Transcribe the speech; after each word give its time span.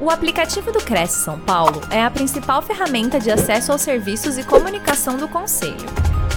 O 0.00 0.10
aplicativo 0.10 0.70
do 0.70 0.78
Cresce 0.78 1.24
São 1.24 1.40
Paulo 1.40 1.80
é 1.90 2.00
a 2.00 2.08
principal 2.08 2.62
ferramenta 2.62 3.18
de 3.18 3.32
acesso 3.32 3.72
aos 3.72 3.80
serviços 3.80 4.38
e 4.38 4.44
comunicação 4.44 5.16
do 5.16 5.26
Conselho. 5.26 5.74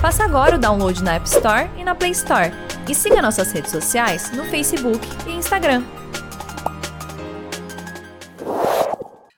Faça 0.02 0.24
agora 0.24 0.56
o 0.56 0.60
download 0.60 1.04
na 1.04 1.14
App 1.14 1.28
Store 1.28 1.70
e 1.78 1.84
na 1.84 1.94
Play 1.94 2.10
Store. 2.10 2.50
E 2.90 2.96
siga 2.96 3.22
nossas 3.22 3.52
redes 3.52 3.70
sociais 3.70 4.32
no 4.32 4.46
Facebook 4.46 5.00
e 5.28 5.34
Instagram. 5.34 5.84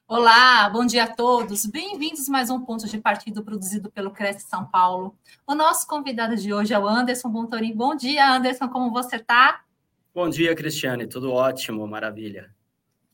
Olá, 0.07 0.69
bom 0.69 0.85
dia 0.85 1.03
a 1.03 1.07
todos. 1.07 1.65
Bem-vindos 1.65 2.29
a 2.29 2.31
mais 2.31 2.49
um 2.49 2.61
ponto 2.61 2.87
de 2.87 2.97
partido 2.99 3.43
produzido 3.43 3.91
pelo 3.91 4.11
Cresce 4.11 4.47
São 4.47 4.63
Paulo. 4.63 5.17
O 5.45 5.53
nosso 5.53 5.85
convidado 5.85 6.37
de 6.37 6.53
hoje 6.53 6.73
é 6.73 6.79
o 6.79 6.87
Anderson 6.87 7.27
Bontorim. 7.27 7.75
Bom 7.75 7.93
dia, 7.93 8.33
Anderson, 8.33 8.69
como 8.69 8.89
você 8.89 9.17
está? 9.17 9.59
Bom 10.15 10.29
dia, 10.29 10.55
Cristiane. 10.55 11.07
Tudo 11.07 11.29
ótimo, 11.33 11.85
maravilha. 11.85 12.49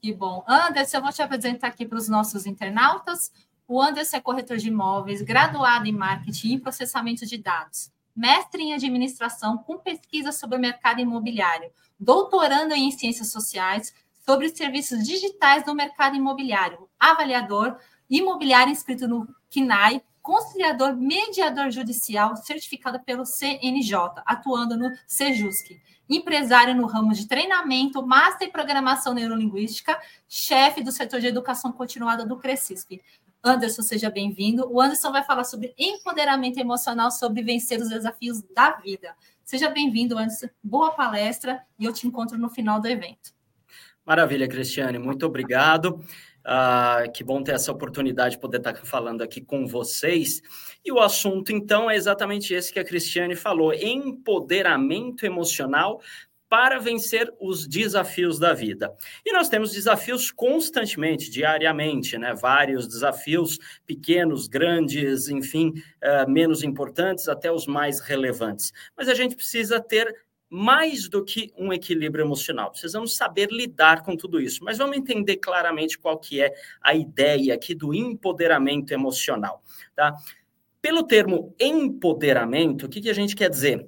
Que 0.02 0.14
bom. 0.14 0.44
Anderson, 0.48 0.98
eu 0.98 1.02
vou 1.02 1.12
te 1.12 1.22
apresentar 1.22 1.68
aqui 1.68 1.86
para 1.86 1.98
os 1.98 2.08
nossos 2.08 2.46
internautas. 2.46 3.32
O 3.68 3.82
Anderson 3.82 4.18
é 4.18 4.22
corretor 4.22 4.58
de 4.58 4.70
imóveis, 4.70 5.22
graduado 5.22 5.88
em 5.88 5.92
marketing 5.92 6.54
e 6.54 6.60
processamento 6.60 7.26
de 7.26 7.38
dados, 7.38 7.92
mestre 8.16 8.64
em 8.64 8.74
administração 8.74 9.58
com 9.58 9.78
pesquisa 9.78 10.32
sobre 10.32 10.58
o 10.58 10.60
mercado 10.60 11.02
imobiliário, 11.02 11.70
doutorando 12.00 12.74
em 12.74 12.90
ciências 12.92 13.32
sociais 13.32 13.94
sobre 14.26 14.50
serviços 14.50 15.06
digitais 15.06 15.66
no 15.66 15.76
mercado 15.76 16.16
imobiliário, 16.16 16.90
avaliador 17.00 17.78
imobiliário 18.10 18.72
inscrito 18.72 19.08
no 19.08 19.28
CNAI, 19.50 20.02
conciliador 20.22 20.96
mediador 20.96 21.72
judicial 21.72 22.36
certificado 22.36 23.00
pelo 23.02 23.26
CNJ, 23.26 24.22
atuando 24.26 24.78
no 24.78 24.92
SEJUSC 25.08 25.80
empresário 26.10 26.74
no 26.74 26.88
ramo 26.88 27.14
de 27.14 27.28
treinamento, 27.28 28.06
master 28.06 28.48
em 28.48 28.52
programação 28.52 29.14
neurolinguística, 29.14 29.98
chefe 30.28 30.84
do 30.84 30.92
setor 30.92 31.20
de 31.20 31.28
educação 31.28 31.72
continuada 31.72 32.26
do 32.26 32.38
Crescisp. 32.38 33.00
Anderson, 33.44 33.84
seja 33.84 34.10
bem-vindo. 34.10 34.68
O 34.70 34.82
Anderson 34.82 35.12
vai 35.12 35.24
falar 35.24 35.44
sobre 35.44 35.74
empoderamento 35.78 36.58
emocional, 36.58 37.12
sobre 37.12 37.42
vencer 37.42 37.80
os 37.80 37.90
desafios 37.90 38.42
da 38.54 38.72
vida. 38.72 39.16
Seja 39.46 39.70
bem-vindo, 39.70 40.18
Anderson. 40.18 40.48
Boa 40.62 40.92
palestra 40.92 41.64
e 41.78 41.86
eu 41.86 41.94
te 41.94 42.06
encontro 42.08 42.38
no 42.38 42.50
final 42.50 42.82
do 42.82 42.88
evento. 42.88 43.32
Maravilha, 44.06 44.48
Cristiane. 44.48 44.98
Muito 44.98 45.26
obrigado. 45.26 46.04
Ah, 46.52 47.04
que 47.14 47.24
bom 47.24 47.44
ter 47.44 47.52
essa 47.52 47.72
oportunidade 47.72 48.32
de 48.32 48.42
poder 48.42 48.58
estar 48.58 48.74
falando 48.84 49.22
aqui 49.22 49.40
com 49.40 49.68
vocês. 49.68 50.42
E 50.84 50.92
o 50.92 51.00
assunto, 51.00 51.52
então, 51.52 51.92
é 51.92 51.96
exatamente 51.96 52.56
esse 52.56 52.74
que 52.74 52.80
a 52.80 52.84
Cristiane 52.84 53.36
falou: 53.36 53.72
empoderamento 53.72 55.28
emocional 55.28 56.02
para 56.50 56.80
vencer 56.80 57.32
os 57.40 57.68
desafios 57.68 58.40
da 58.40 58.52
vida. 58.52 58.92
E 59.24 59.32
nós 59.32 59.48
temos 59.48 59.72
desafios 59.72 60.32
constantemente, 60.32 61.30
diariamente, 61.30 62.18
né? 62.18 62.34
Vários 62.34 62.88
desafios, 62.88 63.60
pequenos, 63.86 64.48
grandes, 64.48 65.30
enfim, 65.30 65.72
uh, 66.04 66.28
menos 66.28 66.64
importantes, 66.64 67.30
até 67.30 67.52
os 67.52 67.68
mais 67.68 68.00
relevantes. 68.00 68.74
Mas 68.98 69.08
a 69.08 69.14
gente 69.14 69.36
precisa 69.36 69.80
ter 69.80 70.12
mais 70.50 71.08
do 71.08 71.24
que 71.24 71.54
um 71.56 71.72
equilíbrio 71.72 72.26
emocional. 72.26 72.72
Precisamos 72.72 73.16
saber 73.16 73.50
lidar 73.52 74.02
com 74.04 74.18
tudo 74.18 74.42
isso. 74.42 74.64
Mas 74.64 74.80
vamos 74.80 74.98
entender 74.98 75.38
claramente 75.38 76.00
qual 76.00 76.18
que 76.18 76.42
é 76.42 76.54
a 76.82 76.96
ideia 76.96 77.54
aqui 77.54 77.76
do 77.76 77.94
empoderamento 77.94 78.92
emocional, 78.92 79.62
tá? 79.96 80.16
Pelo 80.82 81.04
termo 81.04 81.54
empoderamento, 81.60 82.86
o 82.86 82.90
que, 82.90 83.02
que 83.02 83.10
a 83.10 83.14
gente 83.14 83.36
quer 83.36 83.50
dizer? 83.50 83.88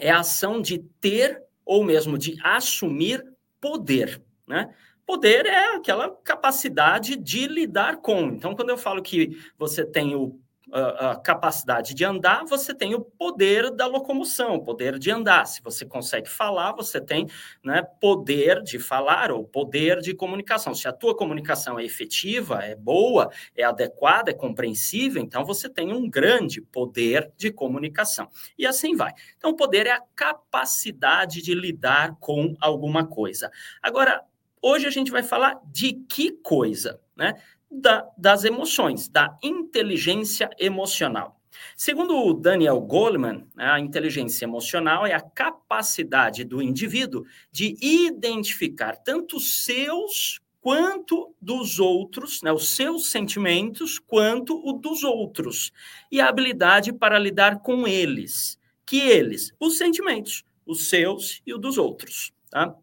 É 0.00 0.10
a 0.10 0.20
ação 0.20 0.62
de 0.62 0.78
ter 1.00 1.42
ou 1.64 1.84
mesmo 1.84 2.16
de 2.16 2.36
assumir 2.42 3.22
poder, 3.60 4.22
né? 4.46 4.74
Poder 5.04 5.46
é 5.46 5.74
aquela 5.74 6.10
capacidade 6.22 7.16
de 7.16 7.46
lidar 7.46 7.96
com. 7.96 8.28
Então, 8.28 8.54
quando 8.54 8.70
eu 8.70 8.78
falo 8.78 9.02
que 9.02 9.38
você 9.58 9.84
tem 9.84 10.14
o 10.14 10.38
a, 10.72 11.16
capacidade 11.16 11.94
de 11.94 12.04
andar, 12.04 12.44
você 12.44 12.74
tem 12.74 12.94
o 12.94 13.00
poder 13.00 13.70
da 13.70 13.86
locomoção, 13.86 14.56
o 14.56 14.64
poder 14.64 14.98
de 14.98 15.10
andar. 15.10 15.46
Se 15.46 15.62
você 15.62 15.84
consegue 15.84 16.28
falar, 16.28 16.72
você 16.72 17.00
tem 17.00 17.26
né, 17.64 17.82
poder 18.00 18.62
de 18.62 18.78
falar 18.78 19.30
ou 19.30 19.44
poder 19.44 20.00
de 20.00 20.14
comunicação. 20.14 20.74
Se 20.74 20.86
a 20.88 20.92
tua 20.92 21.16
comunicação 21.16 21.78
é 21.78 21.84
efetiva, 21.84 22.62
é 22.62 22.74
boa, 22.74 23.30
é 23.56 23.64
adequada, 23.64 24.30
é 24.30 24.34
compreensível, 24.34 25.22
então 25.22 25.44
você 25.44 25.68
tem 25.68 25.92
um 25.92 26.08
grande 26.08 26.60
poder 26.60 27.32
de 27.36 27.50
comunicação. 27.50 28.28
E 28.56 28.66
assim 28.66 28.94
vai. 28.94 29.12
Então, 29.36 29.50
o 29.50 29.56
poder 29.56 29.86
é 29.86 29.92
a 29.92 30.02
capacidade 30.14 31.42
de 31.42 31.54
lidar 31.54 32.16
com 32.20 32.54
alguma 32.60 33.06
coisa. 33.06 33.50
Agora, 33.82 34.22
hoje 34.62 34.86
a 34.86 34.90
gente 34.90 35.10
vai 35.10 35.22
falar 35.22 35.60
de 35.66 35.94
que 36.08 36.32
coisa, 36.32 37.00
né? 37.16 37.34
Da, 37.70 38.06
das 38.16 38.44
emoções, 38.44 39.08
da 39.08 39.36
inteligência 39.42 40.48
emocional. 40.58 41.38
Segundo 41.76 42.16
o 42.16 42.34
Daniel 42.34 42.80
Goleman, 42.80 43.46
né, 43.56 43.70
a 43.70 43.80
inteligência 43.80 44.44
emocional 44.44 45.06
é 45.06 45.14
a 45.14 45.20
capacidade 45.20 46.44
do 46.44 46.62
indivíduo 46.62 47.24
de 47.50 47.76
identificar 47.80 48.96
tanto 48.96 49.40
seus 49.40 50.40
quanto 50.60 51.34
dos 51.40 51.78
outros, 51.78 52.42
né, 52.42 52.52
os 52.52 52.70
seus 52.70 53.10
sentimentos, 53.10 53.98
quanto 53.98 54.56
o 54.56 54.72
dos 54.72 55.04
outros, 55.04 55.72
e 56.10 56.20
a 56.20 56.28
habilidade 56.28 56.92
para 56.92 57.18
lidar 57.18 57.60
com 57.60 57.86
eles, 57.86 58.58
que 58.84 59.00
eles, 59.00 59.52
os 59.58 59.78
sentimentos, 59.78 60.44
os 60.66 60.88
seus 60.88 61.40
e 61.46 61.54
os 61.54 61.60
dos 61.60 61.78
outros. 61.78 62.32
Tá? 62.50 62.74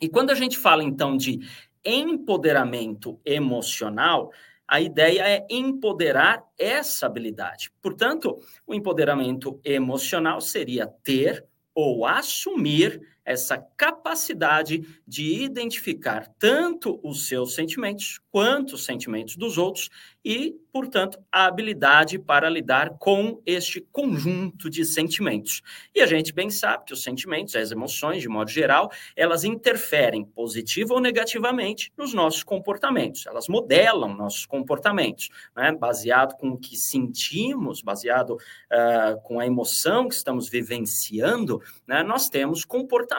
E 0.00 0.08
quando 0.08 0.30
a 0.30 0.34
gente 0.34 0.58
fala, 0.58 0.82
então, 0.82 1.16
de 1.16 1.40
empoderamento 1.84 3.20
emocional, 3.24 4.30
a 4.66 4.80
ideia 4.80 5.28
é 5.28 5.46
empoderar 5.50 6.44
essa 6.56 7.06
habilidade. 7.06 7.72
Portanto, 7.82 8.38
o 8.66 8.72
empoderamento 8.72 9.60
emocional 9.64 10.40
seria 10.40 10.86
ter 10.86 11.44
ou 11.74 12.06
assumir 12.06 13.00
essa 13.24 13.58
capacidade 13.76 14.82
de 15.06 15.42
identificar 15.42 16.26
tanto 16.38 17.00
os 17.02 17.28
seus 17.28 17.54
sentimentos 17.54 18.20
quanto 18.30 18.74
os 18.74 18.84
sentimentos 18.84 19.36
dos 19.36 19.58
outros 19.58 19.90
e, 20.24 20.54
portanto, 20.72 21.18
a 21.32 21.46
habilidade 21.46 22.18
para 22.18 22.48
lidar 22.48 22.98
com 22.98 23.40
este 23.44 23.80
conjunto 23.80 24.68
de 24.68 24.84
sentimentos. 24.84 25.62
E 25.94 26.00
a 26.00 26.06
gente 26.06 26.32
bem 26.32 26.50
sabe 26.50 26.84
que 26.84 26.92
os 26.92 27.02
sentimentos, 27.02 27.56
as 27.56 27.72
emoções, 27.72 28.22
de 28.22 28.28
modo 28.28 28.50
geral, 28.50 28.90
elas 29.16 29.44
interferem 29.44 30.24
positivo 30.24 30.94
ou 30.94 31.00
negativamente 31.00 31.92
nos 31.96 32.12
nossos 32.12 32.42
comportamentos. 32.42 33.26
Elas 33.26 33.48
modelam 33.48 34.14
nossos 34.14 34.46
comportamentos, 34.46 35.30
né? 35.56 35.72
baseado 35.72 36.36
com 36.36 36.50
o 36.50 36.58
que 36.58 36.76
sentimos, 36.76 37.82
baseado 37.82 38.34
uh, 38.34 39.20
com 39.22 39.40
a 39.40 39.46
emoção 39.46 40.06
que 40.06 40.14
estamos 40.14 40.48
vivenciando, 40.48 41.60
né? 41.86 42.02
nós 42.02 42.28
temos 42.28 42.64
comportamentos 42.64 43.09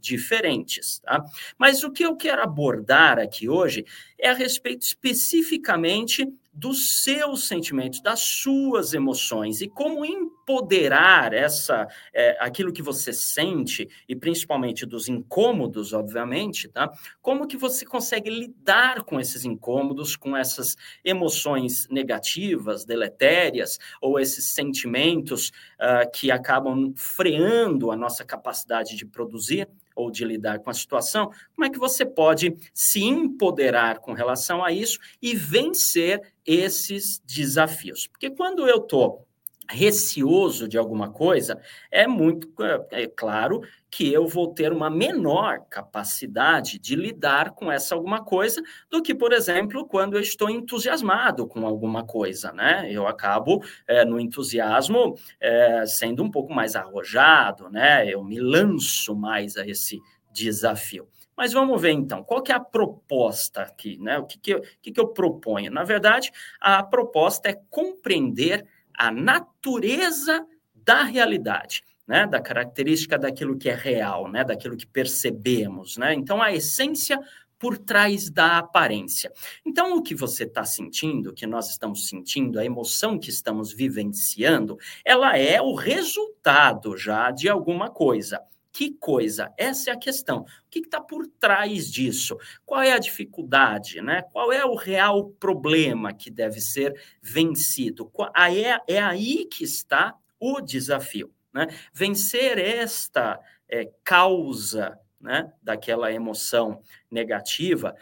diferentes. 0.00 1.00
Tá? 1.00 1.24
Mas 1.58 1.82
o 1.82 1.90
que 1.90 2.04
eu 2.04 2.16
quero 2.16 2.42
abordar 2.42 3.18
aqui 3.18 3.48
hoje 3.48 3.84
é 4.18 4.30
a 4.30 4.34
respeito 4.34 4.82
especificamente 4.82 6.26
dos 6.56 7.02
seus 7.02 7.46
sentimentos, 7.46 8.00
das 8.00 8.20
suas 8.20 8.94
emoções 8.94 9.60
e 9.60 9.68
como 9.68 10.06
empoderar 10.06 11.34
essa 11.34 11.86
é, 12.14 12.34
aquilo 12.40 12.72
que 12.72 12.80
você 12.80 13.12
sente 13.12 13.86
e 14.08 14.16
principalmente 14.16 14.86
dos 14.86 15.06
incômodos, 15.06 15.92
obviamente, 15.92 16.66
tá? 16.68 16.90
Como 17.20 17.46
que 17.46 17.58
você 17.58 17.84
consegue 17.84 18.30
lidar 18.30 19.02
com 19.02 19.20
esses 19.20 19.44
incômodos, 19.44 20.16
com 20.16 20.34
essas 20.34 20.76
emoções 21.04 21.86
negativas, 21.90 22.86
deletérias 22.86 23.78
ou 24.00 24.18
esses 24.18 24.52
sentimentos 24.52 25.48
uh, 25.78 26.10
que 26.10 26.30
acabam 26.30 26.94
freando 26.96 27.90
a 27.90 27.96
nossa 27.96 28.24
capacidade 28.24 28.96
de 28.96 29.04
produzir 29.04 29.68
ou 29.96 30.10
de 30.10 30.24
lidar 30.24 30.60
com 30.60 30.70
a 30.70 30.74
situação, 30.74 31.32
como 31.54 31.64
é 31.64 31.70
que 31.70 31.78
você 31.78 32.04
pode 32.04 32.54
se 32.72 33.02
empoderar 33.02 33.98
com 33.98 34.12
relação 34.12 34.62
a 34.62 34.70
isso 34.70 34.98
e 35.20 35.34
vencer 35.34 36.20
esses 36.44 37.20
desafios? 37.24 38.06
Porque 38.06 38.30
quando 38.30 38.68
eu 38.68 38.76
estou 38.76 39.25
receoso 39.70 40.68
de 40.68 40.78
alguma 40.78 41.10
coisa, 41.10 41.60
é 41.90 42.06
muito 42.06 42.50
é, 42.62 43.02
é 43.02 43.06
claro 43.06 43.62
que 43.90 44.12
eu 44.12 44.26
vou 44.26 44.52
ter 44.52 44.72
uma 44.72 44.90
menor 44.90 45.60
capacidade 45.70 46.78
de 46.78 46.94
lidar 46.94 47.52
com 47.52 47.70
essa 47.72 47.94
alguma 47.94 48.22
coisa 48.22 48.62
do 48.90 49.02
que, 49.02 49.14
por 49.14 49.32
exemplo, 49.32 49.86
quando 49.86 50.16
eu 50.16 50.20
estou 50.20 50.50
entusiasmado 50.50 51.46
com 51.46 51.66
alguma 51.66 52.04
coisa, 52.04 52.52
né? 52.52 52.88
Eu 52.90 53.06
acabo 53.06 53.64
é, 53.86 54.04
no 54.04 54.20
entusiasmo 54.20 55.16
é, 55.40 55.84
sendo 55.86 56.22
um 56.22 56.30
pouco 56.30 56.52
mais 56.52 56.76
arrojado, 56.76 57.70
né? 57.70 58.06
Eu 58.06 58.22
me 58.22 58.38
lanço 58.38 59.14
mais 59.14 59.56
a 59.56 59.66
esse 59.66 60.00
desafio. 60.30 61.08
Mas 61.36 61.52
vamos 61.52 61.80
ver 61.80 61.92
então, 61.92 62.24
qual 62.24 62.42
que 62.42 62.50
é 62.50 62.54
a 62.54 62.60
proposta 62.60 63.60
aqui, 63.60 63.98
né? 63.98 64.18
O 64.18 64.24
que, 64.24 64.38
que, 64.38 64.54
eu, 64.54 64.62
que, 64.80 64.90
que 64.90 65.00
eu 65.00 65.08
proponho? 65.08 65.70
Na 65.70 65.84
verdade, 65.84 66.32
a 66.58 66.82
proposta 66.82 67.50
é 67.50 67.60
compreender 67.68 68.66
a 68.96 69.10
natureza 69.10 70.46
da 70.74 71.02
realidade. 71.02 71.82
Né, 72.08 72.24
da 72.24 72.40
característica 72.40 73.18
daquilo 73.18 73.58
que 73.58 73.68
é 73.68 73.74
real, 73.74 74.30
né, 74.30 74.44
daquilo 74.44 74.76
que 74.76 74.86
percebemos, 74.86 75.96
né? 75.96 76.14
Então 76.14 76.40
a 76.40 76.52
essência 76.52 77.18
por 77.58 77.78
trás 77.78 78.30
da 78.30 78.58
aparência. 78.58 79.32
Então, 79.64 79.96
o 79.96 80.02
que 80.02 80.14
você 80.14 80.44
está 80.44 80.64
sentindo, 80.64 81.30
o 81.30 81.34
que 81.34 81.46
nós 81.46 81.70
estamos 81.70 82.08
sentindo, 82.08 82.58
a 82.58 82.64
emoção 82.64 83.18
que 83.18 83.30
estamos 83.30 83.72
vivenciando, 83.72 84.78
ela 85.04 85.36
é 85.36 85.60
o 85.60 85.74
resultado 85.74 86.96
já 86.96 87.30
de 87.30 87.48
alguma 87.48 87.90
coisa. 87.90 88.40
Que 88.76 88.90
coisa? 88.90 89.54
Essa 89.56 89.88
é 89.88 89.92
a 89.94 89.98
questão. 89.98 90.40
O 90.40 90.46
que 90.68 90.80
está 90.80 91.00
por 91.00 91.26
trás 91.26 91.90
disso? 91.90 92.36
Qual 92.62 92.82
é 92.82 92.92
a 92.92 92.98
dificuldade? 92.98 94.02
Né? 94.02 94.20
Qual 94.30 94.52
é 94.52 94.66
o 94.66 94.74
real 94.74 95.30
problema 95.40 96.12
que 96.12 96.30
deve 96.30 96.60
ser 96.60 96.94
vencido? 97.22 98.12
É, 98.36 98.96
é 98.96 99.02
aí 99.02 99.46
que 99.46 99.64
está 99.64 100.14
o 100.38 100.60
desafio. 100.60 101.32
Né? 101.54 101.68
Vencer 101.90 102.58
esta 102.58 103.40
é, 103.66 103.90
causa 104.04 105.00
né, 105.18 105.50
daquela 105.62 106.12
emoção 106.12 106.82
negativa 107.10 107.96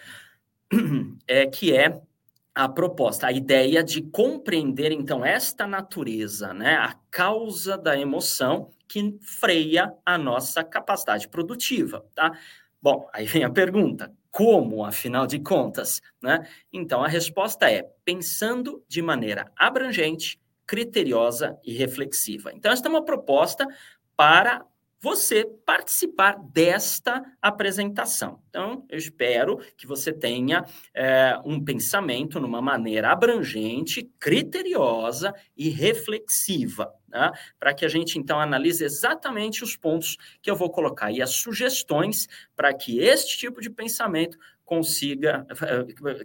é 1.29 1.47
que 1.47 1.73
é 1.73 2.03
a 2.55 2.69
proposta, 2.69 3.27
a 3.27 3.33
ideia 3.33 3.83
de 3.83 4.01
compreender 4.01 4.93
então 4.93 5.25
esta 5.25 5.67
natureza, 5.67 6.55
né, 6.55 6.77
a 6.77 6.95
causa 7.11 7.77
da 7.77 7.99
emoção 7.99 8.71
que 8.87 9.19
freia 9.21 9.93
a 10.07 10.17
nossa 10.17 10.63
capacidade 10.63 11.29
produtiva, 11.29 12.05
tá? 12.15 12.33
Bom, 12.81 13.09
aí 13.13 13.25
vem 13.27 13.43
a 13.43 13.51
pergunta: 13.51 14.13
como, 14.31 14.85
afinal 14.85 15.27
de 15.27 15.41
contas, 15.41 16.01
né? 16.23 16.47
Então 16.73 17.03
a 17.03 17.09
resposta 17.09 17.71
é 17.71 17.83
pensando 18.05 18.85
de 18.89 19.03
maneira 19.03 19.51
abrangente, 19.57 20.39
criteriosa 20.67 21.59
e 21.65 21.75
reflexiva. 21.75 22.53
Então 22.53 22.71
esta 22.71 22.89
é 22.89 22.91
uma 22.91 23.05
proposta 23.05 23.67
para 24.17 24.65
você 25.05 25.45
participar 25.67 26.39
desta 26.51 27.23
apresentação. 27.43 28.41
Então, 28.49 28.87
eu 28.89 28.97
espero 28.97 29.59
que 29.77 29.87
você 29.87 30.15
tenha 30.15 30.65
é, 30.95 31.39
um 31.45 31.63
pensamento 31.63 32.41
numa 32.41 32.63
maneira 32.63 33.13
abrangente, 33.13 34.11
criteriosa 34.19 35.35
e 35.55 35.69
reflexiva, 35.69 36.91
né? 37.07 37.31
para 37.61 37.75
que 37.75 37.85
a 37.85 37.89
gente, 37.89 38.19
então, 38.19 38.41
analise 38.41 38.83
exatamente 38.83 39.63
os 39.63 39.77
pontos 39.77 40.17
que 40.41 40.51
eu 40.51 40.57
vou 40.57 40.71
colocar 40.71 41.13
e 41.13 41.21
as 41.21 41.35
sugestões 41.35 42.27
para 42.57 42.73
que 42.73 42.99
este 42.99 43.37
tipo 43.37 43.61
de 43.61 43.69
pensamento 43.69 44.39
consiga, 44.65 45.47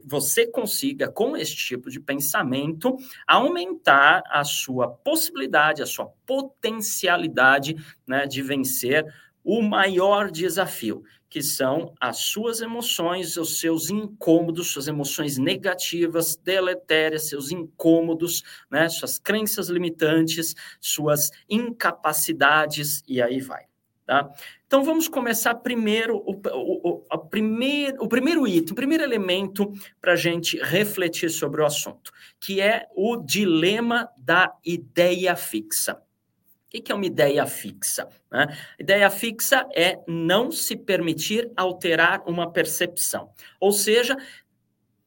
você 0.04 0.48
consiga, 0.48 1.12
com 1.12 1.36
esse 1.36 1.56
tipo 1.56 1.90
de 1.90 2.00
pensamento, 2.00 2.96
aumentar 3.28 4.24
a 4.30 4.44
sua 4.44 4.90
possibilidade, 4.90 5.82
a 5.82 5.86
sua 5.86 6.08
potencialidade 6.26 7.76
né, 8.08 8.26
de 8.26 8.42
vencer 8.42 9.06
o 9.44 9.62
maior 9.62 10.32
desafio, 10.32 11.04
que 11.30 11.42
são 11.42 11.94
as 12.00 12.18
suas 12.18 12.60
emoções, 12.62 13.38
os 13.38 13.60
seus 13.60 13.90
incômodos, 13.90 14.72
suas 14.72 14.88
emoções 14.88 15.38
negativas, 15.38 16.36
deletérias, 16.36 17.30
seus 17.30 17.52
incômodos, 17.52 18.44
né, 18.70 18.90
suas 18.90 19.20
crenças 19.20 19.70
limitantes, 19.70 20.56
suas 20.80 21.30
incapacidades, 21.50 23.04
e 23.08 23.22
aí 23.22 23.40
vai. 23.40 23.66
Tá? 24.06 24.28
Então 24.70 24.84
vamos 24.84 25.08
começar 25.08 25.56
primeiro 25.56 26.18
o, 26.18 26.32
o, 26.32 27.04
o, 27.12 27.18
primeir, 27.18 27.96
o 28.00 28.08
primeiro 28.08 28.48
item, 28.48 28.72
o 28.72 28.76
primeiro 28.76 29.04
elemento 29.04 29.74
para 30.00 30.14
a 30.14 30.16
gente 30.16 30.60
refletir 30.62 31.32
sobre 31.32 31.60
o 31.60 31.66
assunto, 31.66 32.12
que 32.40 32.62
é 32.62 32.86
o 32.96 33.18
dilema 33.18 34.08
da 34.16 34.56
ideia 34.64 35.36
fixa. 35.36 35.96
O 35.96 36.70
que 36.70 36.92
é 36.92 36.94
uma 36.94 37.08
ideia 37.08 37.48
fixa? 37.48 38.08
Né? 38.32 38.46
Ideia 38.80 39.10
fixa 39.10 39.68
é 39.74 39.98
não 40.08 40.52
se 40.52 40.76
permitir 40.78 41.52
alterar 41.58 42.22
uma 42.28 42.52
percepção. 42.52 43.32
Ou 43.60 43.72
seja, 43.72 44.16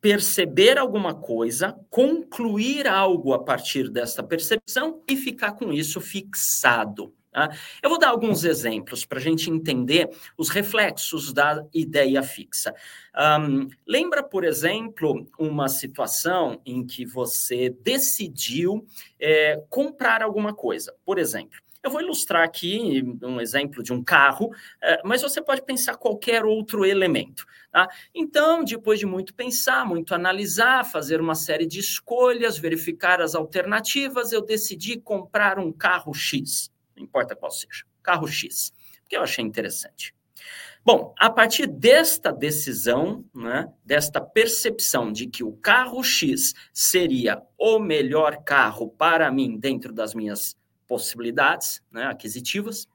perceber 0.01 0.77
alguma 0.77 1.15
coisa, 1.15 1.79
concluir 1.89 2.89
algo 2.89 3.33
a 3.33 3.45
partir 3.45 3.89
dessa 3.89 4.25
percepção 4.25 5.01
e 5.09 5.17
ficar 5.17 5.53
com 5.53 5.73
isso 5.73 6.01
fixado. 6.01 7.15
Tá? 7.33 7.49
Eu 7.83 7.89
vou 7.89 7.99
dar 7.99 8.11
alguns 8.11 8.45
exemplos 8.45 9.07
para 9.07 9.19
a 9.19 9.23
gente 9.23 9.49
entender 9.49 10.11
os 10.37 10.51
reflexos 10.51 11.33
da 11.33 11.65
ideia 11.73 12.23
fixa. 12.23 12.75
Um, 13.41 13.69
lembra, 13.87 14.23
por 14.23 14.45
exemplo, 14.45 15.27
uma 15.39 15.67
situação 15.69 16.61
em 16.67 16.87
que 16.87 17.07
você 17.07 17.71
decidiu 17.71 18.87
é, 19.19 19.63
comprar 19.71 20.23
alguma 20.23 20.55
coisa. 20.55 20.95
Por 21.07 21.19
exemplo, 21.19 21.59
eu 21.83 21.91
vou 21.91 22.03
ilustrar 22.03 22.43
aqui 22.43 23.03
um 23.23 23.41
exemplo 23.41 23.83
de 23.83 23.95
um 23.95 24.05
carro, 24.05 24.51
é, 24.81 25.01
mas 25.03 25.23
você 25.23 25.41
pode 25.41 25.63
pensar 25.63 25.97
qualquer 25.97 26.45
outro 26.45 26.85
elemento. 26.85 27.47
Tá? 27.73 27.89
Então, 28.15 28.63
depois 28.63 28.99
de 28.99 29.07
muito 29.07 29.35
pensar, 29.35 29.87
muito 29.87 30.15
analisar, 30.15 30.85
fazer 30.85 31.19
uma 31.19 31.35
série 31.35 31.67
de 31.67 31.81
escolhas, 31.81 32.59
verificar 32.59 33.23
as 33.23 33.35
alternativas, 33.35 34.33
eu 34.33 34.43
decidi 34.43 35.01
comprar 35.01 35.59
um 35.59 35.73
carro 35.73 36.13
X 36.13 36.72
não 37.03 37.09
importa 37.09 37.35
qual 37.37 37.51
seja, 37.51 37.85
carro 38.03 38.27
X, 38.27 38.73
que 39.09 39.17
eu 39.17 39.23
achei 39.23 39.45
interessante. 39.45 40.15
Bom, 40.85 41.15
a 41.19 41.31
partir 41.31 41.67
desta 41.67 42.33
decisão, 42.33 43.25
né, 43.33 43.73
desta 43.85 44.21
percepção 44.21 45.13
de 45.13 45.29
que 45.29 45.45
o 45.45 45.53
carro 45.53 46.03
X 46.03 46.55
seria 46.73 47.41
o 47.57 47.79
melhor 47.79 48.43
carro 48.43 48.89
para 48.89 49.31
mim 49.31 49.57
dentro 49.59 49.93
das 49.93 50.13
minhas 50.13 50.57
possibilidades 50.89 51.81
né, 51.91 52.07
aquisitivas, 52.07 52.89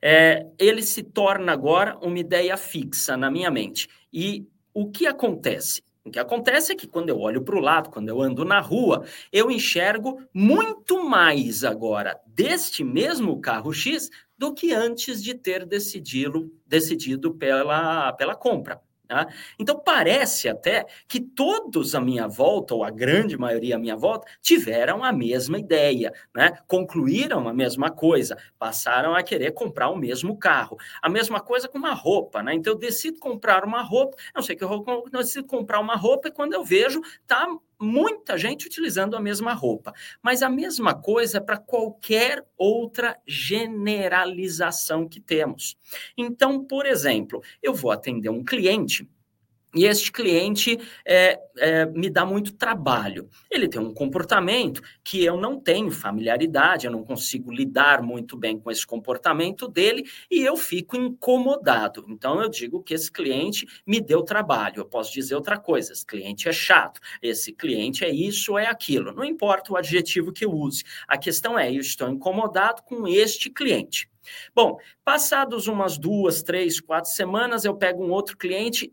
é, 0.00 0.46
ele 0.58 0.82
se 0.82 1.02
torna 1.02 1.52
agora 1.52 1.98
uma 1.98 2.18
ideia 2.18 2.56
fixa 2.56 3.18
na 3.18 3.30
minha 3.30 3.50
mente. 3.50 3.86
E 4.10 4.46
o 4.72 4.90
que 4.90 5.06
acontece? 5.06 5.82
O 6.08 6.10
que 6.10 6.18
acontece 6.18 6.72
é 6.72 6.74
que 6.74 6.86
quando 6.86 7.10
eu 7.10 7.20
olho 7.20 7.42
para 7.42 7.54
o 7.54 7.60
lado, 7.60 7.90
quando 7.90 8.08
eu 8.08 8.22
ando 8.22 8.44
na 8.44 8.60
rua, 8.60 9.04
eu 9.30 9.50
enxergo 9.50 10.22
muito 10.32 11.04
mais 11.04 11.64
agora 11.64 12.18
deste 12.26 12.82
mesmo 12.82 13.40
carro 13.40 13.72
X 13.72 14.10
do 14.36 14.54
que 14.54 14.72
antes 14.72 15.22
de 15.22 15.34
ter 15.34 15.66
decidido, 15.66 16.50
decidido 16.66 17.34
pela, 17.34 18.12
pela 18.14 18.34
compra. 18.34 18.80
Tá? 19.08 19.26
Então, 19.58 19.80
parece 19.82 20.50
até 20.50 20.84
que 21.08 21.18
todos 21.18 21.94
à 21.94 22.00
minha 22.00 22.28
volta, 22.28 22.74
ou 22.74 22.84
a 22.84 22.90
grande 22.90 23.38
maioria 23.38 23.76
à 23.76 23.78
minha 23.78 23.96
volta, 23.96 24.28
tiveram 24.42 25.02
a 25.02 25.10
mesma 25.10 25.58
ideia, 25.58 26.12
né? 26.34 26.58
concluíram 26.66 27.48
a 27.48 27.54
mesma 27.54 27.90
coisa, 27.90 28.36
passaram 28.58 29.14
a 29.14 29.22
querer 29.22 29.52
comprar 29.52 29.88
o 29.88 29.96
mesmo 29.96 30.38
carro. 30.38 30.76
A 31.00 31.08
mesma 31.08 31.40
coisa 31.40 31.66
com 31.68 31.78
uma 31.78 31.94
roupa. 31.94 32.42
Né? 32.42 32.52
Então, 32.54 32.74
eu 32.74 32.78
decido 32.78 33.18
comprar 33.18 33.64
uma 33.64 33.80
roupa, 33.80 34.18
não 34.34 34.42
sei 34.42 34.54
que 34.54 34.62
eu, 34.62 34.84
eu 34.86 35.22
decido 35.22 35.46
comprar 35.46 35.80
uma 35.80 35.96
roupa 35.96 36.28
e 36.28 36.32
quando 36.32 36.52
eu 36.52 36.62
vejo, 36.62 37.00
tá 37.26 37.48
muita 37.80 38.36
gente 38.36 38.66
utilizando 38.66 39.16
a 39.16 39.20
mesma 39.20 39.52
roupa. 39.52 39.92
Mas 40.22 40.42
a 40.42 40.48
mesma 40.48 40.94
coisa 40.94 41.40
para 41.40 41.56
qualquer 41.56 42.44
outra 42.56 43.16
generalização 43.26 45.08
que 45.08 45.20
temos. 45.20 45.76
Então, 46.16 46.64
por 46.64 46.86
exemplo, 46.86 47.42
eu 47.62 47.74
vou 47.74 47.90
atender 47.90 48.30
um 48.30 48.44
cliente 48.44 49.08
e 49.74 49.84
este 49.84 50.10
cliente 50.10 50.78
é, 51.04 51.38
é, 51.58 51.86
me 51.86 52.08
dá 52.08 52.24
muito 52.24 52.52
trabalho. 52.54 53.28
Ele 53.50 53.68
tem 53.68 53.80
um 53.80 53.92
comportamento 53.92 54.80
que 55.04 55.22
eu 55.22 55.36
não 55.36 55.60
tenho 55.60 55.90
familiaridade, 55.90 56.86
eu 56.86 56.92
não 56.92 57.04
consigo 57.04 57.52
lidar 57.52 58.02
muito 58.02 58.36
bem 58.36 58.58
com 58.58 58.70
esse 58.70 58.86
comportamento 58.86 59.68
dele 59.68 60.08
e 60.30 60.42
eu 60.42 60.56
fico 60.56 60.96
incomodado. 60.96 62.06
Então 62.08 62.40
eu 62.40 62.48
digo 62.48 62.82
que 62.82 62.94
esse 62.94 63.12
cliente 63.12 63.66
me 63.86 64.00
deu 64.00 64.22
trabalho. 64.22 64.78
Eu 64.78 64.86
posso 64.86 65.12
dizer 65.12 65.34
outra 65.34 65.58
coisa: 65.58 65.92
esse 65.92 66.06
cliente 66.06 66.48
é 66.48 66.52
chato, 66.52 66.98
esse 67.20 67.52
cliente 67.52 68.04
é 68.04 68.10
isso 68.10 68.56
é 68.56 68.66
aquilo. 68.66 69.12
Não 69.12 69.24
importa 69.24 69.72
o 69.72 69.76
adjetivo 69.76 70.32
que 70.32 70.46
eu 70.46 70.52
use. 70.52 70.82
A 71.06 71.18
questão 71.18 71.58
é: 71.58 71.70
eu 71.70 71.80
estou 71.80 72.08
incomodado 72.08 72.82
com 72.82 73.06
este 73.06 73.50
cliente. 73.50 74.08
Bom, 74.54 74.78
passados 75.04 75.66
umas 75.68 75.96
duas, 75.98 76.42
três, 76.42 76.80
quatro 76.80 77.10
semanas, 77.10 77.64
eu 77.64 77.74
pego 77.74 78.04
um 78.04 78.10
outro 78.10 78.36
cliente 78.36 78.92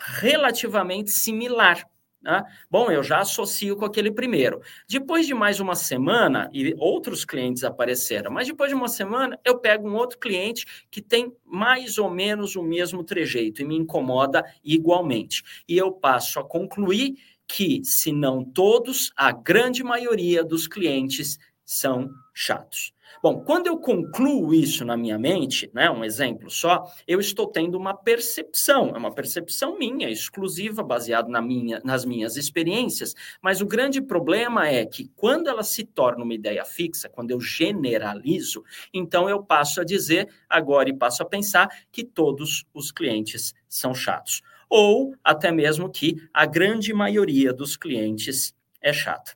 relativamente 0.00 1.10
similar. 1.10 1.84
Né? 2.22 2.44
Bom, 2.70 2.90
eu 2.90 3.02
já 3.02 3.20
associo 3.20 3.76
com 3.76 3.84
aquele 3.84 4.10
primeiro. 4.10 4.60
Depois 4.88 5.26
de 5.26 5.32
mais 5.32 5.58
uma 5.58 5.74
semana, 5.74 6.50
e 6.52 6.74
outros 6.78 7.24
clientes 7.24 7.64
apareceram, 7.64 8.30
mas 8.30 8.46
depois 8.46 8.68
de 8.68 8.74
uma 8.74 8.88
semana, 8.88 9.38
eu 9.44 9.58
pego 9.58 9.88
um 9.88 9.94
outro 9.94 10.18
cliente 10.18 10.66
que 10.90 11.00
tem 11.00 11.34
mais 11.44 11.96
ou 11.96 12.10
menos 12.10 12.56
o 12.56 12.62
mesmo 12.62 13.02
trejeito 13.02 13.62
e 13.62 13.64
me 13.64 13.76
incomoda 13.76 14.44
igualmente. 14.62 15.42
E 15.66 15.78
eu 15.78 15.92
passo 15.92 16.38
a 16.38 16.44
concluir 16.44 17.14
que, 17.48 17.82
se 17.84 18.12
não 18.12 18.44
todos, 18.44 19.10
a 19.16 19.32
grande 19.32 19.82
maioria 19.82 20.44
dos 20.44 20.68
clientes 20.68 21.38
são 21.64 22.10
chatos. 22.34 22.92
Bom, 23.22 23.42
quando 23.44 23.66
eu 23.66 23.78
concluo 23.78 24.54
isso 24.54 24.84
na 24.84 24.96
minha 24.96 25.18
mente, 25.18 25.70
né, 25.74 25.90
um 25.90 26.04
exemplo 26.04 26.50
só, 26.50 26.84
eu 27.06 27.20
estou 27.20 27.46
tendo 27.46 27.76
uma 27.76 27.94
percepção, 27.94 28.92
é 28.94 28.98
uma 28.98 29.12
percepção 29.14 29.78
minha, 29.78 30.08
exclusiva, 30.08 30.82
baseada 30.82 31.28
na 31.28 31.42
minha, 31.42 31.80
nas 31.84 32.04
minhas 32.04 32.36
experiências, 32.36 33.14
mas 33.42 33.60
o 33.60 33.66
grande 33.66 34.00
problema 34.00 34.68
é 34.68 34.84
que 34.86 35.08
quando 35.16 35.48
ela 35.48 35.62
se 35.62 35.84
torna 35.84 36.24
uma 36.24 36.34
ideia 36.34 36.64
fixa, 36.64 37.08
quando 37.08 37.30
eu 37.30 37.40
generalizo, 37.40 38.62
então 38.92 39.28
eu 39.28 39.42
passo 39.42 39.80
a 39.80 39.84
dizer 39.84 40.28
agora 40.48 40.88
e 40.88 40.96
passo 40.96 41.22
a 41.22 41.26
pensar 41.26 41.68
que 41.92 42.04
todos 42.04 42.64
os 42.74 42.90
clientes 42.90 43.54
são 43.68 43.94
chatos. 43.94 44.42
ou 44.72 45.16
até 45.24 45.50
mesmo 45.50 45.90
que 45.90 46.16
a 46.32 46.46
grande 46.46 46.92
maioria 46.94 47.52
dos 47.52 47.76
clientes 47.76 48.54
é 48.80 48.92
chata. 48.92 49.32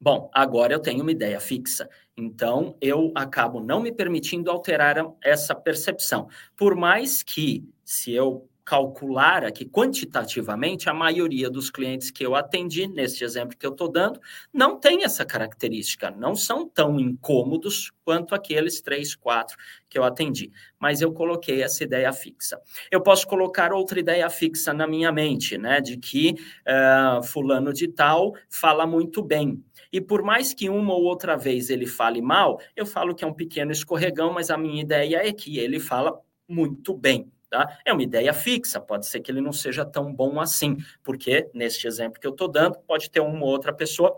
Bom, 0.00 0.30
agora 0.34 0.74
eu 0.74 0.80
tenho 0.80 1.02
uma 1.02 1.12
ideia 1.12 1.40
fixa. 1.40 1.88
Então, 2.16 2.76
eu 2.80 3.12
acabo 3.14 3.60
não 3.60 3.80
me 3.80 3.92
permitindo 3.92 4.50
alterar 4.50 4.96
essa 5.22 5.54
percepção. 5.54 6.28
Por 6.56 6.76
mais 6.76 7.22
que, 7.22 7.68
se 7.84 8.12
eu 8.12 8.48
calcular 8.64 9.44
aqui 9.44 9.66
quantitativamente, 9.66 10.88
a 10.88 10.94
maioria 10.94 11.50
dos 11.50 11.70
clientes 11.70 12.10
que 12.10 12.24
eu 12.24 12.34
atendi, 12.34 12.86
neste 12.88 13.22
exemplo 13.22 13.56
que 13.58 13.66
eu 13.66 13.72
estou 13.72 13.90
dando, 13.90 14.18
não 14.52 14.80
tem 14.80 15.04
essa 15.04 15.24
característica, 15.24 16.10
não 16.10 16.34
são 16.34 16.66
tão 16.66 16.98
incômodos 16.98 17.92
quanto 18.04 18.34
aqueles 18.34 18.80
três, 18.80 19.14
quatro 19.14 19.56
que 19.88 19.98
eu 19.98 20.04
atendi. 20.04 20.50
Mas 20.78 21.02
eu 21.02 21.12
coloquei 21.12 21.62
essa 21.62 21.84
ideia 21.84 22.10
fixa. 22.12 22.58
Eu 22.90 23.02
posso 23.02 23.26
colocar 23.26 23.72
outra 23.72 24.00
ideia 24.00 24.30
fixa 24.30 24.72
na 24.72 24.86
minha 24.86 25.12
mente, 25.12 25.58
né, 25.58 25.80
de 25.80 25.98
que 25.98 26.34
uh, 26.66 27.22
fulano 27.22 27.72
de 27.72 27.88
tal 27.88 28.32
fala 28.48 28.86
muito 28.86 29.22
bem. 29.22 29.62
E 29.94 30.00
por 30.00 30.24
mais 30.24 30.52
que 30.52 30.68
uma 30.68 30.92
ou 30.92 31.04
outra 31.04 31.36
vez 31.36 31.70
ele 31.70 31.86
fale 31.86 32.20
mal, 32.20 32.60
eu 32.74 32.84
falo 32.84 33.14
que 33.14 33.22
é 33.22 33.26
um 33.28 33.32
pequeno 33.32 33.70
escorregão, 33.70 34.32
mas 34.32 34.50
a 34.50 34.58
minha 34.58 34.82
ideia 34.82 35.18
é 35.24 35.32
que 35.32 35.56
ele 35.56 35.78
fala 35.78 36.20
muito 36.48 36.92
bem. 36.92 37.30
Tá? 37.48 37.78
É 37.84 37.92
uma 37.92 38.02
ideia 38.02 38.34
fixa, 38.34 38.80
pode 38.80 39.06
ser 39.06 39.20
que 39.20 39.30
ele 39.30 39.40
não 39.40 39.52
seja 39.52 39.84
tão 39.84 40.12
bom 40.12 40.40
assim, 40.40 40.78
porque 41.00 41.48
neste 41.54 41.86
exemplo 41.86 42.18
que 42.20 42.26
eu 42.26 42.32
estou 42.32 42.48
dando, 42.48 42.76
pode 42.80 43.08
ter 43.08 43.20
uma 43.20 43.46
outra 43.46 43.72
pessoa 43.72 44.12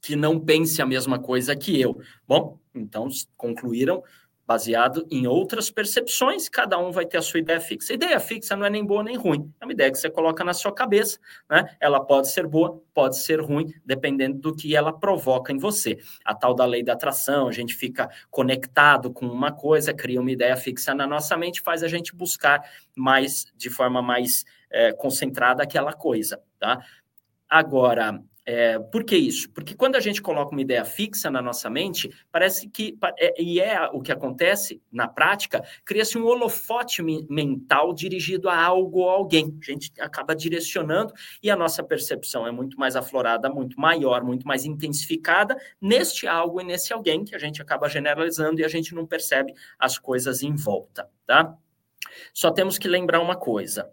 que 0.00 0.16
não 0.16 0.40
pense 0.40 0.80
a 0.80 0.86
mesma 0.86 1.18
coisa 1.18 1.54
que 1.54 1.78
eu. 1.78 2.00
Bom, 2.26 2.58
então 2.74 3.06
concluíram 3.36 4.02
baseado 4.46 5.06
em 5.10 5.26
outras 5.26 5.70
percepções, 5.70 6.48
cada 6.48 6.78
um 6.78 6.90
vai 6.90 7.06
ter 7.06 7.18
a 7.18 7.22
sua 7.22 7.40
ideia 7.40 7.60
fixa. 7.60 7.94
Ideia 7.94 8.18
fixa 8.18 8.56
não 8.56 8.66
é 8.66 8.70
nem 8.70 8.84
boa 8.84 9.02
nem 9.02 9.16
ruim, 9.16 9.52
é 9.60 9.64
uma 9.64 9.72
ideia 9.72 9.90
que 9.90 9.98
você 9.98 10.10
coloca 10.10 10.42
na 10.44 10.52
sua 10.52 10.72
cabeça, 10.72 11.18
né? 11.48 11.76
Ela 11.80 12.04
pode 12.04 12.30
ser 12.30 12.46
boa, 12.46 12.82
pode 12.92 13.18
ser 13.18 13.40
ruim, 13.40 13.72
dependendo 13.84 14.38
do 14.38 14.54
que 14.54 14.74
ela 14.74 14.92
provoca 14.92 15.52
em 15.52 15.58
você. 15.58 15.98
A 16.24 16.34
tal 16.34 16.54
da 16.54 16.64
lei 16.64 16.82
da 16.82 16.94
atração, 16.94 17.48
a 17.48 17.52
gente 17.52 17.74
fica 17.74 18.10
conectado 18.30 19.12
com 19.12 19.26
uma 19.26 19.52
coisa, 19.52 19.94
cria 19.94 20.20
uma 20.20 20.30
ideia 20.30 20.56
fixa 20.56 20.94
na 20.94 21.06
nossa 21.06 21.36
mente, 21.36 21.60
faz 21.60 21.82
a 21.82 21.88
gente 21.88 22.14
buscar 22.14 22.62
mais, 22.96 23.46
de 23.56 23.70
forma 23.70 24.02
mais 24.02 24.44
é, 24.70 24.92
concentrada 24.92 25.62
aquela 25.62 25.92
coisa, 25.92 26.40
tá? 26.58 26.84
Agora, 27.48 28.18
é, 28.44 28.76
por 28.78 29.04
que 29.04 29.16
isso? 29.16 29.48
Porque 29.50 29.74
quando 29.74 29.94
a 29.94 30.00
gente 30.00 30.20
coloca 30.20 30.50
uma 30.50 30.60
ideia 30.60 30.84
fixa 30.84 31.30
na 31.30 31.40
nossa 31.40 31.70
mente, 31.70 32.10
parece 32.30 32.68
que, 32.68 32.98
é, 33.18 33.40
e 33.40 33.60
é 33.60 33.88
o 33.92 34.00
que 34.00 34.10
acontece 34.10 34.82
na 34.90 35.06
prática, 35.06 35.62
cria-se 35.84 36.18
um 36.18 36.24
holofote 36.24 37.02
mental 37.02 37.94
dirigido 37.94 38.48
a 38.48 38.60
algo 38.60 39.00
ou 39.00 39.08
alguém. 39.08 39.56
A 39.62 39.64
gente 39.64 39.92
acaba 40.00 40.34
direcionando 40.34 41.12
e 41.40 41.50
a 41.50 41.56
nossa 41.56 41.84
percepção 41.84 42.46
é 42.46 42.50
muito 42.50 42.76
mais 42.78 42.96
aflorada, 42.96 43.48
muito 43.48 43.80
maior, 43.80 44.24
muito 44.24 44.46
mais 44.46 44.64
intensificada 44.64 45.56
neste 45.80 46.26
algo 46.26 46.60
e 46.60 46.64
nesse 46.64 46.92
alguém 46.92 47.24
que 47.24 47.36
a 47.36 47.38
gente 47.38 47.62
acaba 47.62 47.88
generalizando 47.88 48.60
e 48.60 48.64
a 48.64 48.68
gente 48.68 48.92
não 48.92 49.06
percebe 49.06 49.54
as 49.78 49.98
coisas 49.98 50.42
em 50.42 50.56
volta, 50.56 51.08
tá? 51.24 51.56
Só 52.34 52.50
temos 52.50 52.76
que 52.76 52.88
lembrar 52.88 53.20
uma 53.20 53.36
coisa. 53.36 53.88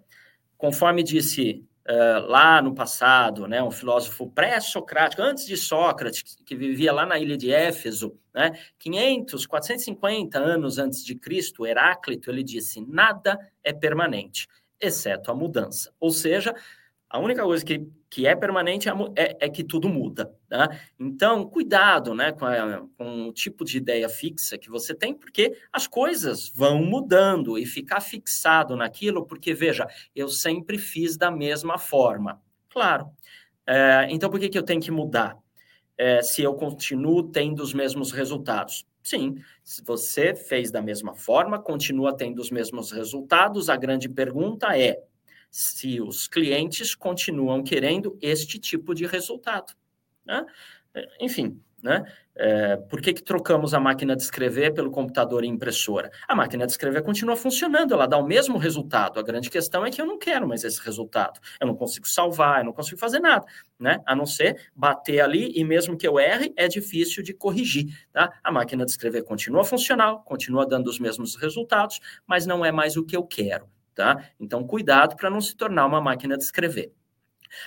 Conforme 0.57 1.03
disse 1.03 1.63
uh, 1.87 2.27
lá 2.27 2.61
no 2.61 2.73
passado, 2.73 3.47
né, 3.47 3.61
um 3.61 3.71
filósofo 3.71 4.29
pré-socrático, 4.29 5.21
antes 5.21 5.45
de 5.45 5.55
Sócrates, 5.55 6.37
que 6.45 6.55
vivia 6.55 6.91
lá 6.91 7.05
na 7.05 7.19
ilha 7.19 7.37
de 7.37 7.51
Éfeso, 7.51 8.17
né, 8.33 8.51
500, 8.77 9.45
450 9.45 10.39
anos 10.39 10.77
antes 10.77 11.03
de 11.03 11.15
Cristo, 11.15 11.65
Heráclito, 11.65 12.29
ele 12.29 12.43
disse: 12.43 12.81
nada 12.87 13.39
é 13.63 13.73
permanente, 13.73 14.47
exceto 14.79 15.31
a 15.31 15.35
mudança. 15.35 15.93
Ou 15.99 16.11
seja, 16.11 16.53
a 17.09 17.17
única 17.17 17.43
coisa 17.43 17.65
que, 17.65 17.87
que 18.09 18.27
é 18.27 18.35
permanente 18.35 18.87
é, 18.87 18.91
é, 19.15 19.37
é 19.41 19.49
que 19.49 19.63
tudo 19.63 19.89
muda. 19.89 20.31
Tá? 20.47 20.69
Então, 20.99 21.45
cuidado 21.49 22.13
né, 22.13 22.31
com, 22.31 22.45
a, 22.45 22.85
com, 22.97 23.27
o 23.27 23.33
tipo 23.33 23.65
de 23.65 23.77
ideia 23.77 24.07
fixa 24.07 24.57
que 24.57 24.69
você 24.69 24.93
tem, 24.93 25.13
porque 25.13 25.57
as 25.73 25.87
coisas 25.87 26.49
vão 26.53 26.83
mudando 26.83 27.57
e 27.57 27.65
ficar 27.65 27.99
fixado 27.99 28.75
naquilo, 28.75 29.25
porque, 29.25 29.53
veja, 29.53 29.87
eu 30.15 30.29
sempre 30.29 30.77
fiz 30.77 31.17
da 31.17 31.31
mesma 31.31 31.79
forma. 31.79 32.39
Claro. 32.69 33.09
É, 33.65 34.07
então, 34.11 34.29
por 34.29 34.39
que, 34.39 34.49
que 34.49 34.57
eu 34.57 34.63
tenho 34.63 34.81
que 34.81 34.91
mudar? 34.91 35.35
É, 35.97 36.21
se 36.21 36.43
eu 36.43 36.53
continuo 36.53 37.23
tendo 37.23 37.61
os 37.61 37.73
mesmos 37.73 38.11
resultados? 38.11 38.85
Sim, 39.01 39.35
se 39.63 39.83
você 39.83 40.35
fez 40.35 40.69
da 40.69 40.81
mesma 40.81 41.15
forma, 41.15 41.59
continua 41.59 42.15
tendo 42.15 42.39
os 42.39 42.51
mesmos 42.51 42.91
resultados, 42.91 43.69
a 43.69 43.75
grande 43.75 44.07
pergunta 44.07 44.77
é: 44.77 45.01
se 45.49 46.01
os 46.01 46.27
clientes 46.27 46.95
continuam 46.95 47.63
querendo 47.63 48.17
este 48.21 48.59
tipo 48.59 48.93
de 48.93 49.05
resultado. 49.05 49.73
Né? 50.25 50.45
Enfim, 51.19 51.59
né? 51.81 52.03
É, 52.35 52.77
por 52.77 53.01
que, 53.01 53.13
que 53.13 53.21
trocamos 53.21 53.73
a 53.73 53.79
máquina 53.81 54.15
de 54.15 54.21
escrever 54.21 54.73
pelo 54.73 54.89
computador 54.89 55.43
e 55.43 55.47
impressora? 55.47 56.09
A 56.27 56.33
máquina 56.33 56.65
de 56.65 56.71
escrever 56.71 57.01
continua 57.01 57.35
funcionando, 57.35 57.93
ela 57.93 58.07
dá 58.07 58.17
o 58.17 58.25
mesmo 58.25 58.57
resultado. 58.57 59.19
A 59.19 59.23
grande 59.23 59.49
questão 59.49 59.85
é 59.85 59.91
que 59.91 60.01
eu 60.01 60.05
não 60.05 60.17
quero 60.17 60.47
mais 60.47 60.63
esse 60.63 60.81
resultado. 60.81 61.39
Eu 61.59 61.67
não 61.67 61.75
consigo 61.75 62.07
salvar, 62.07 62.59
eu 62.59 62.65
não 62.65 62.73
consigo 62.73 62.97
fazer 62.97 63.19
nada, 63.19 63.45
né? 63.77 64.01
A 64.05 64.15
não 64.15 64.25
ser 64.25 64.69
bater 64.73 65.19
ali 65.19 65.51
e 65.53 65.63
mesmo 65.65 65.97
que 65.97 66.07
eu 66.07 66.17
erre, 66.17 66.53
é 66.55 66.67
difícil 66.67 67.21
de 67.21 67.33
corrigir, 67.33 67.87
tá? 68.13 68.31
A 68.41 68.51
máquina 68.51 68.85
de 68.85 68.91
escrever 68.91 69.23
continua 69.23 69.65
funcional, 69.65 70.23
continua 70.23 70.65
dando 70.65 70.87
os 70.87 70.99
mesmos 70.99 71.35
resultados, 71.35 71.99
mas 72.25 72.45
não 72.45 72.63
é 72.63 72.71
mais 72.71 72.95
o 72.95 73.03
que 73.03 73.17
eu 73.17 73.23
quero 73.23 73.67
tá? 73.99 74.29
Então, 74.39 74.65
cuidado 74.65 75.17
para 75.17 75.29
não 75.29 75.41
se 75.41 75.53
tornar 75.53 75.85
uma 75.85 75.99
máquina 75.99 76.37
de 76.37 76.43
escrever. 76.45 76.93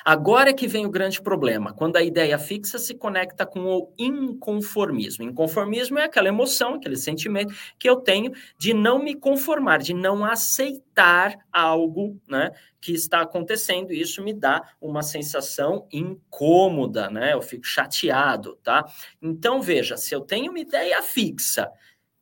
Agora 0.03 0.49
é 0.49 0.55
que 0.55 0.67
vem 0.67 0.87
o 0.87 0.91
grande 0.91 1.21
problema, 1.21 1.75
quando 1.75 1.97
a 1.97 2.03
ideia 2.03 2.39
fixa 2.39 2.79
se 2.79 2.95
conecta 2.95 3.45
com 3.45 3.61
o 3.61 3.93
inconformismo. 3.99 5.25
Inconformismo 5.25 5.99
é 5.99 6.05
aquela 6.05 6.29
emoção, 6.29 6.77
aquele 6.77 6.97
sentimento 6.97 7.53
que 7.79 7.87
eu 7.87 7.97
tenho 7.97 8.33
de 8.57 8.73
não 8.73 8.99
me 8.99 9.15
conformar, 9.15 9.79
de 9.79 9.93
não 9.93 10.25
aceitar 10.25 11.37
algo 11.53 12.19
né, 12.27 12.51
que 12.81 12.93
está 12.93 13.21
acontecendo. 13.21 13.93
E 13.93 14.01
isso 14.01 14.23
me 14.23 14.33
dá 14.33 14.63
uma 14.81 15.03
sensação 15.03 15.87
incômoda, 15.93 17.11
né? 17.11 17.35
Eu 17.35 17.43
fico 17.43 17.67
chateado, 17.67 18.57
tá? 18.63 18.87
Então, 19.21 19.61
veja, 19.61 19.99
se 19.99 20.15
eu 20.15 20.23
tenho 20.23 20.51
uma 20.51 20.61
ideia 20.61 21.03
fixa 21.03 21.71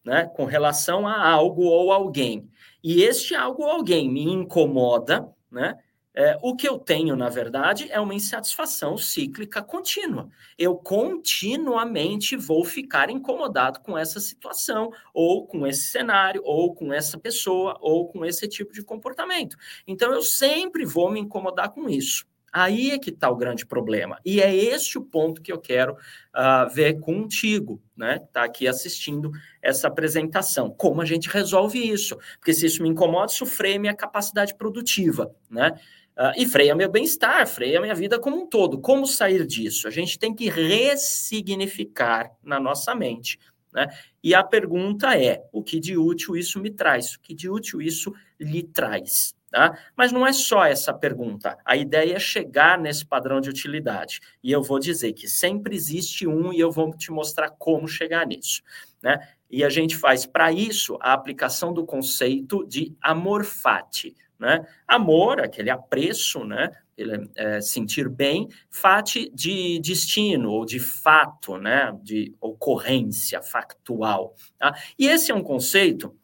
né, 0.05 0.29
com 0.35 0.47
relação 0.47 1.07
a 1.07 1.29
algo 1.29 1.63
ou 1.63 1.93
alguém, 1.93 2.50
e 2.83 3.03
este 3.03 3.35
algo 3.35 3.63
ou 3.63 3.71
alguém 3.71 4.09
me 4.09 4.25
incomoda, 4.25 5.29
né? 5.51 5.79
É, 6.13 6.37
o 6.43 6.57
que 6.57 6.69
eu 6.69 6.77
tenho, 6.77 7.15
na 7.15 7.29
verdade, 7.29 7.87
é 7.91 8.01
uma 8.01 8.15
insatisfação 8.15 8.99
cíclica 8.99 9.63
contínua. 9.63 10.29
Eu 10.59 10.75
continuamente 10.77 12.37
vou 12.37 12.65
ficar 12.65 13.11
incomodado 13.11 13.81
com 13.81 13.97
essa 13.97 14.19
situação, 14.19 14.91
ou 15.15 15.47
com 15.47 15.67
esse 15.67 15.91
cenário, 15.91 16.43
ou 16.45 16.75
com 16.75 16.93
essa 16.93 17.17
pessoa, 17.17 17.79
ou 17.81 18.09
com 18.09 18.25
esse 18.25 18.49
tipo 18.49 18.73
de 18.73 18.83
comportamento. 18.83 19.57
Então, 19.87 20.13
eu 20.13 20.23
sempre 20.23 20.85
vou 20.85 21.11
me 21.11 21.21
incomodar 21.21 21.71
com 21.71 21.89
isso. 21.89 22.27
Aí 22.53 22.91
é 22.91 22.99
que 22.99 23.11
está 23.11 23.31
o 23.31 23.37
grande 23.37 23.65
problema. 23.65 24.19
E 24.25 24.41
é 24.41 24.55
este 24.55 24.99
o 24.99 25.03
ponto 25.03 25.41
que 25.41 25.53
eu 25.53 25.59
quero 25.59 25.93
uh, 25.95 26.69
ver 26.73 26.99
contigo, 27.01 27.81
né? 27.97 28.21
Está 28.25 28.45
aqui 28.45 28.67
assistindo 28.67 29.31
essa 29.63 29.89
apresentação. 29.89 30.71
Como 30.71 31.01
a 31.01 31.05
gente 31.05 31.29
resolve 31.29 31.79
isso? 31.79 32.17
Porque 32.39 32.53
se 32.53 32.67
isso 32.67 32.83
me 32.83 32.89
incomoda, 32.89 33.33
isso 33.33 33.47
freia 33.47 33.79
minha 33.79 33.95
capacidade 33.95 34.55
produtiva, 34.57 35.35
né? 35.49 35.73
Uh, 36.19 36.33
e 36.37 36.47
freia 36.47 36.75
meu 36.75 36.91
bem-estar, 36.91 37.47
freia 37.47 37.81
minha 37.81 37.95
vida 37.95 38.19
como 38.19 38.37
um 38.37 38.47
todo. 38.47 38.81
Como 38.81 39.07
sair 39.07 39.47
disso? 39.47 39.87
A 39.87 39.91
gente 39.91 40.19
tem 40.19 40.35
que 40.35 40.51
ressignificar 40.51 42.31
na 42.43 42.59
nossa 42.61 42.95
mente. 42.95 43.39
Né? 43.73 43.87
E 44.23 44.35
a 44.35 44.43
pergunta 44.43 45.17
é: 45.17 45.43
o 45.53 45.63
que 45.63 45.79
de 45.79 45.97
útil 45.97 46.37
isso 46.37 46.61
me 46.61 46.71
traz? 46.71 47.15
O 47.15 47.21
que 47.21 47.35
de 47.35 47.49
útil 47.49 47.81
isso 47.81 48.13
lhe 48.39 48.63
traz? 48.63 49.35
Tá? 49.51 49.77
Mas 49.97 50.13
não 50.13 50.25
é 50.25 50.33
só 50.33 50.65
essa 50.65 50.95
pergunta. 50.95 51.59
A 51.65 51.77
ideia 51.77 52.15
é 52.15 52.21
chegar 52.21 52.79
nesse 52.79 53.05
padrão 53.05 53.41
de 53.41 53.51
utilidade. 53.51 54.21
E 54.43 54.53
eu 54.53 54.63
vou 54.63 54.79
dizer 54.79 55.13
que 55.13 55.27
sempre 55.27 55.75
existe 55.75 56.25
um 56.27 56.53
e 56.53 56.61
eu 56.61 56.71
vou 56.71 56.97
te 56.97 57.11
mostrar 57.11 57.51
como 57.51 57.89
chegar 57.89 58.25
nisso. 58.27 58.63
Né? 59.03 59.19
E 59.51 59.65
a 59.65 59.69
gente 59.69 59.97
faz, 59.97 60.25
para 60.25 60.53
isso, 60.53 60.97
a 61.01 61.13
aplicação 61.13 61.73
do 61.73 61.85
conceito 61.85 62.65
de 62.65 62.95
amor 63.03 63.45
fati. 63.45 64.15
Né? 64.39 64.65
Amor, 64.87 65.41
aquele 65.41 65.69
apreço, 65.69 66.45
né? 66.45 66.71
Ele, 66.97 67.29
é, 67.35 67.61
sentir 67.61 68.09
bem, 68.09 68.47
fati 68.71 69.31
de 69.35 69.81
destino 69.81 70.51
ou 70.51 70.65
de 70.65 70.79
fato, 70.79 71.57
né? 71.57 71.99
de 72.03 72.33
ocorrência 72.41 73.43
factual. 73.43 74.35
Tá? 74.59 74.75
E 74.97 75.09
esse 75.09 75.33
é 75.33 75.35
um 75.35 75.43
conceito 75.43 76.15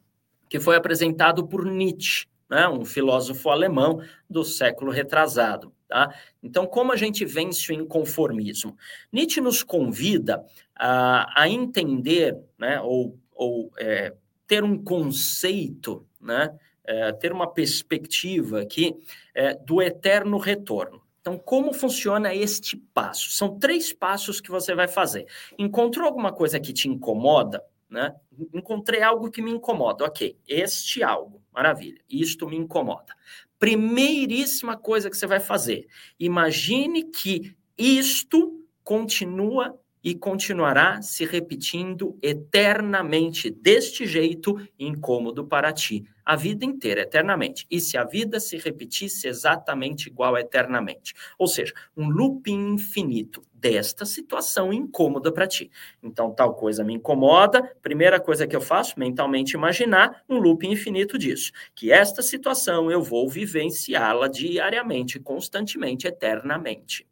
que 0.48 0.60
foi 0.60 0.76
apresentado 0.76 1.48
por 1.48 1.64
Nietzsche 1.64 2.26
né, 2.48 2.68
um 2.68 2.84
filósofo 2.84 3.50
alemão 3.50 4.00
do 4.28 4.44
século 4.44 4.90
retrasado. 4.90 5.72
Tá? 5.88 6.12
Então, 6.42 6.66
como 6.66 6.92
a 6.92 6.96
gente 6.96 7.24
vence 7.24 7.72
o 7.72 7.74
inconformismo? 7.74 8.76
Nietzsche 9.12 9.40
nos 9.40 9.62
convida 9.62 10.44
a, 10.74 11.42
a 11.42 11.48
entender, 11.48 12.36
né, 12.58 12.80
ou, 12.80 13.18
ou 13.32 13.70
é, 13.78 14.12
ter 14.46 14.64
um 14.64 14.82
conceito 14.82 16.06
né, 16.20 16.56
é, 16.86 17.12
ter 17.12 17.32
uma 17.32 17.52
perspectiva 17.52 18.62
aqui 18.62 18.94
é, 19.34 19.54
do 19.54 19.82
eterno 19.82 20.38
retorno. 20.38 21.02
Então, 21.20 21.36
como 21.36 21.72
funciona 21.72 22.32
este 22.32 22.76
passo? 22.76 23.30
São 23.30 23.58
três 23.58 23.92
passos 23.92 24.40
que 24.40 24.50
você 24.50 24.74
vai 24.74 24.86
fazer. 24.86 25.26
Encontrou 25.58 26.06
alguma 26.06 26.32
coisa 26.32 26.60
que 26.60 26.72
te 26.72 26.88
incomoda? 26.88 27.62
Né? 27.96 28.14
Encontrei 28.52 29.00
algo 29.00 29.30
que 29.30 29.40
me 29.40 29.50
incomoda. 29.50 30.04
Ok, 30.04 30.36
este 30.46 31.02
algo, 31.02 31.42
maravilha. 31.50 31.98
Isto 32.10 32.46
me 32.46 32.54
incomoda. 32.54 33.16
Primeiríssima 33.58 34.76
coisa 34.76 35.08
que 35.08 35.16
você 35.16 35.26
vai 35.26 35.40
fazer: 35.40 35.86
imagine 36.20 37.04
que 37.04 37.56
isto 37.78 38.62
continua 38.84 39.80
e 40.04 40.14
continuará 40.14 41.00
se 41.00 41.24
repetindo 41.24 42.18
eternamente 42.20 43.50
deste 43.50 44.06
jeito 44.06 44.54
incômodo 44.78 45.46
para 45.46 45.72
ti, 45.72 46.04
a 46.22 46.36
vida 46.36 46.66
inteira, 46.66 47.00
eternamente. 47.00 47.66
E 47.70 47.80
se 47.80 47.96
a 47.96 48.04
vida 48.04 48.38
se 48.38 48.58
repetisse 48.58 49.26
exatamente 49.26 50.10
igual 50.10 50.36
eternamente? 50.36 51.14
Ou 51.38 51.48
seja, 51.48 51.72
um 51.96 52.10
looping 52.10 52.74
infinito 52.74 53.42
desta 53.66 54.06
situação 54.06 54.72
incômoda 54.72 55.32
para 55.32 55.44
ti. 55.44 55.72
Então, 56.00 56.30
tal 56.30 56.54
coisa 56.54 56.84
me 56.84 56.94
incomoda, 56.94 57.74
primeira 57.82 58.20
coisa 58.20 58.46
que 58.46 58.54
eu 58.54 58.60
faço, 58.60 58.96
mentalmente 58.96 59.56
imaginar 59.56 60.22
um 60.28 60.38
looping 60.38 60.70
infinito 60.70 61.18
disso, 61.18 61.50
que 61.74 61.90
esta 61.90 62.22
situação 62.22 62.92
eu 62.92 63.02
vou 63.02 63.28
vivenciá-la 63.28 64.28
diariamente, 64.28 65.18
constantemente, 65.18 66.06
eternamente. 66.06 67.04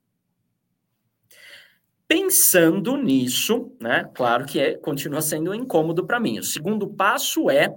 Pensando 2.07 2.97
nisso, 2.97 3.73
né, 3.81 4.09
claro 4.15 4.45
que 4.45 4.61
é, 4.61 4.75
continua 4.77 5.23
sendo 5.23 5.53
incômodo 5.53 6.07
para 6.07 6.21
mim. 6.21 6.39
O 6.39 6.45
segundo 6.45 6.87
passo 6.87 7.51
é, 7.51 7.75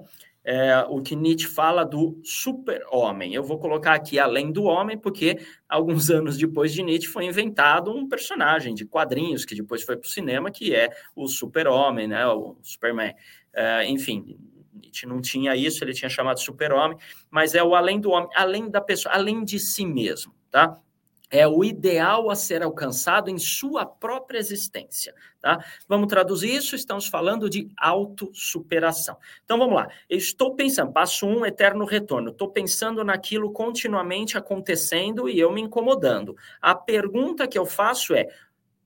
é, 0.47 0.79
o 0.87 1.01
que 1.01 1.13
Nietzsche 1.13 1.45
fala 1.45 1.83
do 1.83 2.21
super-homem. 2.23 3.33
Eu 3.33 3.43
vou 3.43 3.59
colocar 3.59 3.93
aqui 3.93 4.17
além 4.17 4.49
do 4.49 4.63
homem, 4.63 4.97
porque 4.97 5.37
alguns 5.67 6.09
anos 6.09 6.37
depois 6.37 6.71
de 6.71 6.81
Nietzsche 6.81 7.09
foi 7.09 7.25
inventado 7.25 7.91
um 7.91 8.07
personagem 8.07 8.73
de 8.73 8.85
quadrinhos 8.85 9.43
que 9.43 9.53
depois 9.53 9.83
foi 9.83 9.97
para 9.97 10.07
o 10.07 10.09
cinema, 10.09 10.49
que 10.49 10.73
é 10.73 10.89
o 11.13 11.27
super-homem, 11.27 12.07
né, 12.07 12.25
o 12.27 12.55
Superman. 12.63 13.13
É, 13.53 13.85
enfim, 13.89 14.39
Nietzsche 14.73 15.05
não 15.05 15.19
tinha 15.19 15.53
isso, 15.53 15.83
ele 15.83 15.93
tinha 15.93 16.07
chamado 16.07 16.39
super-homem, 16.39 16.97
mas 17.29 17.53
é 17.53 17.61
o 17.61 17.75
além 17.75 17.99
do 17.99 18.11
homem, 18.11 18.29
além 18.33 18.69
da 18.69 18.79
pessoa, 18.79 19.13
além 19.13 19.43
de 19.43 19.59
si 19.59 19.85
mesmo, 19.85 20.33
tá? 20.49 20.79
É 21.29 21.47
o 21.47 21.63
ideal 21.63 22.29
a 22.29 22.35
ser 22.35 22.63
alcançado 22.63 23.29
em 23.29 23.37
sua 23.37 23.85
própria 23.85 24.39
existência. 24.39 25.13
Tá? 25.41 25.63
Vamos 25.87 26.07
traduzir 26.07 26.53
isso, 26.53 26.75
estamos 26.75 27.07
falando 27.07 27.49
de 27.49 27.69
autossuperação. 27.77 29.17
Então 29.43 29.57
vamos 29.57 29.75
lá. 29.75 29.89
Eu 30.09 30.17
estou 30.17 30.55
pensando, 30.55 30.91
passo 30.91 31.27
um, 31.27 31.45
eterno 31.45 31.85
retorno. 31.85 32.31
Estou 32.31 32.49
pensando 32.49 33.03
naquilo 33.03 33.51
continuamente 33.51 34.37
acontecendo 34.37 35.29
e 35.29 35.39
eu 35.39 35.51
me 35.51 35.61
incomodando. 35.61 36.35
A 36.61 36.73
pergunta 36.73 37.47
que 37.47 37.57
eu 37.57 37.65
faço 37.65 38.13
é: 38.13 38.27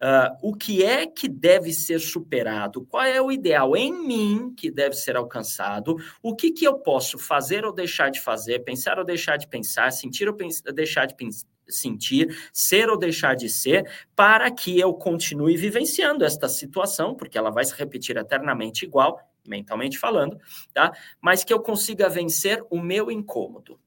Uh, 0.04 0.34
o 0.42 0.56
que 0.56 0.84
é 0.84 1.06
que 1.06 1.30
deve 1.30 1.72
ser 1.72 2.00
superado, 2.00 2.84
qual 2.88 3.04
é 3.04 3.22
o 3.22 3.32
ideal 3.32 3.78
em 3.78 3.94
mim 3.94 4.52
que 4.58 4.72
deve 4.72 4.96
ser 4.96 5.16
alcançado, 5.16 5.96
o 6.24 6.36
que, 6.36 6.50
que 6.50 6.66
eu 6.66 6.80
posso 6.80 7.20
fazer 7.20 7.66
ou 7.66 7.72
deixar 7.72 8.10
de 8.10 8.20
fazer, 8.20 8.64
pensar 8.64 8.98
ou 8.98 9.06
deixar 9.06 9.38
de 9.38 9.48
pensar, 9.48 9.92
sentir 9.92 10.28
ou 10.28 10.36
deixar 10.74 11.06
de 11.06 11.14
sentir, 11.76 12.36
ser 12.54 12.90
ou 12.90 12.98
deixar 12.98 13.36
de 13.36 13.50
ser, 13.50 13.90
para 14.16 14.50
que 14.52 14.80
eu 14.80 14.94
continue 14.94 15.58
vivenciando 15.58 16.24
esta 16.24 16.48
situação, 16.48 17.16
porque 17.16 17.38
ela 17.38 17.50
vai 17.50 17.66
se 17.66 17.76
repetir 17.76 18.18
eternamente 18.18 18.86
igual, 18.86 19.20
mentalmente 19.48 19.98
falando, 19.98 20.38
tá? 20.74 20.92
Mas 21.20 21.44
que 21.44 21.54
eu 21.54 21.60
consiga 21.60 22.08
vencer 22.08 22.64
o 22.70 22.80
meu 22.80 23.12
incômodo. 23.12 23.80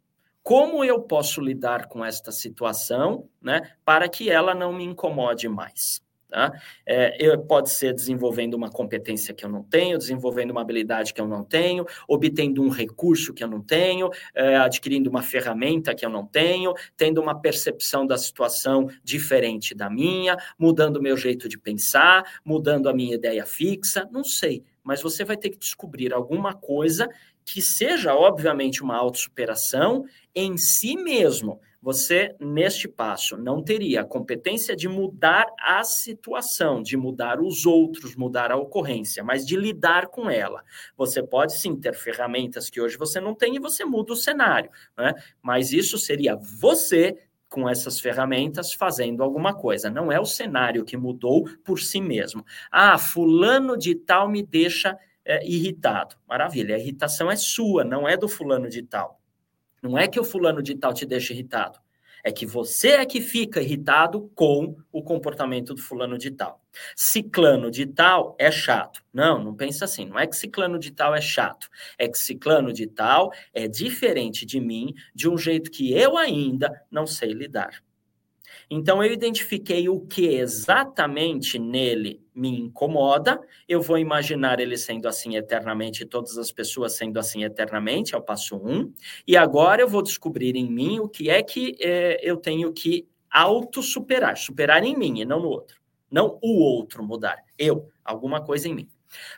Como 0.42 0.84
eu 0.84 1.00
posso 1.00 1.40
lidar 1.40 1.88
com 1.88 2.04
esta 2.04 2.30
situação, 2.30 3.28
né, 3.40 3.76
para 3.82 4.08
que 4.10 4.30
ela 4.30 4.54
não 4.54 4.74
me 4.74 4.84
incomode 4.84 5.48
mais? 5.48 6.03
Tá? 6.34 6.52
É, 6.84 7.16
eu, 7.24 7.38
pode 7.38 7.70
ser 7.70 7.94
desenvolvendo 7.94 8.54
uma 8.54 8.68
competência 8.68 9.32
que 9.32 9.44
eu 9.44 9.48
não 9.48 9.62
tenho, 9.62 9.96
desenvolvendo 9.96 10.50
uma 10.50 10.62
habilidade 10.62 11.14
que 11.14 11.20
eu 11.20 11.28
não 11.28 11.44
tenho, 11.44 11.86
obtendo 12.08 12.60
um 12.60 12.70
recurso 12.70 13.32
que 13.32 13.44
eu 13.44 13.46
não 13.46 13.60
tenho, 13.60 14.10
é, 14.34 14.56
adquirindo 14.56 15.08
uma 15.08 15.22
ferramenta 15.22 15.94
que 15.94 16.04
eu 16.04 16.10
não 16.10 16.26
tenho, 16.26 16.74
tendo 16.96 17.20
uma 17.20 17.40
percepção 17.40 18.04
da 18.04 18.18
situação 18.18 18.88
diferente 19.04 19.76
da 19.76 19.88
minha, 19.88 20.36
mudando 20.58 20.96
o 20.96 21.00
meu 21.00 21.16
jeito 21.16 21.48
de 21.48 21.56
pensar, 21.56 22.40
mudando 22.44 22.88
a 22.88 22.92
minha 22.92 23.14
ideia 23.14 23.46
fixa, 23.46 24.08
não 24.10 24.24
sei. 24.24 24.64
Mas 24.82 25.00
você 25.00 25.24
vai 25.24 25.36
ter 25.36 25.50
que 25.50 25.58
descobrir 25.58 26.12
alguma 26.12 26.52
coisa 26.52 27.08
que 27.44 27.60
seja, 27.60 28.14
obviamente, 28.14 28.82
uma 28.82 28.96
autossuperação 28.96 30.04
em 30.34 30.56
si 30.56 30.96
mesmo, 30.96 31.60
você, 31.84 32.34
neste 32.40 32.88
passo, 32.88 33.36
não 33.36 33.62
teria 33.62 34.00
a 34.00 34.06
competência 34.06 34.74
de 34.74 34.88
mudar 34.88 35.46
a 35.60 35.84
situação, 35.84 36.82
de 36.82 36.96
mudar 36.96 37.42
os 37.42 37.66
outros, 37.66 38.16
mudar 38.16 38.50
a 38.50 38.56
ocorrência, 38.56 39.22
mas 39.22 39.44
de 39.44 39.54
lidar 39.54 40.06
com 40.06 40.30
ela. 40.30 40.64
Você 40.96 41.22
pode 41.22 41.58
sim 41.58 41.76
ter 41.76 41.92
ferramentas 41.92 42.70
que 42.70 42.80
hoje 42.80 42.96
você 42.96 43.20
não 43.20 43.34
tem 43.34 43.56
e 43.56 43.60
você 43.60 43.84
muda 43.84 44.14
o 44.14 44.16
cenário, 44.16 44.70
né? 44.96 45.12
mas 45.42 45.74
isso 45.74 45.98
seria 45.98 46.36
você 46.36 47.18
com 47.50 47.68
essas 47.68 48.00
ferramentas 48.00 48.72
fazendo 48.72 49.22
alguma 49.22 49.52
coisa. 49.52 49.90
Não 49.90 50.10
é 50.10 50.18
o 50.18 50.24
cenário 50.24 50.86
que 50.86 50.96
mudou 50.96 51.44
por 51.62 51.78
si 51.78 52.00
mesmo. 52.00 52.44
Ah, 52.72 52.96
fulano 52.96 53.76
de 53.76 53.94
tal 53.94 54.26
me 54.26 54.42
deixa 54.42 54.98
é, 55.24 55.46
irritado. 55.46 56.16
Maravilha, 56.28 56.76
a 56.76 56.78
irritação 56.78 57.30
é 57.30 57.36
sua, 57.36 57.84
não 57.84 58.08
é 58.08 58.16
do 58.16 58.28
fulano 58.28 58.68
de 58.68 58.82
tal. 58.82 59.20
Não 59.82 59.98
é 59.98 60.08
que 60.08 60.18
o 60.18 60.24
fulano 60.24 60.62
de 60.62 60.74
tal 60.74 60.94
te 60.94 61.04
deixa 61.04 61.32
irritado. 61.32 61.78
É 62.26 62.32
que 62.32 62.46
você 62.46 62.92
é 62.92 63.04
que 63.04 63.20
fica 63.20 63.60
irritado 63.60 64.30
com 64.34 64.76
o 64.90 65.02
comportamento 65.02 65.74
do 65.74 65.82
fulano 65.82 66.16
de 66.16 66.30
tal. 66.30 66.64
Ciclano 66.96 67.70
de 67.70 67.84
tal 67.84 68.34
é 68.38 68.50
chato. 68.50 69.04
Não, 69.12 69.44
não 69.44 69.54
pensa 69.54 69.84
assim. 69.84 70.06
Não 70.06 70.18
é 70.18 70.26
que 70.26 70.34
ciclano 70.34 70.78
de 70.78 70.90
tal 70.90 71.14
é 71.14 71.20
chato. 71.20 71.68
É 71.98 72.08
que 72.08 72.16
ciclano 72.16 72.72
de 72.72 72.86
tal 72.86 73.30
é 73.52 73.68
diferente 73.68 74.46
de 74.46 74.58
mim 74.58 74.94
de 75.14 75.28
um 75.28 75.36
jeito 75.36 75.70
que 75.70 75.92
eu 75.92 76.16
ainda 76.16 76.72
não 76.90 77.06
sei 77.06 77.34
lidar. 77.34 77.82
Então, 78.70 79.04
eu 79.04 79.12
identifiquei 79.12 79.88
o 79.90 80.00
que 80.00 80.26
exatamente 80.26 81.58
nele 81.58 82.23
me 82.34 82.60
incomoda, 82.60 83.40
eu 83.68 83.80
vou 83.80 83.96
imaginar 83.96 84.58
ele 84.58 84.76
sendo 84.76 85.06
assim 85.06 85.36
eternamente, 85.36 86.04
todas 86.04 86.36
as 86.36 86.50
pessoas 86.50 86.96
sendo 86.96 87.18
assim 87.18 87.44
eternamente, 87.44 88.14
é 88.14 88.18
o 88.18 88.22
passo 88.22 88.56
um, 88.56 88.92
e 89.26 89.36
agora 89.36 89.82
eu 89.82 89.88
vou 89.88 90.02
descobrir 90.02 90.56
em 90.56 90.70
mim 90.70 90.98
o 90.98 91.08
que 91.08 91.30
é 91.30 91.42
que 91.42 91.76
é, 91.80 92.18
eu 92.22 92.36
tenho 92.36 92.72
que 92.72 93.06
auto-superar, 93.30 94.36
superar 94.36 94.84
em 94.84 94.96
mim 94.96 95.20
e 95.20 95.24
não 95.24 95.40
no 95.40 95.48
outro. 95.48 95.82
Não 96.10 96.38
o 96.42 96.60
outro 96.60 97.02
mudar, 97.02 97.42
eu, 97.58 97.88
alguma 98.04 98.40
coisa 98.40 98.68
em 98.68 98.74
mim. 98.74 98.88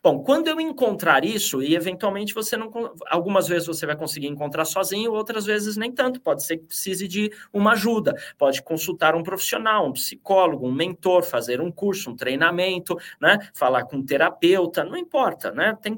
Bom, 0.02 0.22
quando 0.22 0.48
eu 0.48 0.60
encontrar 0.60 1.24
isso, 1.24 1.62
e 1.62 1.74
eventualmente 1.74 2.34
você 2.34 2.56
não. 2.56 2.70
Algumas 3.08 3.48
vezes 3.48 3.66
você 3.66 3.86
vai 3.86 3.96
conseguir 3.96 4.26
encontrar 4.26 4.64
sozinho, 4.64 5.12
outras 5.12 5.44
vezes 5.44 5.76
nem 5.76 5.92
tanto. 5.92 6.20
Pode 6.20 6.44
ser 6.44 6.58
que 6.58 6.66
precise 6.66 7.08
de 7.08 7.30
uma 7.52 7.72
ajuda. 7.72 8.14
Pode 8.38 8.62
consultar 8.62 9.14
um 9.14 9.22
profissional, 9.22 9.86
um 9.86 9.92
psicólogo, 9.92 10.66
um 10.66 10.72
mentor, 10.72 11.22
fazer 11.22 11.60
um 11.60 11.70
curso, 11.70 12.10
um 12.10 12.16
treinamento, 12.16 12.96
né? 13.20 13.38
Falar 13.54 13.84
com 13.84 13.96
um 13.96 14.04
terapeuta, 14.04 14.84
não 14.84 14.96
importa, 14.96 15.50
né? 15.50 15.76
Tem, 15.80 15.96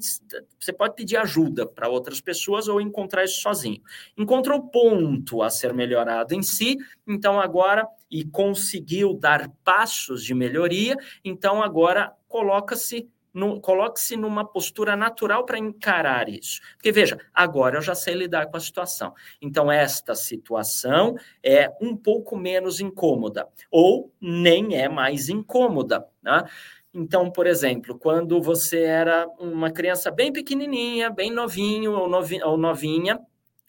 você 0.59 0.73
pode 0.73 0.95
pedir 0.95 1.17
ajuda 1.17 1.67
para 1.67 1.89
outras 1.89 2.21
pessoas 2.21 2.69
ou 2.69 2.81
encontrar 2.81 3.25
isso 3.25 3.41
sozinho. 3.41 3.83
Encontrou 4.17 4.63
ponto 4.63 5.43
a 5.43 5.51
ser 5.51 5.73
melhorado 5.73 6.35
em 6.35 6.43
si, 6.43 6.77
então 7.07 7.41
agora 7.41 7.87
e 8.11 8.25
conseguiu 8.25 9.15
dar 9.15 9.51
passos 9.63 10.25
de 10.25 10.35
melhoria, 10.35 10.97
então 11.25 11.63
agora 11.63 12.13
coloca-se 12.27 13.09
coloque-se 13.61 14.17
numa 14.17 14.45
postura 14.45 14.97
natural 14.97 15.45
para 15.45 15.59
encarar 15.59 16.29
isso. 16.29 16.61
Porque 16.75 16.93
veja, 16.93 17.19
agora 17.33 17.79
eu 17.79 17.83
já 17.83 17.95
sei 17.95 18.15
lidar 18.15 18.47
com 18.47 18.57
a 18.57 18.61
situação. 18.61 19.15
Então, 19.41 19.71
esta 19.71 20.15
situação 20.15 21.17
é 21.43 21.71
um 21.81 21.97
pouco 21.97 22.37
menos 22.37 22.81
incômoda, 22.81 23.47
ou 23.71 24.13
nem 24.21 24.77
é 24.77 24.89
mais 24.89 25.29
incômoda. 25.29 26.07
Né? 26.23 26.45
Então, 26.93 27.31
por 27.31 27.47
exemplo, 27.47 27.99
quando 27.99 28.41
você 28.41 28.83
era 28.83 29.27
uma 29.39 29.71
criança 29.71 30.11
bem 30.11 30.33
pequenininha, 30.33 31.11
bem 31.11 31.31
novinho 31.31 31.93
ou, 31.93 32.09
novi 32.09 32.43
ou 32.43 32.57
novinha, 32.57 33.21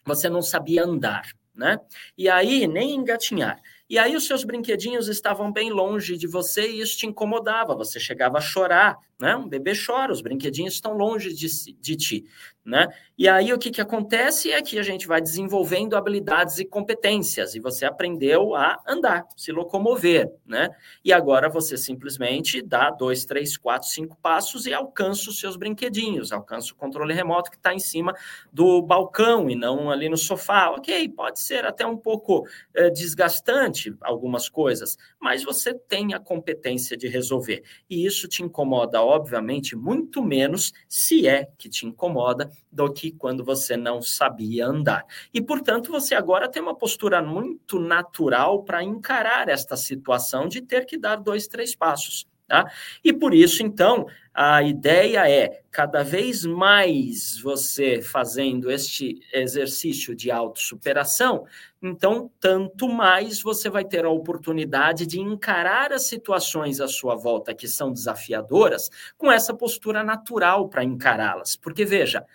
você 0.04 0.28
não 0.28 0.42
sabia 0.42 0.84
andar, 0.84 1.30
né? 1.54 1.78
E 2.16 2.28
aí, 2.28 2.66
nem 2.66 2.94
engatinhar. 2.94 3.60
E 3.90 3.98
aí 3.98 4.14
os 4.14 4.26
seus 4.26 4.44
brinquedinhos 4.44 5.08
estavam 5.08 5.52
bem 5.52 5.68
longe 5.68 6.16
de 6.16 6.28
você 6.28 6.70
e 6.70 6.80
isso 6.80 6.96
te 6.96 7.06
incomodava. 7.06 7.74
Você 7.74 7.98
chegava 7.98 8.38
a 8.38 8.40
chorar, 8.40 8.96
né? 9.20 9.36
Um 9.36 9.48
bebê 9.48 9.72
chora, 9.74 10.12
os 10.12 10.20
brinquedinhos 10.20 10.74
estão 10.74 10.92
longe 10.94 11.34
de, 11.34 11.46
de 11.74 11.96
ti. 11.96 12.24
né? 12.64 12.88
E 13.18 13.28
aí 13.28 13.52
o 13.52 13.58
que, 13.58 13.70
que 13.70 13.80
acontece 13.80 14.50
é 14.50 14.62
que 14.62 14.78
a 14.78 14.82
gente 14.82 15.06
vai 15.06 15.20
desenvolvendo 15.20 15.96
habilidades 15.96 16.58
e 16.58 16.64
competências, 16.64 17.54
e 17.54 17.60
você 17.60 17.84
aprendeu 17.84 18.54
a 18.54 18.80
andar, 18.86 19.26
se 19.36 19.50
locomover, 19.50 20.30
né? 20.46 20.68
E 21.04 21.12
agora 21.12 21.48
você 21.48 21.76
simplesmente 21.76 22.62
dá 22.62 22.90
dois, 22.90 23.24
três, 23.24 23.56
quatro, 23.56 23.88
cinco 23.88 24.16
passos 24.22 24.66
e 24.66 24.72
alcança 24.72 25.30
os 25.30 25.38
seus 25.38 25.56
brinquedinhos, 25.56 26.32
alcança 26.32 26.72
o 26.72 26.76
controle 26.76 27.12
remoto 27.12 27.50
que 27.50 27.56
está 27.56 27.74
em 27.74 27.78
cima 27.78 28.14
do 28.52 28.80
balcão 28.82 29.50
e 29.50 29.54
não 29.56 29.90
ali 29.90 30.08
no 30.08 30.16
sofá. 30.16 30.70
Ok, 30.70 31.08
pode 31.10 31.40
ser 31.40 31.64
até 31.64 31.86
um 31.86 31.96
pouco 31.96 32.46
é, 32.74 32.88
desgastante 32.90 33.94
algumas 34.00 34.48
coisas, 34.48 34.96
mas 35.20 35.42
você 35.42 35.74
tem 35.74 36.14
a 36.14 36.20
competência 36.20 36.96
de 36.96 37.08
resolver. 37.08 37.62
E 37.88 38.06
isso 38.06 38.28
te 38.28 38.42
incomoda, 38.42 39.02
obviamente, 39.10 39.76
muito 39.76 40.22
menos 40.22 40.72
se 40.88 41.26
é 41.26 41.48
que 41.58 41.68
te 41.68 41.86
incomoda 41.86 42.50
do 42.70 42.92
que 42.92 43.10
quando 43.12 43.44
você 43.44 43.76
não 43.76 44.00
sabia 44.00 44.66
andar. 44.66 45.04
E, 45.32 45.40
portanto, 45.40 45.90
você 45.90 46.14
agora 46.14 46.48
tem 46.48 46.62
uma 46.62 46.74
postura 46.74 47.22
muito 47.22 47.78
natural 47.78 48.62
para 48.62 48.82
encarar 48.82 49.48
esta 49.48 49.76
situação 49.76 50.48
de 50.48 50.60
ter 50.60 50.86
que 50.86 50.96
dar 50.96 51.16
dois, 51.16 51.46
três 51.46 51.74
passos. 51.74 52.26
Tá? 52.50 52.68
E 53.04 53.12
por 53.12 53.32
isso, 53.32 53.62
então, 53.62 54.08
a 54.34 54.60
ideia 54.60 55.30
é 55.30 55.62
cada 55.70 56.02
vez 56.02 56.44
mais 56.44 57.38
você 57.40 58.02
fazendo 58.02 58.68
este 58.72 59.20
exercício 59.32 60.16
de 60.16 60.32
autossuperação, 60.32 61.46
então, 61.80 62.28
tanto 62.40 62.88
mais 62.88 63.40
você 63.40 63.70
vai 63.70 63.84
ter 63.84 64.04
a 64.04 64.10
oportunidade 64.10 65.06
de 65.06 65.20
encarar 65.20 65.92
as 65.92 66.08
situações 66.08 66.80
à 66.80 66.88
sua 66.88 67.14
volta 67.14 67.54
que 67.54 67.68
são 67.68 67.92
desafiadoras 67.92 68.90
com 69.16 69.30
essa 69.30 69.54
postura 69.54 70.02
natural 70.02 70.68
para 70.68 70.82
encará-las. 70.82 71.54
Porque, 71.54 71.84
veja, 71.84 72.26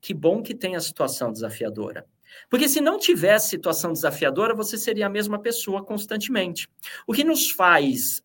que 0.00 0.14
bom 0.14 0.44
que 0.44 0.54
tem 0.54 0.76
a 0.76 0.80
situação 0.80 1.32
desafiadora. 1.32 2.06
Porque 2.48 2.68
se 2.68 2.80
não 2.80 3.00
tivesse 3.00 3.48
situação 3.48 3.92
desafiadora, 3.92 4.54
você 4.54 4.78
seria 4.78 5.08
a 5.08 5.10
mesma 5.10 5.40
pessoa 5.40 5.84
constantemente. 5.84 6.68
O 7.04 7.12
que 7.12 7.24
nos 7.24 7.50
faz 7.50 8.22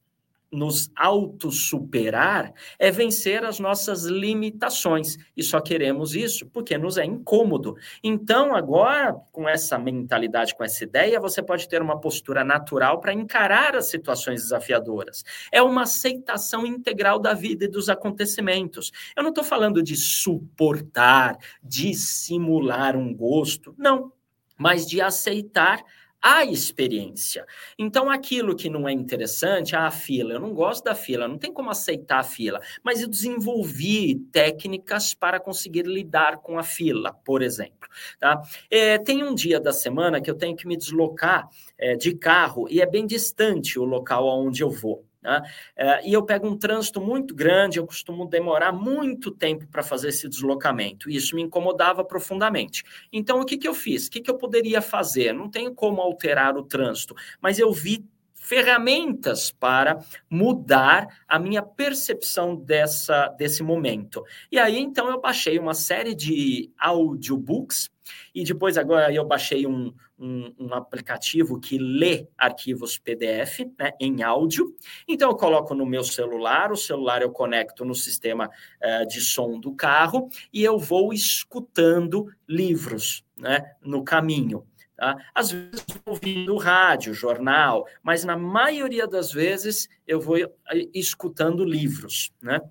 nos 0.55 0.89
autossuperar 0.95 2.53
é 2.79 2.89
vencer 2.89 3.43
as 3.43 3.59
nossas 3.59 4.03
limitações. 4.03 5.17
E 5.35 5.43
só 5.43 5.59
queremos 5.59 6.15
isso 6.15 6.45
porque 6.47 6.77
nos 6.77 6.97
é 6.97 7.05
incômodo. 7.05 7.75
Então, 8.03 8.55
agora, 8.55 9.13
com 9.31 9.47
essa 9.47 9.77
mentalidade, 9.77 10.55
com 10.55 10.63
essa 10.63 10.83
ideia, 10.83 11.19
você 11.19 11.43
pode 11.43 11.67
ter 11.67 11.81
uma 11.81 11.99
postura 11.99 12.43
natural 12.43 12.99
para 12.99 13.13
encarar 13.13 13.75
as 13.75 13.89
situações 13.89 14.41
desafiadoras. 14.41 15.23
É 15.51 15.61
uma 15.61 15.83
aceitação 15.83 16.65
integral 16.65 17.19
da 17.19 17.33
vida 17.33 17.65
e 17.65 17.69
dos 17.69 17.89
acontecimentos. 17.89 18.91
Eu 19.15 19.23
não 19.23 19.29
estou 19.29 19.43
falando 19.43 19.83
de 19.83 19.95
suportar, 19.95 21.37
de 21.61 21.93
simular 21.93 22.95
um 22.95 23.13
gosto. 23.13 23.75
Não. 23.77 24.11
Mas 24.57 24.85
de 24.85 25.01
aceitar 25.01 25.83
a 26.25 26.43
experiência. 26.43 27.45
Então, 27.77 28.09
aquilo 28.09 28.55
que 28.55 28.67
não 28.67 28.89
é 28.89 28.91
interessante, 28.91 29.75
ah, 29.75 29.85
a 29.85 29.91
fila, 29.91 30.33
eu 30.33 30.39
não 30.39 30.55
gosto 30.55 30.83
da 30.83 30.95
fila, 30.95 31.27
não 31.27 31.37
tem 31.37 31.53
como 31.53 31.69
aceitar 31.69 32.17
a 32.17 32.23
fila, 32.23 32.59
mas 32.83 32.99
eu 32.99 33.07
desenvolvi 33.07 34.15
técnicas 34.31 35.13
para 35.13 35.39
conseguir 35.39 35.85
lidar 35.85 36.37
com 36.37 36.57
a 36.57 36.63
fila, 36.63 37.13
por 37.23 37.43
exemplo. 37.43 37.87
Tá? 38.19 38.41
É, 38.71 38.97
tem 38.97 39.23
um 39.23 39.35
dia 39.35 39.59
da 39.59 39.71
semana 39.71 40.19
que 40.19 40.31
eu 40.31 40.35
tenho 40.35 40.55
que 40.55 40.67
me 40.67 40.75
deslocar 40.75 41.47
é, 41.77 41.95
de 41.95 42.15
carro 42.15 42.67
e 42.71 42.81
é 42.81 42.87
bem 42.87 43.05
distante 43.05 43.77
o 43.77 43.83
local 43.83 44.27
aonde 44.27 44.63
eu 44.63 44.71
vou. 44.71 45.05
Né? 45.25 45.41
É, 45.75 46.07
e 46.07 46.13
eu 46.13 46.23
pego 46.23 46.47
um 46.47 46.57
trânsito 46.57 47.01
muito 47.01 47.33
grande, 47.33 47.79
eu 47.79 47.85
costumo 47.85 48.27
demorar 48.27 48.71
muito 48.71 49.31
tempo 49.31 49.67
para 49.67 49.81
fazer 49.81 50.09
esse 50.09 50.29
deslocamento. 50.29 51.09
E 51.09 51.15
isso 51.15 51.35
me 51.35 51.41
incomodava 51.41 52.05
profundamente. 52.05 52.83
Então, 53.11 53.41
o 53.41 53.45
que, 53.45 53.57
que 53.57 53.67
eu 53.67 53.73
fiz? 53.73 54.05
O 54.05 54.11
que, 54.11 54.21
que 54.21 54.29
eu 54.29 54.37
poderia 54.37 54.81
fazer? 54.81 55.33
Não 55.33 55.49
tenho 55.49 55.73
como 55.73 56.01
alterar 56.01 56.55
o 56.55 56.63
trânsito, 56.63 57.15
mas 57.41 57.57
eu 57.57 57.71
vi 57.73 58.05
ferramentas 58.35 59.49
para 59.49 59.99
mudar 60.29 61.07
a 61.27 61.39
minha 61.39 61.63
percepção 61.63 62.55
dessa, 62.55 63.29
desse 63.29 63.63
momento. 63.63 64.23
E 64.51 64.59
aí, 64.59 64.77
então, 64.77 65.09
eu 65.09 65.19
baixei 65.19 65.57
uma 65.57 65.73
série 65.73 66.13
de 66.13 66.71
audiobooks 66.77 67.89
e 68.35 68.43
depois 68.43 68.77
agora 68.77 69.11
eu 69.11 69.25
baixei 69.25 69.65
um, 69.65 69.91
um, 70.17 70.53
um, 70.59 70.73
aplicativo 70.73 71.59
que 71.59 71.77
lê 71.77 72.27
arquivos 72.37 72.97
PDF 72.97 73.59
né, 73.77 73.91
em 73.99 74.23
áudio. 74.23 74.75
Então 75.07 75.29
eu 75.29 75.35
coloco 75.35 75.73
no 75.73 75.85
meu 75.85 76.03
celular, 76.03 76.71
o 76.71 76.77
celular 76.77 77.21
eu 77.21 77.31
conecto 77.31 77.83
no 77.83 77.93
sistema 77.93 78.49
uh, 78.49 79.07
de 79.07 79.21
som 79.21 79.59
do 79.59 79.73
carro 79.73 80.29
e 80.53 80.63
eu 80.63 80.77
vou 80.77 81.13
escutando 81.13 82.31
livros 82.47 83.23
né, 83.37 83.75
no 83.81 84.03
caminho. 84.03 84.65
Tá? 84.95 85.17
Às 85.33 85.51
vezes 85.51 85.85
ouvindo 86.05 86.55
rádio, 86.55 87.13
jornal, 87.13 87.85
mas 88.01 88.23
na 88.23 88.37
maioria 88.37 89.05
das 89.05 89.31
vezes 89.31 89.89
eu 90.07 90.21
vou 90.21 90.37
eh, 90.37 90.49
escutando 90.93 91.65
livros, 91.65 92.31
né? 92.41 92.61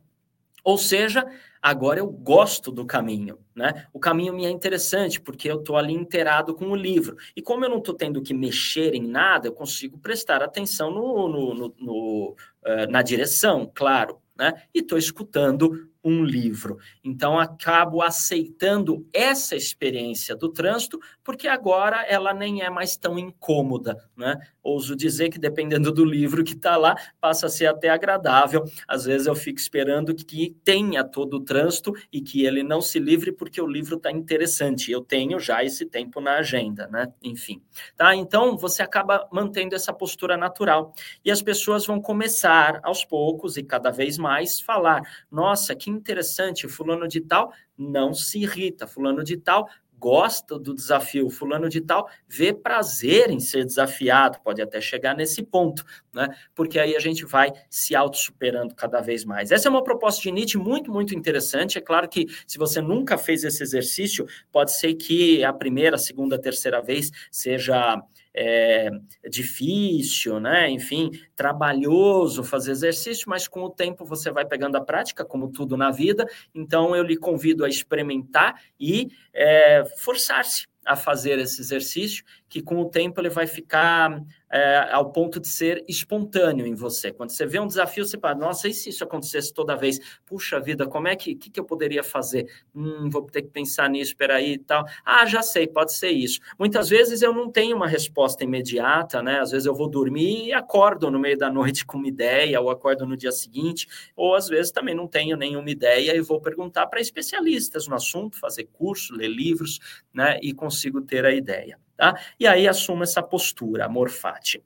Ou 0.64 0.78
seja, 0.78 1.26
agora 1.64 1.98
eu 1.98 2.06
gosto 2.06 2.70
do 2.70 2.84
caminho, 2.84 3.38
né? 3.54 3.86
O 3.90 3.98
caminho 3.98 4.34
me 4.34 4.44
é 4.44 4.50
interessante 4.50 5.18
porque 5.18 5.50
eu 5.50 5.60
estou 5.60 5.78
ali 5.78 5.94
inteirado 5.94 6.54
com 6.54 6.66
o 6.66 6.76
livro. 6.76 7.16
E 7.34 7.40
como 7.40 7.64
eu 7.64 7.70
não 7.70 7.78
estou 7.78 7.94
tendo 7.94 8.20
que 8.20 8.34
mexer 8.34 8.94
em 8.94 9.06
nada, 9.06 9.48
eu 9.48 9.52
consigo 9.52 9.98
prestar 9.98 10.42
atenção 10.42 10.90
no, 10.90 11.26
no, 11.26 11.54
no, 11.54 11.74
no 11.78 12.36
uh, 12.66 12.90
na 12.90 13.00
direção, 13.00 13.70
claro, 13.74 14.18
né? 14.36 14.52
E 14.74 14.80
estou 14.80 14.98
escutando 14.98 15.88
um 16.04 16.22
livro. 16.22 16.78
Então, 17.02 17.38
acabo 17.38 18.02
aceitando 18.02 19.06
essa 19.12 19.56
experiência 19.56 20.36
do 20.36 20.50
trânsito, 20.50 21.00
porque 21.24 21.48
agora 21.48 22.04
ela 22.06 22.34
nem 22.34 22.62
é 22.62 22.68
mais 22.68 22.96
tão 22.96 23.18
incômoda. 23.18 23.96
Né? 24.14 24.36
Ouso 24.62 24.94
dizer 24.94 25.30
que, 25.30 25.38
dependendo 25.38 25.90
do 25.90 26.04
livro 26.04 26.44
que 26.44 26.52
está 26.52 26.76
lá, 26.76 26.94
passa 27.20 27.46
a 27.46 27.48
ser 27.48 27.66
até 27.66 27.88
agradável. 27.88 28.64
Às 28.86 29.06
vezes 29.06 29.26
eu 29.26 29.34
fico 29.34 29.58
esperando 29.58 30.14
que 30.14 30.54
tenha 30.62 31.02
todo 31.02 31.38
o 31.38 31.40
trânsito 31.40 31.94
e 32.12 32.20
que 32.20 32.44
ele 32.44 32.62
não 32.62 32.82
se 32.82 32.98
livre, 32.98 33.32
porque 33.32 33.60
o 33.60 33.66
livro 33.66 33.96
está 33.96 34.10
interessante. 34.10 34.92
Eu 34.92 35.00
tenho 35.00 35.40
já 35.40 35.64
esse 35.64 35.86
tempo 35.86 36.20
na 36.20 36.38
agenda, 36.38 36.86
né? 36.88 37.10
Enfim. 37.22 37.62
Tá? 37.96 38.14
Então, 38.14 38.56
você 38.56 38.82
acaba 38.82 39.26
mantendo 39.32 39.74
essa 39.74 39.92
postura 39.92 40.36
natural. 40.36 40.92
E 41.24 41.30
as 41.30 41.40
pessoas 41.40 41.86
vão 41.86 42.00
começar, 42.00 42.80
aos 42.82 43.04
poucos 43.04 43.56
e 43.56 43.62
cada 43.62 43.90
vez 43.90 44.18
mais, 44.18 44.60
falar: 44.60 45.02
nossa, 45.30 45.74
que 45.74 45.93
interessante, 45.96 46.68
fulano 46.68 47.08
de 47.08 47.20
tal 47.20 47.52
não 47.76 48.14
se 48.14 48.40
irrita, 48.40 48.86
fulano 48.86 49.24
de 49.24 49.36
tal 49.36 49.68
gosta 50.04 50.58
do 50.58 50.74
desafio, 50.74 51.30
fulano 51.30 51.66
de 51.66 51.80
tal 51.80 52.06
vê 52.28 52.52
prazer 52.52 53.30
em 53.30 53.40
ser 53.40 53.64
desafiado, 53.64 54.38
pode 54.44 54.60
até 54.60 54.78
chegar 54.78 55.16
nesse 55.16 55.42
ponto, 55.42 55.82
né? 56.12 56.28
Porque 56.54 56.78
aí 56.78 56.94
a 56.94 57.00
gente 57.00 57.24
vai 57.24 57.50
se 57.70 57.94
auto-superando 57.94 58.74
cada 58.74 59.00
vez 59.00 59.24
mais. 59.24 59.50
Essa 59.50 59.68
é 59.68 59.70
uma 59.70 59.82
proposta 59.82 60.20
de 60.20 60.30
Nietzsche 60.30 60.58
muito, 60.58 60.92
muito 60.92 61.14
interessante. 61.14 61.78
É 61.78 61.80
claro 61.80 62.06
que 62.06 62.26
se 62.46 62.58
você 62.58 62.82
nunca 62.82 63.16
fez 63.16 63.44
esse 63.44 63.62
exercício, 63.62 64.26
pode 64.52 64.76
ser 64.76 64.92
que 64.92 65.42
a 65.42 65.54
primeira, 65.54 65.96
segunda, 65.96 66.38
terceira 66.38 66.82
vez 66.82 67.10
seja 67.30 68.02
é, 68.34 68.90
difícil, 69.30 70.40
né? 70.40 70.68
Enfim, 70.68 71.10
trabalhoso 71.36 72.42
fazer 72.42 72.72
exercício, 72.72 73.28
mas 73.28 73.46
com 73.46 73.62
o 73.62 73.70
tempo 73.70 74.04
você 74.04 74.30
vai 74.30 74.44
pegando 74.44 74.76
a 74.76 74.84
prática, 74.84 75.24
como 75.24 75.50
tudo 75.50 75.76
na 75.76 75.90
vida. 75.90 76.26
Então, 76.54 76.96
eu 76.96 77.04
lhe 77.04 77.16
convido 77.16 77.64
a 77.64 77.68
experimentar 77.68 78.60
e 78.78 79.08
é, 79.32 79.84
forçar-se 79.98 80.66
a 80.84 80.96
fazer 80.96 81.38
esse 81.38 81.60
exercício, 81.60 82.24
que 82.48 82.60
com 82.60 82.80
o 82.80 82.90
tempo 82.90 83.20
ele 83.20 83.30
vai 83.30 83.46
ficar 83.46 84.20
é, 84.54 84.88
ao 84.92 85.10
ponto 85.10 85.40
de 85.40 85.48
ser 85.48 85.84
espontâneo 85.88 86.64
em 86.64 86.76
você. 86.76 87.10
Quando 87.10 87.30
você 87.30 87.44
vê 87.44 87.58
um 87.58 87.66
desafio, 87.66 88.04
você 88.04 88.16
fala, 88.16 88.36
nossa, 88.36 88.68
e 88.68 88.72
se 88.72 88.90
isso 88.90 89.02
acontecesse 89.02 89.52
toda 89.52 89.74
vez? 89.74 89.98
Puxa 90.24 90.60
vida, 90.60 90.86
como 90.86 91.08
é 91.08 91.16
que, 91.16 91.34
que, 91.34 91.50
que 91.50 91.58
eu 91.58 91.64
poderia 91.64 92.04
fazer? 92.04 92.48
Hum, 92.72 93.10
vou 93.10 93.22
ter 93.22 93.42
que 93.42 93.48
pensar 93.48 93.90
nisso, 93.90 94.12
espera 94.12 94.36
aí 94.36 94.52
e 94.52 94.58
tal. 94.58 94.84
Ah, 95.04 95.26
já 95.26 95.42
sei, 95.42 95.66
pode 95.66 95.92
ser 95.92 96.10
isso. 96.10 96.38
Muitas 96.56 96.88
vezes 96.88 97.20
eu 97.20 97.34
não 97.34 97.50
tenho 97.50 97.74
uma 97.74 97.88
resposta 97.88 98.44
imediata, 98.44 99.20
né? 99.20 99.40
Às 99.40 99.50
vezes 99.50 99.66
eu 99.66 99.74
vou 99.74 99.88
dormir 99.90 100.46
e 100.46 100.52
acordo 100.52 101.10
no 101.10 101.18
meio 101.18 101.36
da 101.36 101.50
noite 101.50 101.84
com 101.84 101.98
uma 101.98 102.06
ideia, 102.06 102.60
ou 102.60 102.70
acordo 102.70 103.04
no 103.04 103.16
dia 103.16 103.32
seguinte, 103.32 103.88
ou 104.14 104.36
às 104.36 104.46
vezes 104.46 104.70
também 104.70 104.94
não 104.94 105.08
tenho 105.08 105.36
nenhuma 105.36 105.68
ideia 105.68 106.14
e 106.14 106.20
vou 106.20 106.40
perguntar 106.40 106.86
para 106.86 107.00
especialistas 107.00 107.88
no 107.88 107.96
assunto, 107.96 108.38
fazer 108.38 108.68
curso, 108.72 109.16
ler 109.16 109.26
livros, 109.30 109.80
né? 110.12 110.38
E 110.40 110.54
consigo 110.54 111.00
ter 111.00 111.24
a 111.24 111.34
ideia. 111.34 111.76
Tá? 111.96 112.18
E 112.38 112.46
aí 112.46 112.66
assumo 112.66 113.02
essa 113.02 113.22
postura, 113.22 113.84
amor 113.84 114.10
fati. 114.10 114.62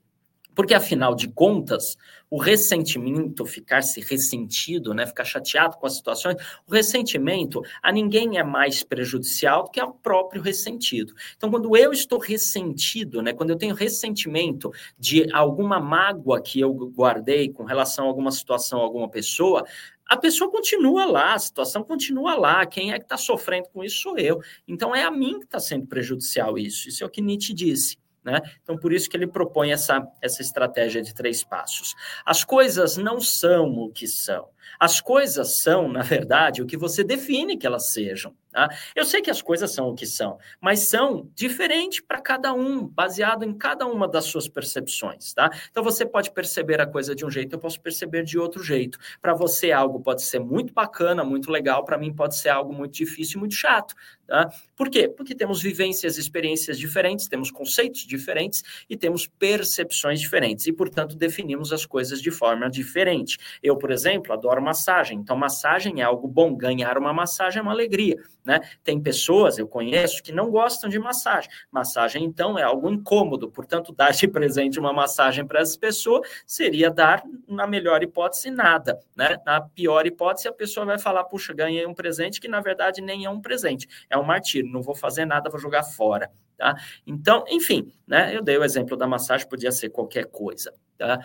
Porque, 0.55 0.73
afinal 0.73 1.15
de 1.15 1.29
contas, 1.29 1.95
o 2.29 2.37
ressentimento, 2.37 3.45
ficar-se 3.45 4.01
ressentido, 4.01 4.93
né, 4.93 5.07
ficar 5.07 5.23
chateado 5.23 5.77
com 5.77 5.87
as 5.87 5.95
situações, 5.95 6.35
o 6.67 6.73
ressentimento 6.73 7.61
a 7.81 7.91
ninguém 7.91 8.37
é 8.37 8.43
mais 8.43 8.83
prejudicial 8.83 9.63
do 9.63 9.71
que 9.71 9.79
ao 9.79 9.93
próprio 9.93 10.41
ressentido. 10.41 11.13
Então, 11.37 11.49
quando 11.49 11.75
eu 11.77 11.93
estou 11.93 12.19
ressentido, 12.19 13.21
né, 13.21 13.31
quando 13.31 13.51
eu 13.51 13.55
tenho 13.55 13.73
ressentimento 13.73 14.69
de 14.97 15.31
alguma 15.31 15.79
mágoa 15.79 16.41
que 16.41 16.59
eu 16.59 16.73
guardei 16.73 17.49
com 17.49 17.63
relação 17.63 18.05
a 18.05 18.07
alguma 18.09 18.31
situação, 18.31 18.81
a 18.81 18.83
alguma 18.83 19.09
pessoa, 19.09 19.65
a 20.09 20.17
pessoa 20.17 20.49
continua 20.49 21.05
lá, 21.05 21.35
a 21.35 21.39
situação 21.39 21.83
continua 21.83 22.35
lá. 22.35 22.65
Quem 22.65 22.91
é 22.91 22.97
que 22.97 23.05
está 23.05 23.15
sofrendo 23.15 23.69
com 23.69 23.83
isso 23.83 24.01
sou 24.01 24.17
eu. 24.17 24.41
Então 24.67 24.95
é 24.95 25.03
a 25.03 25.11
mim 25.11 25.39
que 25.39 25.45
está 25.45 25.59
sendo 25.59 25.85
prejudicial 25.85 26.57
isso. 26.57 26.89
Isso 26.89 27.03
é 27.03 27.07
o 27.07 27.09
que 27.09 27.21
Nietzsche 27.21 27.53
disse. 27.53 27.97
Né? 28.23 28.41
Então, 28.61 28.77
por 28.77 28.91
isso 28.91 29.09
que 29.09 29.15
ele 29.15 29.27
propõe 29.27 29.71
essa, 29.71 30.05
essa 30.21 30.41
estratégia 30.41 31.01
de 31.01 31.13
três 31.13 31.43
passos. 31.43 31.95
As 32.25 32.43
coisas 32.43 32.97
não 32.97 33.21
são 33.21 33.71
o 33.71 33.91
que 33.91 34.07
são. 34.07 34.49
As 34.79 34.99
coisas 34.99 35.59
são, 35.61 35.87
na 35.87 36.01
verdade, 36.01 36.61
o 36.61 36.65
que 36.65 36.75
você 36.75 37.03
define 37.03 37.57
que 37.57 37.65
elas 37.65 37.91
sejam. 37.91 38.35
Tá? 38.51 38.67
Eu 38.95 39.05
sei 39.05 39.21
que 39.21 39.29
as 39.29 39.41
coisas 39.41 39.71
são 39.71 39.89
o 39.89 39.95
que 39.95 40.07
são, 40.07 40.39
mas 40.59 40.89
são 40.89 41.29
diferentes 41.35 42.01
para 42.01 42.19
cada 42.19 42.51
um, 42.51 42.87
baseado 42.87 43.43
em 43.43 43.53
cada 43.53 43.85
uma 43.85 44.07
das 44.07 44.25
suas 44.25 44.47
percepções. 44.47 45.33
Tá? 45.33 45.51
Então 45.69 45.83
você 45.83 46.03
pode 46.05 46.31
perceber 46.31 46.81
a 46.81 46.87
coisa 46.87 47.13
de 47.13 47.23
um 47.23 47.29
jeito, 47.29 47.55
eu 47.55 47.59
posso 47.59 47.79
perceber 47.79 48.23
de 48.23 48.39
outro 48.39 48.63
jeito. 48.63 48.97
Para 49.21 49.35
você, 49.35 49.71
algo 49.71 49.99
pode 49.99 50.23
ser 50.23 50.39
muito 50.39 50.73
bacana, 50.73 51.23
muito 51.23 51.51
legal, 51.51 51.85
para 51.85 51.97
mim 51.97 52.13
pode 52.13 52.35
ser 52.37 52.49
algo 52.49 52.73
muito 52.73 52.93
difícil, 52.93 53.39
muito 53.39 53.53
chato. 53.53 53.93
Tá? 54.29 54.47
Por 54.75 54.91
quê? 54.91 55.09
Porque 55.09 55.33
temos 55.33 55.59
vivências, 55.59 56.19
experiências 56.19 56.77
diferentes, 56.77 57.27
temos 57.27 57.49
conceitos 57.49 58.01
diferentes 58.01 58.63
e 58.87 58.95
temos 58.95 59.25
percepções 59.25 60.19
diferentes, 60.19 60.67
e, 60.67 60.71
portanto, 60.71 61.15
definimos 61.15 61.73
as 61.73 61.83
coisas 61.83 62.21
de 62.21 62.29
forma 62.29 62.69
diferente. 62.69 63.39
Eu, 63.63 63.75
por 63.75 63.89
exemplo, 63.89 64.31
adoro 64.31 64.61
massagem, 64.61 65.17
então 65.17 65.35
massagem 65.35 66.01
é 66.01 66.03
algo 66.03 66.27
bom, 66.27 66.55
ganhar 66.55 66.95
uma 66.99 67.11
massagem 67.11 67.59
é 67.59 67.63
uma 67.63 67.71
alegria. 67.71 68.17
Né? 68.45 68.59
Tem 68.83 69.01
pessoas, 69.01 69.57
eu 69.57 69.67
conheço, 69.67 70.21
que 70.21 70.31
não 70.31 70.51
gostam 70.51 70.89
de 70.89 70.99
massagem. 70.99 71.49
Massagem, 71.71 72.23
então, 72.23 72.57
é 72.57 72.61
algo 72.61 72.87
incômodo, 72.87 73.49
portanto, 73.49 73.91
dar 73.97 74.11
de 74.11 74.27
presente 74.27 74.79
uma 74.79 74.93
massagem 74.93 75.45
para 75.45 75.61
essa 75.61 75.77
pessoa 75.79 76.21
seria 76.45 76.91
dar, 76.91 77.23
na 77.47 77.65
melhor 77.65 78.03
hipótese, 78.03 78.51
nada. 78.51 78.99
Né? 79.15 79.37
Na 79.43 79.59
pior 79.61 80.05
hipótese, 80.05 80.47
a 80.47 80.53
pessoa 80.53 80.85
vai 80.85 80.99
falar: 80.99 81.23
puxa, 81.23 81.51
ganhei 81.51 81.85
um 81.87 81.95
presente 81.95 82.39
que, 82.39 82.47
na 82.47 82.61
verdade, 82.61 83.01
nem 83.01 83.25
é 83.25 83.29
um 83.29 83.41
presente, 83.41 83.87
é 84.09 84.18
um 84.19 84.25
martírio, 84.25 84.71
não 84.71 84.81
vou 84.81 84.95
fazer 84.95 85.25
nada, 85.25 85.49
vou 85.49 85.59
jogar 85.59 85.83
fora. 85.83 86.31
Tá? 86.57 86.75
Então, 87.07 87.43
enfim, 87.47 87.93
né? 88.07 88.35
eu 88.35 88.43
dei 88.43 88.57
o 88.57 88.63
exemplo 88.63 88.97
da 88.97 89.07
massagem, 89.07 89.47
podia 89.47 89.71
ser 89.71 89.89
qualquer 89.89 90.25
coisa. 90.25 90.73
Tá? 90.97 91.19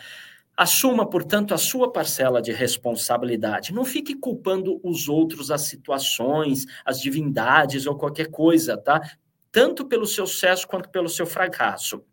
Assuma, 0.56 1.04
portanto, 1.08 1.52
a 1.52 1.58
sua 1.58 1.90
parcela 1.90 2.40
de 2.40 2.52
responsabilidade. 2.52 3.74
Não 3.74 3.84
fique 3.84 4.14
culpando 4.14 4.80
os 4.84 5.08
outros, 5.08 5.50
as 5.50 5.62
situações, 5.62 6.64
as 6.84 7.00
divindades 7.00 7.86
ou 7.86 7.96
qualquer 7.96 8.30
coisa, 8.30 8.76
tá? 8.76 9.00
Tanto 9.50 9.84
pelo 9.84 10.06
seu 10.06 10.26
sucesso 10.26 10.68
quanto 10.68 10.88
pelo 10.90 11.08
seu 11.08 11.26
fracasso. 11.26 12.04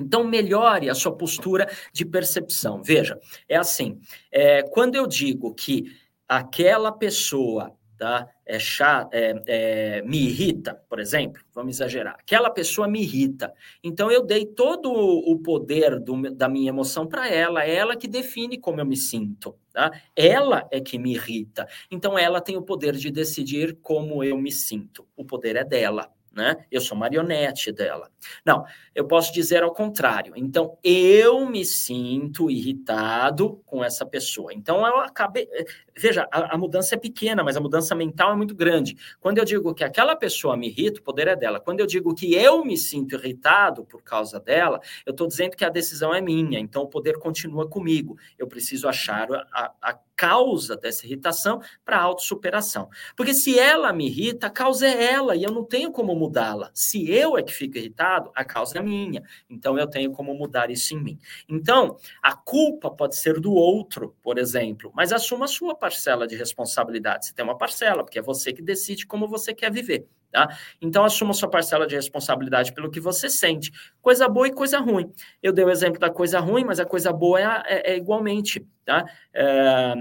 Então, 0.00 0.24
melhore 0.24 0.88
a 0.88 0.94
sua 0.94 1.14
postura 1.14 1.68
de 1.92 2.06
percepção. 2.06 2.82
Veja, 2.82 3.18
é 3.46 3.56
assim: 3.56 4.00
é, 4.30 4.62
quando 4.62 4.94
eu 4.94 5.06
digo 5.06 5.54
que 5.54 5.94
aquela 6.26 6.90
pessoa 6.90 7.76
tá? 8.02 8.28
É 8.44 8.58
chato, 8.58 9.14
é, 9.14 9.40
é, 9.46 10.02
me 10.02 10.26
irrita, 10.26 10.74
por 10.88 10.98
exemplo, 10.98 11.40
vamos 11.54 11.76
exagerar. 11.76 12.16
Aquela 12.18 12.50
pessoa 12.50 12.88
me 12.88 13.00
irrita. 13.00 13.54
Então 13.80 14.10
eu 14.10 14.26
dei 14.26 14.44
todo 14.44 14.92
o 14.92 15.38
poder 15.38 16.00
do, 16.00 16.34
da 16.34 16.48
minha 16.48 16.70
emoção 16.70 17.06
para 17.06 17.28
ela, 17.28 17.62
é 17.62 17.72
ela 17.72 17.96
que 17.96 18.08
define 18.08 18.58
como 18.58 18.80
eu 18.80 18.84
me 18.84 18.96
sinto. 18.96 19.54
Tá? 19.72 19.92
Ela 20.16 20.66
é 20.72 20.80
que 20.80 20.98
me 20.98 21.14
irrita. 21.14 21.68
Então 21.92 22.18
ela 22.18 22.40
tem 22.40 22.56
o 22.56 22.62
poder 22.62 22.96
de 22.96 23.08
decidir 23.08 23.78
como 23.80 24.24
eu 24.24 24.36
me 24.36 24.50
sinto. 24.50 25.06
O 25.16 25.24
poder 25.24 25.54
é 25.54 25.62
dela 25.62 26.10
né? 26.34 26.56
Eu 26.70 26.80
sou 26.80 26.96
marionete 26.96 27.72
dela. 27.72 28.10
Não, 28.44 28.64
eu 28.94 29.06
posso 29.06 29.32
dizer 29.32 29.62
ao 29.62 29.72
contrário. 29.72 30.32
Então, 30.36 30.78
eu 30.82 31.46
me 31.46 31.64
sinto 31.64 32.50
irritado 32.50 33.60
com 33.66 33.84
essa 33.84 34.06
pessoa. 34.06 34.52
Então, 34.52 34.86
eu 34.86 34.98
acabei. 34.98 35.48
Veja, 35.96 36.26
a, 36.32 36.54
a, 36.54 36.58
mudança 36.58 36.94
é 36.94 36.98
pequena, 36.98 37.44
mas 37.44 37.56
a 37.56 37.60
mudança 37.60 37.94
mental 37.94 38.32
é 38.32 38.36
muito 38.36 38.54
grande. 38.54 38.96
Quando 39.20 39.38
eu 39.38 39.44
digo 39.44 39.74
que 39.74 39.84
aquela 39.84 40.16
pessoa 40.16 40.56
me 40.56 40.68
irrita, 40.68 41.00
o 41.00 41.02
poder 41.02 41.28
é 41.28 41.36
dela. 41.36 41.60
Quando 41.60 41.80
eu 41.80 41.86
digo 41.86 42.14
que 42.14 42.34
eu 42.34 42.64
me 42.64 42.76
sinto 42.76 43.14
irritado 43.16 43.84
por 43.84 44.02
causa 44.02 44.40
dela, 44.40 44.80
eu 45.04 45.10
estou 45.10 45.26
dizendo 45.26 45.56
que 45.56 45.64
a 45.64 45.70
decisão 45.70 46.14
é 46.14 46.20
minha. 46.20 46.58
Então, 46.58 46.82
o 46.82 46.88
poder 46.88 47.18
continua 47.18 47.68
comigo. 47.68 48.16
Eu 48.38 48.46
preciso 48.46 48.88
achar 48.88 49.28
a, 49.52 49.72
a 49.80 49.98
causa 50.22 50.76
dessa 50.76 51.04
irritação 51.04 51.60
para 51.84 51.96
a 51.96 52.02
autossuperação. 52.02 52.88
Porque 53.16 53.34
se 53.34 53.58
ela 53.58 53.92
me 53.92 54.06
irrita, 54.06 54.46
a 54.46 54.50
causa 54.50 54.86
é 54.86 55.12
ela 55.12 55.34
e 55.34 55.42
eu 55.42 55.50
não 55.50 55.64
tenho 55.64 55.90
como 55.90 56.14
mudá-la. 56.14 56.70
Se 56.72 57.10
eu 57.10 57.36
é 57.36 57.42
que 57.42 57.52
fico 57.52 57.76
irritado, 57.76 58.30
a 58.32 58.44
causa 58.44 58.78
é 58.78 58.82
minha. 58.82 59.24
Então 59.50 59.76
eu 59.76 59.88
tenho 59.88 60.12
como 60.12 60.32
mudar 60.32 60.70
isso 60.70 60.94
em 60.94 61.02
mim. 61.02 61.18
Então, 61.48 61.96
a 62.22 62.36
culpa 62.36 62.88
pode 62.88 63.16
ser 63.16 63.40
do 63.40 63.52
outro, 63.52 64.14
por 64.22 64.38
exemplo, 64.38 64.92
mas 64.94 65.12
assuma 65.12 65.46
a 65.46 65.48
sua 65.48 65.74
parcela 65.74 66.24
de 66.24 66.36
responsabilidade. 66.36 67.26
Você 67.26 67.34
tem 67.34 67.44
uma 67.44 67.58
parcela, 67.58 68.04
porque 68.04 68.20
é 68.20 68.22
você 68.22 68.52
que 68.52 68.62
decide 68.62 69.04
como 69.04 69.26
você 69.26 69.52
quer 69.52 69.72
viver. 69.72 70.06
Tá? 70.32 70.48
Então, 70.80 71.04
assuma 71.04 71.34
sua 71.34 71.48
parcela 71.48 71.86
de 71.86 71.94
responsabilidade 71.94 72.72
pelo 72.72 72.90
que 72.90 72.98
você 72.98 73.28
sente. 73.28 73.70
Coisa 74.00 74.26
boa 74.28 74.48
e 74.48 74.52
coisa 74.52 74.78
ruim. 74.78 75.12
Eu 75.42 75.52
dei 75.52 75.62
o 75.62 75.70
exemplo 75.70 76.00
da 76.00 76.08
coisa 76.08 76.40
ruim, 76.40 76.64
mas 76.64 76.80
a 76.80 76.86
coisa 76.86 77.12
boa 77.12 77.38
é, 77.38 77.62
é, 77.66 77.92
é 77.92 77.96
igualmente. 77.98 78.66
Tá? 78.82 79.04
É, 79.34 79.94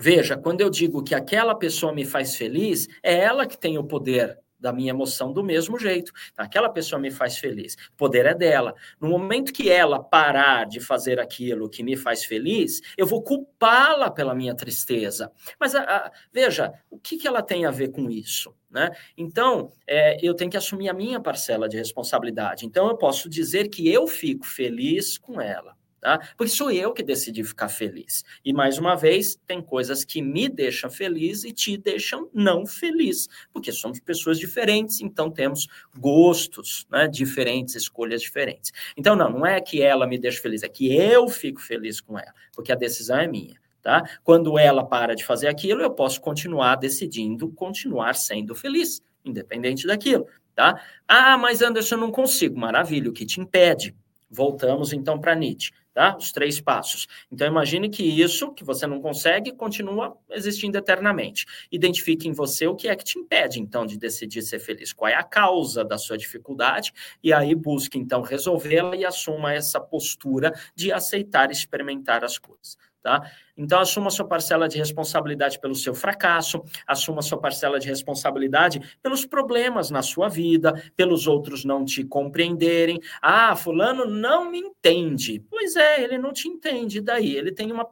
veja, 0.00 0.36
quando 0.36 0.60
eu 0.60 0.70
digo 0.70 1.02
que 1.02 1.12
aquela 1.12 1.56
pessoa 1.56 1.92
me 1.92 2.04
faz 2.04 2.36
feliz, 2.36 2.86
é 3.02 3.18
ela 3.18 3.46
que 3.46 3.58
tem 3.58 3.76
o 3.76 3.84
poder 3.84 4.38
da 4.58 4.72
minha 4.72 4.90
emoção 4.90 5.32
do 5.32 5.42
mesmo 5.42 5.78
jeito. 5.78 6.12
Aquela 6.36 6.68
pessoa 6.68 7.00
me 7.00 7.10
faz 7.10 7.38
feliz. 7.38 7.74
O 7.92 7.96
poder 7.96 8.26
é 8.26 8.34
dela. 8.34 8.74
No 9.00 9.08
momento 9.08 9.52
que 9.52 9.70
ela 9.70 10.02
parar 10.02 10.66
de 10.66 10.80
fazer 10.80 11.20
aquilo 11.20 11.68
que 11.68 11.82
me 11.82 11.96
faz 11.96 12.24
feliz, 12.24 12.80
eu 12.96 13.06
vou 13.06 13.22
culpá-la 13.22 14.10
pela 14.10 14.34
minha 14.34 14.54
tristeza. 14.54 15.30
Mas 15.58 15.74
a, 15.74 15.82
a, 15.82 16.12
veja, 16.32 16.72
o 16.90 16.98
que, 16.98 17.16
que 17.16 17.28
ela 17.28 17.42
tem 17.42 17.64
a 17.64 17.70
ver 17.70 17.88
com 17.88 18.10
isso? 18.10 18.54
Né? 18.70 18.90
Então, 19.16 19.72
é, 19.86 20.18
eu 20.22 20.34
tenho 20.34 20.50
que 20.50 20.56
assumir 20.56 20.88
a 20.88 20.94
minha 20.94 21.20
parcela 21.20 21.68
de 21.68 21.76
responsabilidade. 21.76 22.66
Então, 22.66 22.88
eu 22.88 22.96
posso 22.96 23.28
dizer 23.28 23.68
que 23.68 23.88
eu 23.88 24.06
fico 24.06 24.46
feliz 24.46 25.16
com 25.16 25.40
ela. 25.40 25.77
Tá? 26.00 26.18
Porque 26.36 26.52
sou 26.52 26.70
eu 26.70 26.92
que 26.92 27.02
decidi 27.02 27.42
ficar 27.42 27.68
feliz. 27.68 28.24
E 28.44 28.52
mais 28.52 28.78
uma 28.78 28.94
vez, 28.94 29.36
tem 29.46 29.60
coisas 29.60 30.04
que 30.04 30.22
me 30.22 30.48
deixam 30.48 30.88
feliz 30.88 31.42
e 31.42 31.52
te 31.52 31.76
deixam 31.76 32.30
não 32.32 32.64
feliz, 32.64 33.28
porque 33.52 33.72
somos 33.72 33.98
pessoas 33.98 34.38
diferentes, 34.38 35.00
então 35.00 35.28
temos 35.28 35.66
gostos 35.98 36.86
né, 36.88 37.08
diferentes, 37.08 37.74
escolhas 37.74 38.22
diferentes. 38.22 38.72
Então, 38.96 39.16
não, 39.16 39.30
não 39.30 39.46
é 39.46 39.60
que 39.60 39.82
ela 39.82 40.06
me 40.06 40.18
deixa 40.18 40.40
feliz, 40.40 40.62
é 40.62 40.68
que 40.68 40.94
eu 40.94 41.28
fico 41.28 41.60
feliz 41.60 42.00
com 42.00 42.16
ela, 42.16 42.32
porque 42.54 42.70
a 42.70 42.76
decisão 42.76 43.18
é 43.18 43.26
minha. 43.26 43.58
Tá? 43.82 44.02
Quando 44.22 44.58
ela 44.58 44.84
para 44.84 45.14
de 45.14 45.24
fazer 45.24 45.48
aquilo, 45.48 45.80
eu 45.80 45.90
posso 45.90 46.20
continuar 46.20 46.76
decidindo 46.76 47.50
continuar 47.52 48.14
sendo 48.14 48.54
feliz, 48.54 49.00
independente 49.24 49.86
daquilo. 49.86 50.26
Tá? 50.54 50.80
Ah, 51.06 51.38
mas 51.38 51.62
Anderson, 51.62 51.94
eu 51.94 52.00
não 52.00 52.10
consigo. 52.10 52.58
Maravilha, 52.58 53.08
o 53.08 53.12
que 53.12 53.24
te 53.24 53.40
impede? 53.40 53.96
Voltamos 54.30 54.92
então 54.92 55.18
para 55.18 55.34
Nietzsche 55.34 55.72
tá? 55.98 56.16
Os 56.16 56.30
três 56.30 56.60
passos. 56.60 57.08
Então, 57.28 57.44
imagine 57.44 57.88
que 57.88 58.04
isso 58.04 58.52
que 58.52 58.62
você 58.62 58.86
não 58.86 59.00
consegue 59.02 59.50
continua 59.50 60.16
existindo 60.30 60.78
eternamente. 60.78 61.44
Identifique 61.72 62.28
em 62.28 62.32
você 62.32 62.68
o 62.68 62.76
que 62.76 62.86
é 62.86 62.94
que 62.94 63.02
te 63.02 63.18
impede, 63.18 63.58
então, 63.58 63.84
de 63.84 63.98
decidir 63.98 64.42
ser 64.42 64.60
feliz. 64.60 64.92
Qual 64.92 65.08
é 65.10 65.16
a 65.16 65.24
causa 65.24 65.84
da 65.84 65.98
sua 65.98 66.16
dificuldade? 66.16 66.92
E 67.20 67.32
aí 67.32 67.52
busque, 67.52 67.98
então, 67.98 68.22
resolvê-la 68.22 68.94
e 68.94 69.04
assuma 69.04 69.52
essa 69.52 69.80
postura 69.80 70.52
de 70.72 70.92
aceitar 70.92 71.50
experimentar 71.50 72.22
as 72.22 72.38
coisas, 72.38 72.78
tá? 73.02 73.28
Então, 73.58 73.80
assuma 73.80 74.08
sua 74.08 74.24
parcela 74.24 74.68
de 74.68 74.78
responsabilidade 74.78 75.58
pelo 75.58 75.74
seu 75.74 75.92
fracasso, 75.92 76.62
assuma 76.86 77.20
sua 77.20 77.38
parcela 77.38 77.80
de 77.80 77.88
responsabilidade 77.88 78.80
pelos 79.02 79.26
problemas 79.26 79.90
na 79.90 80.00
sua 80.00 80.28
vida, 80.28 80.72
pelos 80.96 81.26
outros 81.26 81.64
não 81.64 81.84
te 81.84 82.04
compreenderem. 82.04 83.00
Ah, 83.20 83.56
fulano 83.56 84.06
não 84.06 84.48
me 84.48 84.58
entende. 84.58 85.42
Pois 85.50 85.74
é, 85.74 86.04
ele 86.04 86.16
não 86.16 86.32
te 86.32 86.46
entende. 86.48 87.00
Daí, 87.00 87.36
ele 87.36 87.50
tem 87.50 87.72
uma, 87.72 87.86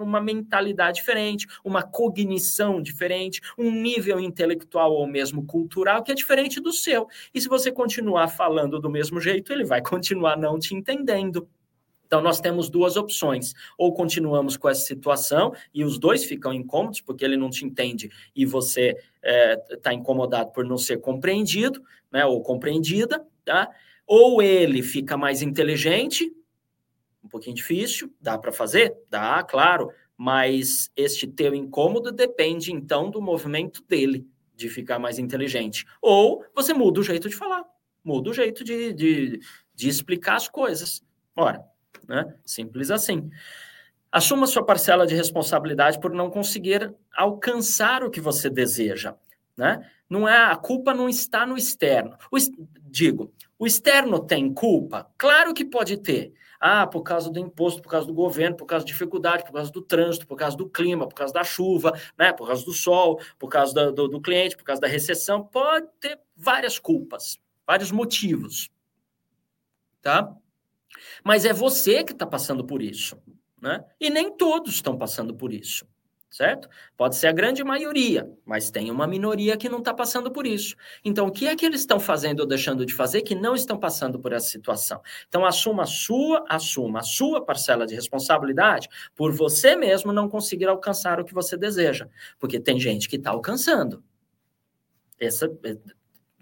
uma 0.00 0.20
mentalidade 0.20 0.96
diferente, 0.96 1.46
uma 1.64 1.82
cognição 1.82 2.82
diferente, 2.82 3.40
um 3.56 3.70
nível 3.70 4.18
intelectual 4.18 4.92
ou 4.92 5.06
mesmo 5.06 5.46
cultural 5.46 6.02
que 6.02 6.10
é 6.10 6.14
diferente 6.14 6.60
do 6.60 6.72
seu. 6.72 7.06
E 7.32 7.40
se 7.40 7.48
você 7.48 7.70
continuar 7.70 8.26
falando 8.26 8.80
do 8.80 8.90
mesmo 8.90 9.20
jeito, 9.20 9.52
ele 9.52 9.64
vai 9.64 9.80
continuar 9.80 10.36
não 10.36 10.58
te 10.58 10.74
entendendo. 10.74 11.48
Então, 12.12 12.20
nós 12.20 12.40
temos 12.40 12.68
duas 12.68 12.98
opções. 12.98 13.54
Ou 13.78 13.94
continuamos 13.94 14.58
com 14.58 14.68
essa 14.68 14.82
situação 14.82 15.54
e 15.72 15.82
os 15.82 15.98
dois 15.98 16.22
ficam 16.22 16.52
incômodos, 16.52 17.00
porque 17.00 17.24
ele 17.24 17.38
não 17.38 17.48
te 17.48 17.64
entende 17.64 18.10
e 18.36 18.44
você 18.44 18.94
está 19.70 19.92
é, 19.92 19.94
incomodado 19.94 20.52
por 20.52 20.62
não 20.62 20.76
ser 20.76 20.98
compreendido, 20.98 21.82
né, 22.12 22.26
ou 22.26 22.42
compreendida, 22.42 23.26
tá? 23.46 23.70
Ou 24.06 24.42
ele 24.42 24.82
fica 24.82 25.16
mais 25.16 25.40
inteligente, 25.40 26.30
um 27.24 27.28
pouquinho 27.28 27.56
difícil, 27.56 28.12
dá 28.20 28.36
para 28.36 28.52
fazer? 28.52 28.94
Dá, 29.08 29.42
claro, 29.42 29.90
mas 30.14 30.92
este 30.94 31.26
teu 31.26 31.54
incômodo 31.54 32.12
depende, 32.12 32.74
então, 32.74 33.10
do 33.10 33.22
movimento 33.22 33.82
dele, 33.88 34.28
de 34.54 34.68
ficar 34.68 34.98
mais 34.98 35.18
inteligente. 35.18 35.86
Ou 36.02 36.44
você 36.54 36.74
muda 36.74 37.00
o 37.00 37.02
jeito 37.02 37.26
de 37.26 37.34
falar, 37.34 37.64
muda 38.04 38.28
o 38.28 38.34
jeito 38.34 38.62
de, 38.62 38.92
de, 38.92 39.40
de 39.74 39.88
explicar 39.88 40.36
as 40.36 40.46
coisas. 40.46 41.02
Ora, 41.34 41.71
né? 42.12 42.34
Simples 42.44 42.90
assim. 42.90 43.30
Assuma 44.10 44.46
sua 44.46 44.62
parcela 44.62 45.06
de 45.06 45.14
responsabilidade 45.14 45.98
por 45.98 46.12
não 46.12 46.30
conseguir 46.30 46.94
alcançar 47.16 48.04
o 48.04 48.10
que 48.10 48.20
você 48.20 48.50
deseja, 48.50 49.14
né? 49.56 49.90
Não 50.10 50.28
é 50.28 50.36
a 50.36 50.54
culpa 50.54 50.92
não 50.92 51.08
está 51.08 51.46
no 51.46 51.56
externo. 51.56 52.18
O, 52.30 52.36
digo, 52.82 53.32
o 53.58 53.66
externo 53.66 54.20
tem 54.20 54.52
culpa? 54.52 55.10
Claro 55.16 55.54
que 55.54 55.64
pode 55.64 55.96
ter. 55.96 56.34
Ah, 56.60 56.86
por 56.86 57.02
causa 57.02 57.30
do 57.30 57.38
imposto, 57.38 57.80
por 57.80 57.88
causa 57.88 58.06
do 58.06 58.12
governo, 58.12 58.56
por 58.56 58.66
causa 58.66 58.84
de 58.84 58.92
dificuldade, 58.92 59.44
por 59.44 59.54
causa 59.54 59.72
do 59.72 59.80
trânsito, 59.80 60.26
por 60.26 60.36
causa 60.36 60.56
do 60.56 60.68
clima, 60.68 61.08
por 61.08 61.14
causa 61.14 61.32
da 61.32 61.42
chuva, 61.42 61.98
né? 62.16 62.32
por 62.32 62.46
causa 62.46 62.64
do 62.64 62.72
sol, 62.72 63.18
por 63.38 63.48
causa 63.48 63.72
do, 63.72 63.92
do, 63.92 64.08
do 64.08 64.20
cliente, 64.20 64.54
por 64.54 64.64
causa 64.64 64.82
da 64.82 64.86
recessão. 64.86 65.42
Pode 65.42 65.88
ter 65.98 66.20
várias 66.36 66.78
culpas, 66.78 67.40
vários 67.66 67.90
motivos. 67.90 68.70
Tá? 70.02 70.36
Mas 71.24 71.44
é 71.44 71.52
você 71.52 72.04
que 72.04 72.12
está 72.12 72.26
passando 72.26 72.64
por 72.64 72.82
isso. 72.82 73.16
Né? 73.60 73.84
E 74.00 74.10
nem 74.10 74.36
todos 74.36 74.74
estão 74.74 74.96
passando 74.96 75.34
por 75.34 75.52
isso 75.52 75.86
certo? 76.32 76.66
Pode 76.96 77.14
ser 77.14 77.26
a 77.26 77.32
grande 77.32 77.62
maioria, 77.62 78.28
mas 78.44 78.70
tem 78.70 78.90
uma 78.90 79.06
minoria 79.06 79.54
que 79.56 79.68
não 79.68 79.78
está 79.78 79.92
passando 79.92 80.32
por 80.32 80.46
isso. 80.46 80.74
Então, 81.04 81.26
o 81.26 81.30
que 81.30 81.46
é 81.46 81.54
que 81.54 81.64
eles 81.64 81.80
estão 81.80 82.00
fazendo 82.00 82.40
ou 82.40 82.46
deixando 82.46 82.86
de 82.86 82.94
fazer 82.94 83.20
que 83.20 83.34
não 83.34 83.54
estão 83.54 83.78
passando 83.78 84.18
por 84.18 84.32
essa 84.32 84.48
situação? 84.48 85.02
Então, 85.28 85.44
assuma 85.44 85.82
a 85.82 85.86
sua, 85.86 86.44
assuma 86.48 87.00
a 87.00 87.02
sua 87.02 87.44
parcela 87.44 87.86
de 87.86 87.94
responsabilidade 87.94 88.88
por 89.14 89.30
você 89.30 89.76
mesmo 89.76 90.10
não 90.10 90.26
conseguir 90.26 90.66
alcançar 90.66 91.20
o 91.20 91.24
que 91.24 91.34
você 91.34 91.56
deseja, 91.56 92.08
porque 92.38 92.58
tem 92.58 92.80
gente 92.80 93.08
que 93.08 93.16
está 93.16 93.30
alcançando. 93.30 94.02
Essa, 95.20 95.46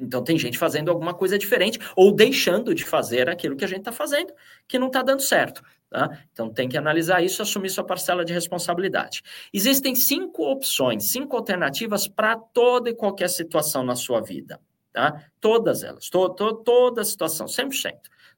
então, 0.00 0.24
tem 0.24 0.38
gente 0.38 0.56
fazendo 0.56 0.90
alguma 0.90 1.12
coisa 1.12 1.38
diferente 1.38 1.78
ou 1.94 2.10
deixando 2.10 2.74
de 2.74 2.84
fazer 2.84 3.28
aquilo 3.28 3.54
que 3.54 3.64
a 3.64 3.68
gente 3.68 3.80
está 3.80 3.92
fazendo, 3.92 4.32
que 4.66 4.78
não 4.78 4.86
está 4.86 5.02
dando 5.02 5.20
certo. 5.20 5.62
Tá? 5.90 6.24
Então, 6.32 6.48
tem 6.48 6.68
que 6.68 6.78
analisar 6.78 7.22
isso 7.22 7.40
e 7.40 7.44
assumir 7.44 7.68
sua 7.68 7.84
parcela 7.84 8.24
de 8.24 8.32
responsabilidade. 8.32 9.22
Existem 9.52 9.94
cinco 9.94 10.44
opções, 10.44 11.10
cinco 11.10 11.36
alternativas 11.36 12.08
para 12.08 12.36
toda 12.36 12.88
e 12.88 12.94
qualquer 12.94 13.28
situação 13.28 13.84
na 13.84 13.94
sua 13.94 14.20
vida. 14.20 14.58
Tá? 14.92 15.24
Todas 15.40 15.82
elas, 15.82 16.08
to, 16.08 16.30
to, 16.30 16.54
toda 16.64 17.04
situação, 17.04 17.46
100%. 17.46 17.92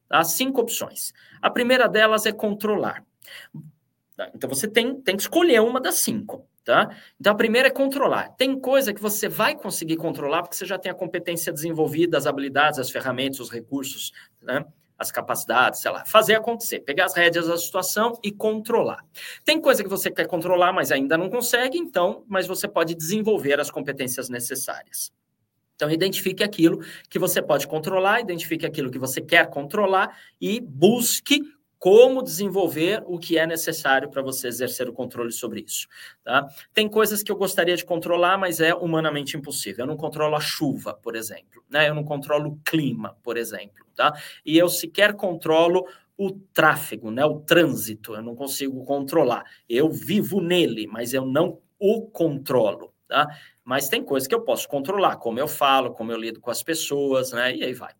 Tá? 0.09 0.23
Cinco 0.23 0.61
opções. 0.61 1.13
A 1.41 1.49
primeira 1.49 1.87
delas 1.87 2.25
é 2.25 2.31
controlar. 2.31 3.05
Então, 4.35 4.49
você 4.49 4.67
tem, 4.67 4.99
tem 5.01 5.15
que 5.15 5.21
escolher 5.21 5.61
uma 5.61 5.79
das 5.79 5.95
cinco. 5.95 6.47
Tá? 6.63 6.95
Então, 7.19 7.33
a 7.33 7.35
primeira 7.35 7.67
é 7.67 7.71
controlar. 7.71 8.29
Tem 8.37 8.57
coisa 8.57 8.93
que 8.93 9.01
você 9.01 9.27
vai 9.27 9.53
conseguir 9.53 9.97
controlar 9.97 10.43
porque 10.43 10.55
você 10.55 10.65
já 10.65 10.79
tem 10.79 10.89
a 10.89 10.95
competência 10.95 11.51
desenvolvida, 11.51 12.17
as 12.17 12.25
habilidades, 12.25 12.79
as 12.79 12.89
ferramentas, 12.89 13.41
os 13.41 13.49
recursos. 13.51 14.13
Né? 14.41 14.65
as 14.97 15.11
capacidades, 15.11 15.81
sei 15.81 15.91
lá, 15.91 16.05
fazer 16.05 16.35
acontecer, 16.35 16.79
pegar 16.79 17.05
as 17.05 17.15
rédeas 17.15 17.47
da 17.47 17.57
situação 17.57 18.17
e 18.23 18.31
controlar. 18.31 19.03
Tem 19.43 19.59
coisa 19.59 19.83
que 19.83 19.89
você 19.89 20.09
quer 20.09 20.27
controlar, 20.27 20.71
mas 20.71 20.91
ainda 20.91 21.17
não 21.17 21.29
consegue, 21.29 21.77
então, 21.77 22.23
mas 22.27 22.47
você 22.47 22.67
pode 22.67 22.95
desenvolver 22.95 23.59
as 23.59 23.69
competências 23.69 24.29
necessárias. 24.29 25.11
Então, 25.75 25.89
identifique 25.89 26.43
aquilo 26.43 26.79
que 27.09 27.19
você 27.19 27.41
pode 27.41 27.67
controlar, 27.67 28.21
identifique 28.21 28.65
aquilo 28.65 28.91
que 28.91 28.99
você 28.99 29.19
quer 29.19 29.49
controlar 29.49 30.17
e 30.39 30.61
busque 30.61 31.41
como 31.83 32.23
desenvolver 32.23 33.03
o 33.05 33.19
que 33.19 33.37
é 33.37 33.45
necessário 33.45 34.09
para 34.09 34.21
você 34.21 34.47
exercer 34.47 34.87
o 34.87 34.93
controle 34.93 35.33
sobre 35.33 35.65
isso. 35.67 35.85
Tá? 36.23 36.47
Tem 36.73 36.87
coisas 36.87 37.21
que 37.21 37.29
eu 37.29 37.35
gostaria 37.35 37.75
de 37.75 37.83
controlar, 37.83 38.37
mas 38.37 38.61
é 38.61 38.73
humanamente 38.73 39.35
impossível. 39.35 39.83
Eu 39.83 39.87
não 39.87 39.97
controlo 39.97 40.33
a 40.33 40.39
chuva, 40.39 40.93
por 40.93 41.13
exemplo. 41.13 41.61
Né? 41.69 41.89
Eu 41.89 41.93
não 41.93 42.05
controlo 42.05 42.51
o 42.51 42.59
clima, 42.63 43.17
por 43.21 43.35
exemplo. 43.35 43.85
Tá? 43.93 44.13
E 44.45 44.57
eu 44.57 44.69
sequer 44.69 45.13
controlo 45.13 45.85
o 46.17 46.31
tráfego, 46.31 47.11
né? 47.11 47.25
o 47.25 47.41
trânsito. 47.41 48.15
Eu 48.15 48.21
não 48.21 48.33
consigo 48.33 48.85
controlar. 48.85 49.43
Eu 49.67 49.91
vivo 49.91 50.39
nele, 50.39 50.87
mas 50.87 51.13
eu 51.13 51.25
não 51.25 51.59
o 51.77 52.03
controlo. 52.03 52.93
Tá? 53.09 53.27
Mas 53.61 53.89
tem 53.89 54.01
coisas 54.01 54.25
que 54.25 54.33
eu 54.33 54.45
posso 54.45 54.69
controlar, 54.69 55.17
como 55.17 55.37
eu 55.37 55.49
falo, 55.49 55.91
como 55.91 56.13
eu 56.13 56.17
lido 56.17 56.39
com 56.39 56.49
as 56.49 56.63
pessoas, 56.63 57.33
né? 57.33 57.53
E 57.53 57.61
aí 57.61 57.73
vai. 57.73 57.91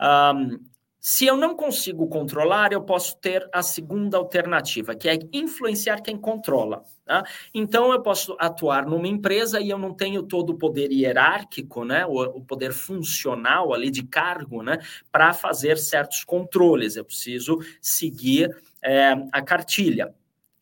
Um, 0.00 0.58
se 1.00 1.26
eu 1.26 1.36
não 1.36 1.54
consigo 1.54 2.08
controlar, 2.08 2.72
eu 2.72 2.82
posso 2.82 3.16
ter 3.18 3.48
a 3.52 3.62
segunda 3.62 4.16
alternativa, 4.16 4.94
que 4.94 5.08
é 5.08 5.18
influenciar 5.32 6.00
quem 6.00 6.16
controla. 6.16 6.82
Tá? 7.04 7.24
Então, 7.54 7.92
eu 7.92 8.02
posso 8.02 8.36
atuar 8.38 8.84
numa 8.84 9.06
empresa 9.06 9.60
e 9.60 9.70
eu 9.70 9.78
não 9.78 9.94
tenho 9.94 10.22
todo 10.24 10.50
o 10.50 10.58
poder 10.58 10.90
hierárquico, 10.90 11.84
né, 11.84 12.04
o, 12.04 12.20
o 12.38 12.44
poder 12.44 12.72
funcional 12.72 13.72
ali 13.72 13.90
de 13.90 14.02
cargo, 14.02 14.62
né, 14.62 14.78
para 15.10 15.32
fazer 15.32 15.78
certos 15.78 16.24
controles. 16.24 16.96
Eu 16.96 17.04
preciso 17.04 17.58
seguir 17.80 18.54
é, 18.82 19.14
a 19.32 19.40
cartilha 19.40 20.14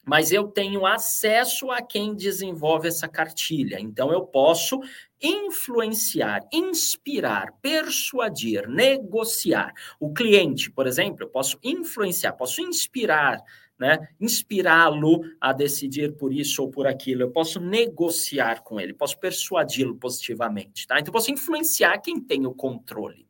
mas 0.08 0.30
eu 0.30 0.46
tenho 0.46 0.86
acesso 0.86 1.68
a 1.72 1.82
quem 1.82 2.14
desenvolve 2.14 2.86
essa 2.86 3.08
cartilha. 3.08 3.80
Então, 3.80 4.12
eu 4.12 4.24
posso 4.24 4.80
influenciar, 5.20 6.46
inspirar, 6.52 7.52
persuadir, 7.60 8.68
negociar. 8.68 9.72
O 9.98 10.12
cliente, 10.12 10.70
por 10.70 10.86
exemplo, 10.86 11.24
eu 11.24 11.28
posso 11.28 11.58
influenciar, 11.62 12.32
posso 12.32 12.60
inspirar, 12.60 13.42
né? 13.78 14.08
Inspirá-lo 14.20 15.20
a 15.40 15.52
decidir 15.52 16.16
por 16.16 16.32
isso 16.32 16.62
ou 16.62 16.70
por 16.70 16.86
aquilo. 16.86 17.22
Eu 17.22 17.30
posso 17.30 17.60
negociar 17.60 18.62
com 18.62 18.80
ele, 18.80 18.94
posso 18.94 19.18
persuadi-lo 19.18 19.96
positivamente, 19.96 20.86
tá? 20.86 20.98
Então, 20.98 21.12
posso 21.12 21.30
influenciar 21.30 21.98
quem 21.98 22.20
tem 22.20 22.46
o 22.46 22.54
controle. 22.54 23.25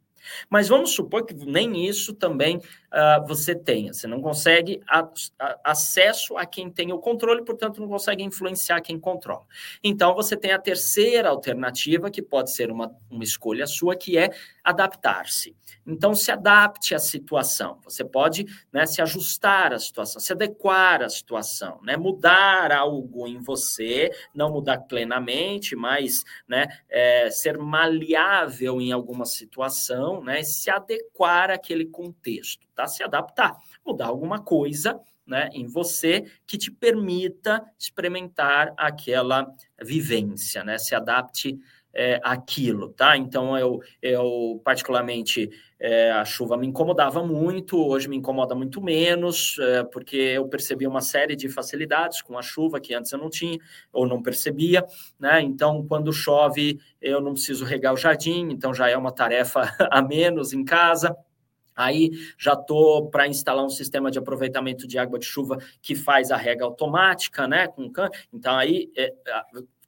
Mas 0.48 0.68
vamos 0.68 0.92
supor 0.92 1.24
que 1.24 1.34
nem 1.34 1.86
isso 1.86 2.14
também 2.14 2.56
uh, 2.58 3.26
você 3.26 3.54
tenha. 3.54 3.92
Você 3.92 4.06
não 4.06 4.20
consegue 4.20 4.80
a, 4.88 5.08
a, 5.38 5.60
acesso 5.64 6.36
a 6.36 6.46
quem 6.46 6.70
tem 6.70 6.92
o 6.92 6.98
controle, 6.98 7.44
portanto, 7.44 7.80
não 7.80 7.88
consegue 7.88 8.22
influenciar 8.22 8.80
quem 8.80 8.98
controla. 8.98 9.44
Então, 9.82 10.14
você 10.14 10.36
tem 10.36 10.52
a 10.52 10.58
terceira 10.58 11.28
alternativa, 11.28 12.10
que 12.10 12.22
pode 12.22 12.52
ser 12.52 12.70
uma, 12.70 12.94
uma 13.10 13.24
escolha 13.24 13.66
sua, 13.66 13.96
que 13.96 14.16
é 14.16 14.30
adaptar-se. 14.62 15.54
Então, 15.86 16.14
se 16.14 16.32
adapte 16.32 16.94
à 16.94 16.98
situação. 16.98 17.78
Você 17.84 18.04
pode 18.04 18.44
né, 18.72 18.86
se 18.86 19.00
ajustar 19.00 19.72
à 19.72 19.78
situação, 19.78 20.20
se 20.20 20.32
adequar 20.32 21.02
à 21.02 21.08
situação, 21.08 21.80
né, 21.82 21.96
mudar 21.96 22.72
algo 22.72 23.26
em 23.26 23.38
você, 23.38 24.10
não 24.34 24.50
mudar 24.50 24.78
plenamente, 24.80 25.76
mas 25.76 26.24
né, 26.48 26.66
é, 26.88 27.30
ser 27.30 27.56
maleável 27.58 28.80
em 28.80 28.90
alguma 28.90 29.24
situação, 29.24 30.15
né, 30.22 30.42
se 30.42 30.70
adequar 30.70 31.50
àquele 31.50 31.86
contexto, 31.86 32.66
tá? 32.74 32.86
Se 32.86 33.02
adaptar, 33.02 33.56
mudar 33.84 34.06
alguma 34.06 34.42
coisa 34.42 35.00
né, 35.26 35.48
em 35.52 35.66
você 35.66 36.24
que 36.46 36.56
te 36.56 36.70
permita 36.70 37.62
experimentar 37.78 38.72
aquela 38.76 39.46
vivência, 39.82 40.62
né? 40.62 40.78
Se 40.78 40.94
adapte 40.94 41.58
é, 41.96 42.20
aquilo, 42.22 42.90
tá? 42.90 43.16
Então, 43.16 43.56
eu, 43.56 43.80
eu 44.02 44.60
particularmente, 44.62 45.48
é, 45.80 46.10
a 46.10 46.26
chuva 46.26 46.54
me 46.54 46.66
incomodava 46.66 47.24
muito, 47.24 47.82
hoje 47.82 48.06
me 48.06 48.16
incomoda 48.16 48.54
muito 48.54 48.82
menos, 48.82 49.56
é, 49.58 49.82
porque 49.82 50.16
eu 50.16 50.46
percebi 50.46 50.86
uma 50.86 51.00
série 51.00 51.34
de 51.34 51.48
facilidades 51.48 52.20
com 52.20 52.38
a 52.38 52.42
chuva 52.42 52.78
que 52.78 52.92
antes 52.92 53.10
eu 53.12 53.18
não 53.18 53.30
tinha, 53.30 53.58
ou 53.90 54.06
não 54.06 54.22
percebia, 54.22 54.84
né? 55.18 55.40
Então, 55.40 55.86
quando 55.88 56.12
chove, 56.12 56.78
eu 57.00 57.18
não 57.18 57.32
preciso 57.32 57.64
regar 57.64 57.94
o 57.94 57.96
jardim, 57.96 58.50
então 58.50 58.74
já 58.74 58.90
é 58.90 58.96
uma 58.96 59.10
tarefa 59.10 59.62
a 59.90 60.02
menos 60.02 60.52
em 60.52 60.64
casa. 60.64 61.16
Aí 61.74 62.10
já 62.38 62.52
estou 62.52 63.08
para 63.10 63.26
instalar 63.26 63.64
um 63.64 63.70
sistema 63.70 64.10
de 64.10 64.18
aproveitamento 64.18 64.86
de 64.86 64.98
água 64.98 65.18
de 65.18 65.26
chuva 65.26 65.58
que 65.80 65.94
faz 65.94 66.30
a 66.30 66.36
rega 66.36 66.64
automática, 66.64 67.48
né? 67.48 67.66
Com 67.68 67.90
can... 67.90 68.10
Então 68.32 68.54
aí, 68.56 68.90
é, 68.96 69.12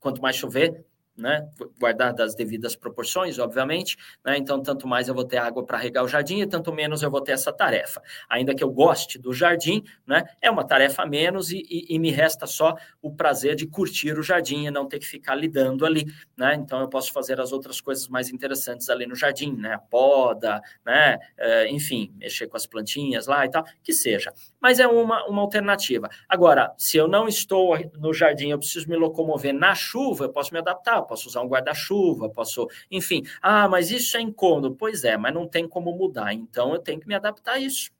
quanto 0.00 0.22
mais 0.22 0.36
chover, 0.36 0.84
né? 1.18 1.48
Guardar 1.78 2.14
das 2.14 2.34
devidas 2.34 2.76
proporções, 2.76 3.38
obviamente, 3.38 3.96
né? 4.24 4.36
Então, 4.38 4.62
tanto 4.62 4.86
mais 4.86 5.08
eu 5.08 5.14
vou 5.14 5.24
ter 5.24 5.38
água 5.38 5.64
para 5.64 5.76
regar 5.76 6.04
o 6.04 6.08
jardim 6.08 6.40
e 6.40 6.46
tanto 6.46 6.72
menos 6.72 7.02
eu 7.02 7.10
vou 7.10 7.20
ter 7.20 7.32
essa 7.32 7.52
tarefa. 7.52 8.00
Ainda 8.28 8.54
que 8.54 8.62
eu 8.62 8.70
goste 8.70 9.18
do 9.18 9.32
jardim, 9.32 9.82
né? 10.06 10.24
É 10.40 10.50
uma 10.50 10.64
tarefa 10.64 11.02
a 11.02 11.06
menos 11.06 11.50
e, 11.50 11.58
e, 11.68 11.94
e 11.94 11.98
me 11.98 12.10
resta 12.10 12.46
só 12.46 12.76
o 13.02 13.14
prazer 13.14 13.56
de 13.56 13.66
curtir 13.66 14.18
o 14.18 14.22
jardim 14.22 14.66
e 14.66 14.70
não 14.70 14.86
ter 14.86 14.98
que 15.00 15.06
ficar 15.06 15.34
lidando 15.34 15.84
ali, 15.84 16.04
né? 16.36 16.54
Então, 16.54 16.80
eu 16.80 16.88
posso 16.88 17.12
fazer 17.12 17.40
as 17.40 17.52
outras 17.52 17.80
coisas 17.80 18.08
mais 18.08 18.30
interessantes 18.30 18.88
ali 18.88 19.06
no 19.06 19.16
jardim, 19.16 19.52
né? 19.52 19.74
A 19.74 19.78
poda, 19.78 20.60
né? 20.86 21.18
É, 21.36 21.68
enfim, 21.68 22.12
mexer 22.16 22.46
com 22.46 22.56
as 22.56 22.66
plantinhas 22.66 23.26
lá 23.26 23.44
e 23.44 23.50
tal, 23.50 23.64
que 23.82 23.92
seja. 23.92 24.32
Mas 24.60 24.78
é 24.78 24.86
uma, 24.86 25.26
uma 25.26 25.42
alternativa. 25.42 26.08
Agora, 26.28 26.72
se 26.78 26.96
eu 26.96 27.08
não 27.08 27.26
estou 27.26 27.76
no 27.98 28.12
jardim, 28.12 28.50
eu 28.50 28.58
preciso 28.58 28.88
me 28.88 28.96
locomover 28.96 29.52
na 29.52 29.74
chuva, 29.74 30.24
eu 30.24 30.32
posso 30.32 30.52
me 30.52 30.58
adaptar 30.58 31.07
posso 31.08 31.28
usar 31.28 31.42
um 31.42 31.48
guarda-chuva, 31.48 32.28
posso, 32.28 32.68
enfim. 32.90 33.22
Ah, 33.42 33.68
mas 33.68 33.90
isso 33.90 34.16
é 34.16 34.20
incômodo. 34.20 34.74
Pois 34.76 35.04
é, 35.04 35.16
mas 35.16 35.34
não 35.34 35.48
tem 35.48 35.68
como 35.68 35.92
mudar. 35.92 36.32
Então 36.32 36.72
eu 36.72 36.78
tenho 36.78 37.00
que 37.00 37.08
me 37.08 37.14
adaptar 37.14 37.54
a 37.54 37.58
isso. 37.58 37.90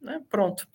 Né? 0.00 0.20
Pronto. 0.28 0.66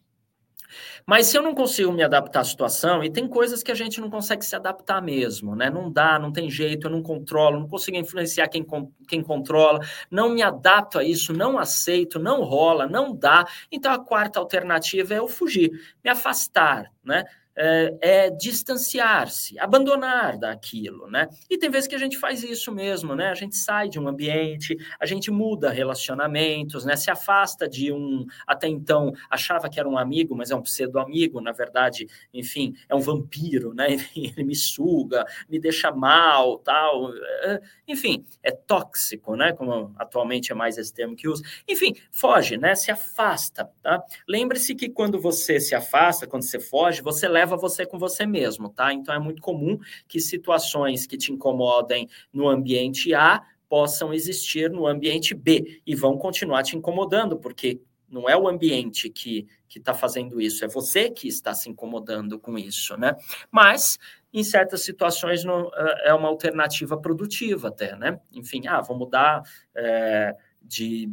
Mas 1.06 1.28
se 1.28 1.38
eu 1.38 1.42
não 1.42 1.56
consigo 1.56 1.92
me 1.92 2.04
adaptar 2.04 2.42
à 2.42 2.44
situação, 2.44 3.04
e 3.04 3.10
tem 3.10 3.28
coisas 3.28 3.64
que 3.64 3.72
a 3.72 3.76
gente 3.76 4.00
não 4.00 4.10
consegue 4.10 4.46
se 4.46 4.56
adaptar 4.56 5.02
mesmo, 5.02 5.56
né? 5.56 5.70
Não 5.70 5.92
dá, 5.92 6.20
não 6.20 6.32
tem 6.32 6.50
jeito, 6.50 6.88
eu 6.88 6.92
não 6.92 7.02
controlo, 7.02 7.60
não 7.60 7.68
consigo 7.68 7.98
influenciar 7.98 8.48
quem, 8.48 8.66
quem 9.08 9.22
controla, 9.24 9.80
não 10.12 10.30
me 10.30 10.42
adapto 10.42 11.00
a 11.00 11.04
isso, 11.04 11.34
não 11.34 11.58
aceito, 11.58 12.20
não 12.20 12.44
rola, 12.44 12.88
não 12.88 13.16
dá. 13.16 13.46
Então 13.72 13.92
a 13.92 14.00
quarta 14.00 14.40
alternativa 14.40 15.14
é 15.14 15.18
eu 15.20 15.28
fugir, 15.28 15.72
me 16.04 16.10
afastar, 16.10 16.92
né? 17.04 17.24
É, 17.56 17.98
é 18.02 18.30
distanciar-se, 18.30 19.60
abandonar 19.60 20.38
daquilo, 20.38 21.10
né? 21.10 21.28
E 21.50 21.58
tem 21.58 21.70
vezes 21.70 21.88
que 21.88 21.96
a 21.96 22.00
gente 22.00 22.18
faz 22.18 22.42
isso 22.42 22.72
mesmo, 22.72 23.16
né? 23.16 23.30
A 23.30 23.36
gente 23.36 23.58
sai 23.58 23.90
de 23.90 24.00
um 24.00 24.08
ambiente, 24.08 24.78
a 25.00 25.06
gente 25.06 25.30
muda 25.30 25.70
relacionamentos, 25.70 26.86
né? 26.86 26.96
Se 26.96 27.12
afasta 27.12 27.68
de 27.68 27.92
um, 27.92 28.26
até 28.48 28.68
então 28.68 29.12
achava 29.30 29.70
que 29.70 29.78
era 29.80 29.90
um 29.90 29.98
amigo, 29.98 30.36
mas 30.36 30.52
é 30.52 30.56
um 30.56 30.62
pseudo-amigo, 30.62 31.42
na 31.42 31.52
verdade, 31.52 32.08
enfim, 32.34 32.74
é 32.88 32.96
um 32.96 33.02
vampiro, 33.02 33.74
né? 33.74 33.88
Ele 34.16 34.44
me 34.44 34.56
suga, 34.56 35.26
me 35.50 35.60
deixa 35.60 35.92
mal, 35.92 36.60
tal. 36.60 37.14
É, 37.44 37.60
enfim, 37.88 38.26
é 38.42 38.52
tóxico, 38.52 39.36
né? 39.36 39.52
Como 39.52 39.94
atualmente 39.98 40.52
é 40.52 40.56
mais 40.56 40.78
esse 40.78 40.94
termo 40.94 41.16
que 41.16 41.28
usa. 41.28 41.44
Enfim, 41.68 41.94
foge, 42.10 42.56
né? 42.58 42.74
Se 42.74 42.90
afasta, 42.90 43.70
tá? 43.82 44.02
Lembre-se 44.28 44.76
que 44.76 44.90
quando 44.90 45.20
você 45.20 45.60
se 45.60 45.76
afasta, 45.76 46.26
quando 46.26 46.44
você 46.44 46.60
foge, 46.60 47.02
você 47.02 47.28
leva 47.28 47.39
leva 47.40 47.56
você 47.56 47.86
com 47.86 47.98
você 47.98 48.26
mesmo, 48.26 48.70
tá? 48.70 48.94
Então 48.94 49.14
é 49.14 49.20
muito 49.20 49.42
comum 49.42 49.80
que 50.08 50.20
situações 50.20 51.08
que 51.08 51.18
te 51.18 51.32
incomodem 51.32 52.10
no 52.34 52.50
ambiente 52.50 53.14
A 53.14 53.42
possam 53.70 54.14
existir 54.14 54.70
no 54.70 54.86
ambiente 54.86 55.34
B 55.34 55.82
e 55.86 55.96
vão 55.96 56.18
continuar 56.18 56.64
te 56.64 56.76
incomodando, 56.76 57.38
porque 57.38 57.80
não 58.10 58.28
é 58.28 58.36
o 58.36 58.48
ambiente 58.48 59.10
que 59.10 59.48
está 59.74 59.94
fazendo 59.94 60.42
isso, 60.42 60.66
é 60.66 60.68
você 60.68 61.12
que 61.12 61.28
está 61.28 61.54
se 61.54 61.70
incomodando 61.70 62.40
com 62.40 62.58
isso, 62.58 62.98
né? 62.98 63.16
Mas, 63.52 64.00
em 64.34 64.44
certas 64.44 64.84
situações, 64.84 65.44
não, 65.44 65.70
é, 65.76 66.10
é 66.10 66.14
uma 66.14 66.28
alternativa 66.28 67.00
produtiva 67.00 67.68
até, 67.68 67.96
né? 67.96 68.20
Enfim, 68.34 68.68
ah, 68.68 68.82
vou 68.82 68.98
mudar 68.98 69.44
é, 69.76 70.36
de, 70.62 71.08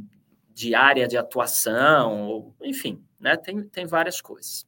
de 0.55 0.75
área 0.75 1.07
de 1.07 1.19
atuação, 1.19 2.27
ou, 2.27 2.57
enfim, 2.63 3.05
né? 3.21 3.37
Tem, 3.37 3.63
tem 3.69 3.87
várias 3.87 4.23
coisas. 4.23 4.66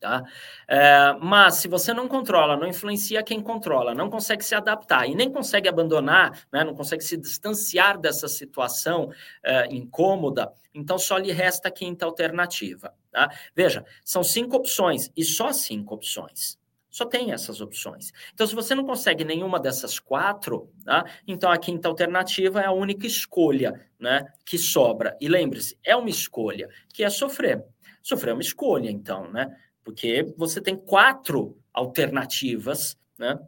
Tá? 0.00 0.24
É, 0.66 1.14
mas 1.20 1.56
se 1.56 1.68
você 1.68 1.92
não 1.92 2.08
controla, 2.08 2.56
não 2.56 2.66
influencia 2.66 3.22
quem 3.22 3.42
controla, 3.42 3.94
não 3.94 4.08
consegue 4.08 4.42
se 4.42 4.54
adaptar 4.54 5.06
e 5.06 5.14
nem 5.14 5.30
consegue 5.30 5.68
abandonar, 5.68 6.46
né, 6.50 6.64
não 6.64 6.74
consegue 6.74 7.04
se 7.04 7.18
distanciar 7.18 7.98
dessa 7.98 8.26
situação 8.26 9.12
é, 9.42 9.66
incômoda, 9.66 10.50
então 10.74 10.98
só 10.98 11.18
lhe 11.18 11.30
resta 11.32 11.68
a 11.68 11.70
quinta 11.70 12.06
alternativa. 12.06 12.94
Tá? 13.12 13.30
Veja, 13.54 13.84
são 14.02 14.24
cinco 14.24 14.56
opções 14.56 15.10
e 15.14 15.22
só 15.22 15.52
cinco 15.52 15.94
opções. 15.94 16.58
Só 16.88 17.04
tem 17.04 17.30
essas 17.32 17.60
opções. 17.60 18.10
Então, 18.34 18.46
se 18.46 18.54
você 18.54 18.74
não 18.74 18.84
consegue 18.84 19.24
nenhuma 19.24 19.60
dessas 19.60 20.00
quatro, 20.00 20.72
tá? 20.84 21.04
então 21.26 21.50
a 21.50 21.58
quinta 21.58 21.88
alternativa 21.88 22.60
é 22.60 22.66
a 22.66 22.72
única 22.72 23.06
escolha 23.06 23.86
né, 23.98 24.26
que 24.44 24.56
sobra. 24.58 25.16
E 25.20 25.28
lembre-se, 25.28 25.78
é 25.84 25.94
uma 25.94 26.08
escolha, 26.08 26.68
que 26.92 27.04
é 27.04 27.10
sofrer. 27.10 27.62
Sofrer 28.02 28.30
é 28.30 28.34
uma 28.34 28.42
escolha, 28.42 28.90
então, 28.90 29.30
né? 29.30 29.54
Porque 29.82 30.32
você 30.36 30.60
tem 30.60 30.76
quatro 30.76 31.58
alternativas 31.72 32.98
né, 33.18 33.38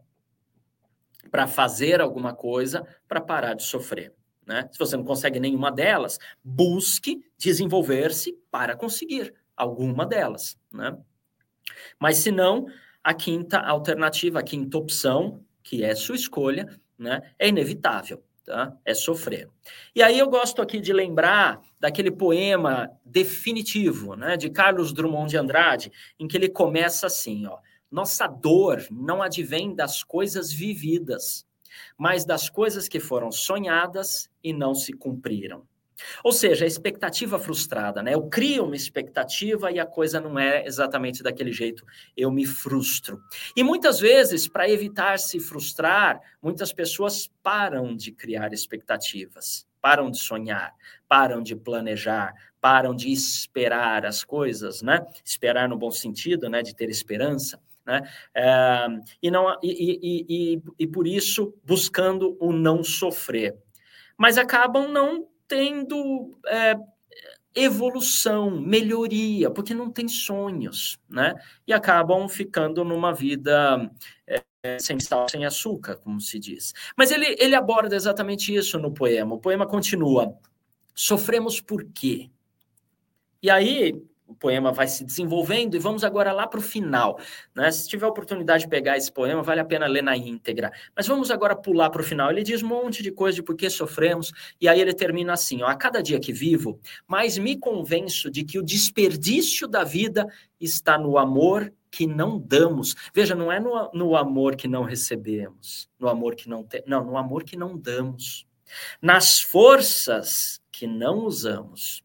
para 1.31 1.47
fazer 1.47 2.01
alguma 2.01 2.35
coisa 2.35 2.87
para 3.07 3.21
parar 3.21 3.55
de 3.55 3.63
sofrer. 3.63 4.13
Né? 4.47 4.69
Se 4.73 4.79
você 4.79 4.97
não 4.97 5.05
consegue 5.05 5.39
nenhuma 5.39 5.71
delas, 5.71 6.19
busque 6.43 7.25
desenvolver-se 7.39 8.33
para 8.51 8.77
conseguir 8.77 9.35
alguma 9.57 10.05
delas. 10.05 10.59
Né? 10.73 10.97
Mas 11.99 12.19
se 12.19 12.31
não, 12.31 12.67
a 13.03 13.15
quinta 13.15 13.59
alternativa, 13.59 14.41
a 14.41 14.43
quinta 14.43 14.77
opção, 14.79 15.45
que 15.63 15.85
é 15.85 15.95
sua 15.95 16.17
escolha, 16.17 16.69
né, 16.99 17.21
é 17.39 17.49
inevitável 17.49 18.23
tá? 18.53 18.77
É 18.85 18.93
sofrer. 18.93 19.49
E 19.97 20.03
aí 20.03 20.19
eu 20.19 20.29
gosto 20.29 20.61
aqui 20.61 20.79
de 20.79 20.93
lembrar 20.93 21.63
daquele 21.81 22.11
poema 22.11 22.91
definitivo, 23.03 24.15
né, 24.15 24.37
de 24.37 24.51
Carlos 24.51 24.93
Drummond 24.93 25.31
de 25.31 25.39
Andrade, 25.39 25.91
em 26.21 26.29
que 26.29 26.37
ele 26.37 26.51
começa 26.51 27.07
assim, 27.07 27.47
ó: 27.47 27.57
Nossa 27.91 28.27
dor 28.27 28.87
não 28.91 29.23
advém 29.23 29.75
das 29.75 30.03
coisas 30.03 30.53
vividas, 30.53 31.47
mas 31.97 32.27
das 32.27 32.51
coisas 32.51 32.89
que 32.89 33.01
foram 33.01 33.33
sonhadas 33.33 34.29
e 34.45 34.53
não 34.53 34.75
se 34.75 34.93
cumpriram. 34.93 35.67
Ou 36.23 36.33
seja, 36.33 36.65
a 36.65 36.69
expectativa 36.69 37.39
frustrada, 37.39 38.03
né? 38.03 38.15
Eu 38.15 38.29
crio 38.29 38.65
uma 38.65 38.77
expectativa 38.77 39.71
e 39.71 39.79
a 39.79 39.87
coisa 39.87 40.21
não 40.21 40.39
é 40.39 40.65
exatamente 40.67 41.23
daquele 41.23 41.53
jeito, 41.53 41.85
eu 42.17 42.31
me 42.31 42.47
frustro. 42.47 43.21
E 43.57 43.63
muitas 43.63 44.01
vezes, 44.01 44.49
para 44.49 44.69
evitar 44.69 45.19
se 45.19 45.41
frustrar, 45.41 46.21
muitas 46.41 46.73
pessoas 46.73 47.31
param 47.43 47.95
de 47.97 48.13
criar 48.13 48.53
expectativas, 48.53 49.67
param 49.81 50.11
de 50.11 50.19
sonhar, 50.19 50.73
param 51.09 51.43
de 51.43 51.57
planejar, 51.57 52.35
param 52.61 52.95
de 52.95 53.11
esperar 53.11 54.07
as 54.07 54.23
coisas, 54.25 54.83
né? 54.83 55.05
Esperar 55.25 55.69
no 55.69 55.77
bom 55.77 55.91
sentido, 55.91 56.49
né? 56.49 56.63
De 56.63 56.75
ter 56.75 56.89
esperança. 56.89 57.61
Né? 57.85 58.01
É, 58.35 58.87
e, 59.21 59.31
não, 59.31 59.59
e, 59.63 59.99
e, 60.01 60.27
e, 60.29 60.63
e 60.79 60.87
por 60.87 61.07
isso 61.07 61.55
buscando 61.65 62.37
o 62.41 62.53
não 62.53 62.85
sofrer. 62.85 63.57
Mas 64.17 64.39
acabam 64.39 64.89
não 64.89 65.27
tendo 65.53 66.35
é, 66.47 66.75
evolução, 67.55 68.59
melhoria, 68.59 69.51
porque 69.51 69.75
não 69.75 69.91
tem 69.91 70.09
sonhos, 70.09 70.99
né? 71.07 71.35
E 71.67 71.75
acabam 71.75 72.27
ficando 72.27 72.83
numa 72.83 73.13
vida 73.13 73.91
é, 74.27 74.79
sem 74.79 74.99
sal, 74.99 75.29
sem 75.29 75.45
açúcar, 75.45 75.97
como 75.97 76.19
se 76.23 76.39
diz. 76.39 76.73
Mas 76.97 77.11
ele, 77.11 77.37
ele 77.39 77.55
aborda 77.55 77.95
exatamente 77.95 78.55
isso 78.55 78.79
no 78.79 78.95
poema. 78.95 79.35
O 79.35 79.39
poema 79.39 79.67
continua: 79.67 80.35
sofremos 80.95 81.61
por 81.61 81.85
quê? 81.85 82.31
E 83.43 83.51
aí 83.51 84.03
o 84.33 84.35
poema 84.35 84.73
vai 84.73 84.89
se 84.89 85.05
desenvolvendo 85.05 85.77
e 85.77 85.79
vamos 85.79 86.03
agora 86.03 86.33
lá 86.33 86.47
para 86.47 86.59
o 86.59 86.63
final. 86.63 87.19
Né? 87.55 87.71
Se 87.71 87.89
tiver 87.89 88.07
oportunidade 88.07 88.65
de 88.65 88.71
pegar 88.71 88.97
esse 88.97 89.13
poema, 89.13 89.43
vale 89.43 89.61
a 89.61 89.65
pena 89.65 89.87
ler 89.87 90.03
na 90.03 90.17
íntegra. 90.17 90.73
Mas 90.97 91.07
vamos 91.07 91.31
agora 91.31 91.55
pular 91.55 91.91
para 91.91 92.01
o 92.01 92.05
final. 92.05 92.31
Ele 92.31 92.43
diz 92.43 92.63
um 92.63 92.69
monte 92.69 93.03
de 93.03 93.13
coisa 93.13 93.37
de 93.37 93.43
por 93.43 93.55
que 93.55 93.69
sofremos, 93.69 94.33
e 94.61 94.69
aí 94.69 94.81
ele 94.81 94.95
termina 94.95 95.35
assim: 95.35 95.63
ó, 95.63 95.67
a 95.67 95.75
cada 95.75 96.03
dia 96.03 96.19
que 96.19 96.33
vivo, 96.33 96.81
mais 97.07 97.37
me 97.37 97.57
convenço 97.57 98.31
de 98.31 98.43
que 98.43 98.59
o 98.59 98.63
desperdício 98.63 99.69
da 99.69 99.85
vida 99.85 100.27
está 100.59 100.97
no 100.97 101.19
amor 101.19 101.73
que 101.91 102.07
não 102.07 102.39
damos. 102.39 102.95
Veja, 103.15 103.35
não 103.35 103.53
é 103.53 103.61
no, 103.61 103.91
no 103.93 104.17
amor 104.17 104.57
que 104.57 104.67
não 104.67 104.83
recebemos, 104.83 105.91
no 105.99 106.09
amor 106.09 106.35
que 106.35 106.49
não 106.49 106.65
tem, 106.65 106.83
não, 106.87 107.05
no 107.05 107.19
amor 107.19 107.45
que 107.45 107.57
não 107.57 107.77
damos, 107.77 108.47
nas 109.01 109.41
forças 109.41 110.59
que 110.73 110.87
não 110.87 111.27
usamos 111.27 112.03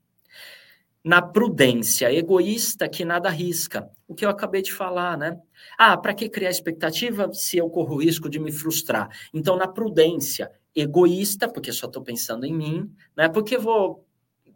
na 1.04 1.22
prudência 1.22 2.12
egoísta 2.12 2.90
que 2.90 3.06
nada 3.06 3.30
arrisca. 3.30 3.90
O 4.08 4.16
que 4.16 4.26
eu 4.26 4.30
acabei 4.30 4.62
de 4.62 4.74
falar, 4.74 5.18
né? 5.18 5.40
Ah, 5.78 5.98
para 5.98 6.14
que 6.14 6.30
criar 6.30 6.50
expectativa 6.50 7.32
se 7.34 7.58
eu 7.58 7.70
corro 7.70 7.96
o 7.96 8.02
risco 8.02 8.30
de 8.30 8.40
me 8.40 8.52
frustrar? 8.52 9.10
Então, 9.34 9.56
na 9.56 9.68
prudência 9.68 10.52
egoísta, 10.76 11.48
porque 11.48 11.72
só 11.72 11.88
estou 11.88 12.04
pensando 12.04 12.46
em 12.46 12.54
mim, 12.54 12.92
né? 13.16 13.30
Porque 13.30 13.58
vou 13.58 14.06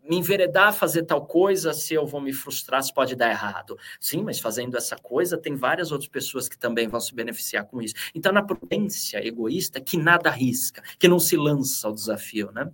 me 0.07 0.17
enveredar 0.17 0.69
a 0.69 0.73
fazer 0.73 1.03
tal 1.03 1.25
coisa 1.25 1.73
se 1.73 1.93
eu 1.93 2.05
vou 2.05 2.19
me 2.19 2.33
frustrar, 2.33 2.81
se 2.83 2.93
pode 2.93 3.15
dar 3.15 3.29
errado. 3.29 3.77
Sim, 3.99 4.23
mas 4.23 4.39
fazendo 4.39 4.75
essa 4.75 4.95
coisa, 4.95 5.37
tem 5.37 5.55
várias 5.55 5.91
outras 5.91 6.09
pessoas 6.09 6.49
que 6.49 6.57
também 6.57 6.87
vão 6.87 6.99
se 6.99 7.13
beneficiar 7.13 7.65
com 7.65 7.81
isso. 7.81 7.95
Então, 8.13 8.31
na 8.31 8.43
prudência 8.43 9.25
egoísta, 9.25 9.79
que 9.79 9.97
nada 9.97 10.29
arrisca, 10.29 10.81
que 10.99 11.07
não 11.07 11.19
se 11.19 11.37
lança 11.37 11.87
ao 11.87 11.93
desafio, 11.93 12.51
né? 12.51 12.69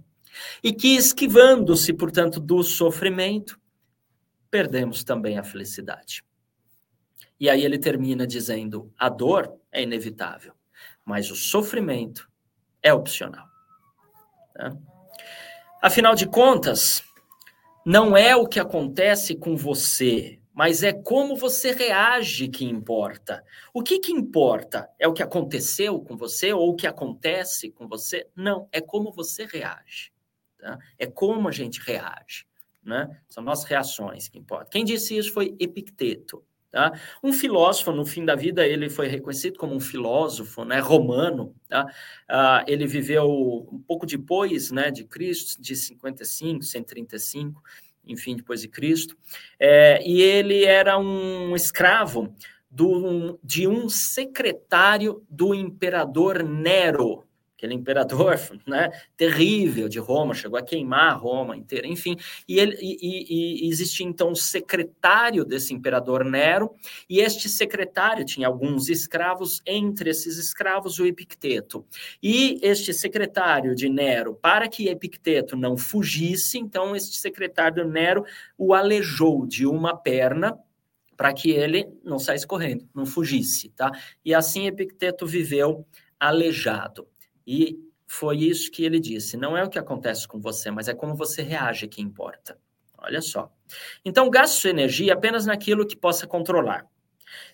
E 0.64 0.74
que 0.74 0.96
esquivando-se, 0.96 1.94
portanto, 1.94 2.40
do 2.40 2.64
sofrimento, 2.64 3.60
perdemos 4.50 5.04
também 5.04 5.38
a 5.38 5.44
felicidade. 5.44 6.24
E 7.40 7.50
aí 7.50 7.64
ele 7.64 7.78
termina 7.78 8.26
dizendo: 8.26 8.92
a 8.98 9.10
dor 9.10 9.56
é 9.72 9.84
inevitável, 9.84 10.54
mas 11.06 11.30
o 11.30 11.36
sofrimento 11.36 12.30
é 12.82 12.94
opcional. 12.94 13.46
Né? 14.56 14.76
Afinal 15.82 16.16
de 16.16 16.28
contas, 16.28 17.04
não 17.86 18.18
é 18.18 18.36
o 18.36 18.48
que 18.48 18.60
acontece 18.60 19.36
com 19.36 19.56
você, 19.56 20.40
mas 20.54 20.82
é 20.82 20.92
como 20.92 21.36
você 21.36 21.72
reage 21.72 22.48
que 22.48 22.66
importa. 22.66 23.44
O 23.72 23.84
que, 23.84 24.00
que 24.00 24.12
importa? 24.12 24.90
É 24.98 25.08
o 25.08 25.14
que 25.14 25.22
aconteceu 25.22 26.00
com 26.02 26.18
você 26.18 26.52
ou 26.52 26.70
o 26.70 26.76
que 26.76 26.88
acontece 26.88 27.70
com 27.70 27.88
você? 27.88 28.28
Não, 28.36 28.68
é 28.72 28.82
como 28.82 29.12
você 29.12 29.46
reage. 29.46 30.12
Tá? 30.60 30.78
É 30.98 31.06
como 31.06 31.48
a 31.48 31.52
gente 31.52 31.80
reage 31.82 32.48
né? 32.88 33.10
São 33.28 33.44
nossas 33.44 33.66
reações 33.66 34.30
que 34.30 34.40
importam. 34.40 34.70
Quem 34.70 34.86
disse 34.86 35.16
isso 35.16 35.34
foi 35.34 35.56
Epicteto. 35.60 36.42
Tá? 36.72 36.92
Um 37.24 37.34
filósofo, 37.34 37.92
no 37.92 38.06
fim 38.06 38.24
da 38.24 38.36
vida, 38.36 38.66
ele 38.66 38.90
foi 38.90 39.08
reconhecido 39.08 39.58
como 39.58 39.76
um 39.76 39.80
filósofo 39.80 40.64
né, 40.64 40.80
romano. 40.80 41.54
Tá? 41.68 41.86
Ah, 42.28 42.64
ele 42.68 42.88
viveu 42.88 43.68
um 43.72 43.84
pouco 43.86 44.06
depois 44.06 44.72
né, 44.72 44.90
de 44.90 45.04
Cristo, 45.04 45.62
de 45.62 45.76
55, 45.76 46.64
135, 46.64 47.62
enfim, 48.06 48.36
depois 48.38 48.62
de 48.62 48.70
Cristo. 48.70 49.18
É, 49.60 50.02
e 50.06 50.22
ele 50.22 50.64
era 50.64 50.98
um 50.98 51.56
escravo 51.56 52.34
do, 52.70 53.40
de 53.44 53.68
um 53.68 53.90
secretário 53.90 55.26
do 55.30 55.54
imperador 55.54 56.44
Nero. 56.44 57.27
Aquele 57.58 57.74
imperador 57.74 58.40
né, 58.68 58.92
terrível 59.18 59.90
de 59.90 59.98
Roma, 59.98 60.36
chegou 60.36 60.60
a 60.60 60.62
queimar 60.62 61.20
Roma 61.20 61.58
inteira, 61.58 61.88
enfim. 61.88 62.16
E, 62.48 62.60
ele, 62.60 62.78
e, 62.80 63.66
e, 63.66 63.70
existia 63.70 64.06
então 64.06 64.30
um 64.30 64.36
secretário 64.36 65.44
desse 65.44 65.74
imperador 65.74 66.24
Nero, 66.24 66.74
e 67.10 67.20
este 67.20 67.50
secretário 67.50 68.24
tinha 68.24 68.48
alguns 68.48 68.90
escravos, 68.90 69.62
entre 69.66 70.12
esses 70.12 70.38
escravos 70.38 71.00
o 71.00 71.06
Epicteto. 71.06 71.84
E 72.22 72.60
este 72.62 72.94
secretário 72.94 73.76
de 73.76 73.90
Nero, 73.90 74.36
para 74.36 74.70
que 74.70 74.88
Epicteto 74.88 75.58
não 75.58 75.76
fugisse, 75.76 76.60
então 76.60 76.96
este 76.96 77.18
secretário 77.18 77.88
Nero 77.88 78.24
o 78.58 78.74
alejou 78.74 79.48
de 79.48 79.66
uma 79.66 79.98
perna 79.98 80.58
para 81.16 81.34
que 81.34 81.50
ele 81.50 81.90
não 82.04 82.20
saísse 82.20 82.46
correndo, 82.46 82.88
não 82.94 83.04
fugisse, 83.06 83.70
tá? 83.70 83.92
E 84.24 84.36
assim 84.36 84.68
Epicteto 84.68 85.26
viveu 85.26 85.84
aleijado. 86.20 87.08
E 87.48 87.80
foi 88.06 88.38
isso 88.40 88.70
que 88.70 88.84
ele 88.84 89.00
disse: 89.00 89.38
não 89.38 89.56
é 89.56 89.64
o 89.64 89.70
que 89.70 89.80
acontece 89.80 90.28
com 90.28 90.40
você, 90.40 90.70
mas 90.70 90.90
é 90.90 90.94
como 90.94 91.16
você 91.16 91.42
reage 91.42 91.88
que 91.88 92.02
importa. 92.02 92.60
Olha 92.98 93.22
só. 93.22 93.52
Então, 94.04 94.30
gaste 94.30 94.60
sua 94.60 94.72
energia 94.72 95.14
apenas 95.14 95.46
naquilo 95.46 95.88
que 95.88 95.96
possa 95.96 96.28
controlar. 96.28 96.86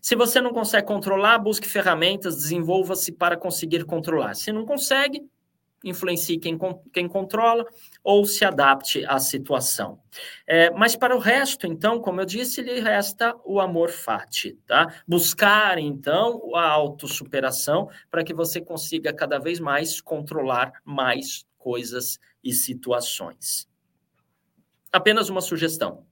Se 0.02 0.16
você 0.16 0.40
não 0.42 0.54
consegue 0.54 0.88
controlar, 0.88 1.38
busque 1.38 1.68
ferramentas, 1.68 2.36
desenvolva-se 2.38 3.12
para 3.12 3.38
conseguir 3.38 3.86
controlar. 3.86 4.34
Se 4.36 4.52
não 4.52 4.66
consegue, 4.66 5.28
influencie 5.84 6.40
quem, 6.40 6.58
quem 6.92 7.08
controla 7.08 7.66
ou 8.04 8.26
se 8.26 8.46
adapte 8.46 9.06
à 9.06 9.20
situação. 9.20 10.00
É, 10.48 10.72
mas 10.72 10.96
para 10.96 11.16
o 11.16 11.20
resto, 11.20 11.68
então, 11.68 12.00
como 12.00 12.22
eu 12.22 12.26
disse, 12.26 12.62
lhe 12.62 12.80
resta 12.80 13.36
o 13.44 13.60
amor 13.60 13.90
fati, 13.90 14.58
tá? 14.66 15.02
Buscar, 15.08 15.78
então, 15.78 16.56
a 16.56 16.70
autossuperação 16.70 17.90
para 18.10 18.24
que 18.24 18.34
você 18.34 18.62
consiga 18.62 19.14
cada 19.14 19.40
vez 19.40 19.60
mais 19.60 20.00
controlar 20.00 20.72
mais 20.86 21.46
coisas 21.58 22.20
e 22.44 22.54
situações. 22.54 23.68
Apenas 24.92 25.30
uma 25.30 25.42
sugestão. 25.42 26.06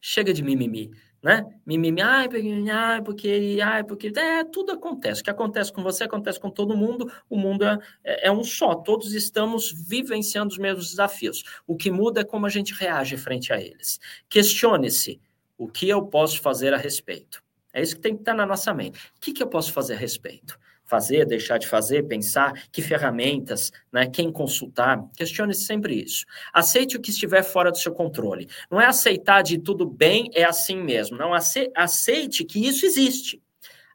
Chega 0.00 0.32
de 0.32 0.42
mimimi 0.42 0.90
né? 1.22 1.44
Mimimi, 1.64 2.00
ai, 2.02 2.28
porque, 2.28 2.70
ai, 2.70 3.02
porque, 3.02 3.58
ai, 3.62 3.84
porque, 3.84 4.12
é, 4.16 4.44
tudo 4.44 4.72
acontece. 4.72 5.20
O 5.20 5.24
que 5.24 5.30
acontece 5.30 5.72
com 5.72 5.82
você 5.82 6.04
acontece 6.04 6.38
com 6.38 6.50
todo 6.50 6.76
mundo. 6.76 7.10
O 7.28 7.36
mundo 7.36 7.64
é, 7.64 7.78
é, 8.04 8.28
é 8.28 8.32
um 8.32 8.44
só. 8.44 8.74
Todos 8.74 9.12
estamos 9.12 9.72
vivenciando 9.72 10.52
os 10.52 10.58
mesmos 10.58 10.90
desafios. 10.90 11.42
O 11.66 11.76
que 11.76 11.90
muda 11.90 12.20
é 12.20 12.24
como 12.24 12.46
a 12.46 12.50
gente 12.50 12.74
reage 12.74 13.16
frente 13.16 13.52
a 13.52 13.60
eles. 13.60 13.98
Questione-se 14.28 15.20
o 15.58 15.66
que 15.66 15.88
eu 15.88 16.06
posso 16.06 16.40
fazer 16.40 16.74
a 16.74 16.76
respeito. 16.76 17.42
É 17.72 17.82
isso 17.82 17.96
que 17.96 18.00
tem 18.00 18.14
que 18.14 18.22
estar 18.22 18.34
na 18.34 18.46
nossa 18.46 18.72
mente. 18.72 18.98
O 19.16 19.20
que, 19.20 19.32
que 19.32 19.42
eu 19.42 19.48
posso 19.48 19.72
fazer 19.72 19.94
a 19.94 19.98
respeito? 19.98 20.58
Fazer, 20.86 21.26
deixar 21.26 21.58
de 21.58 21.66
fazer, 21.66 22.04
pensar, 22.04 22.52
que 22.70 22.80
ferramentas, 22.80 23.72
né, 23.92 24.06
quem 24.06 24.32
consultar. 24.32 25.04
Questione 25.16 25.54
sempre 25.54 26.02
isso. 26.02 26.24
Aceite 26.52 26.96
o 26.96 27.00
que 27.00 27.10
estiver 27.10 27.42
fora 27.42 27.70
do 27.70 27.78
seu 27.78 27.92
controle. 27.92 28.48
Não 28.70 28.80
é 28.80 28.86
aceitar 28.86 29.42
de 29.42 29.58
tudo 29.58 29.84
bem, 29.84 30.30
é 30.32 30.44
assim 30.44 30.76
mesmo. 30.82 31.16
Não 31.16 31.32
aceite 31.34 32.44
que 32.44 32.66
isso 32.66 32.86
existe. 32.86 33.42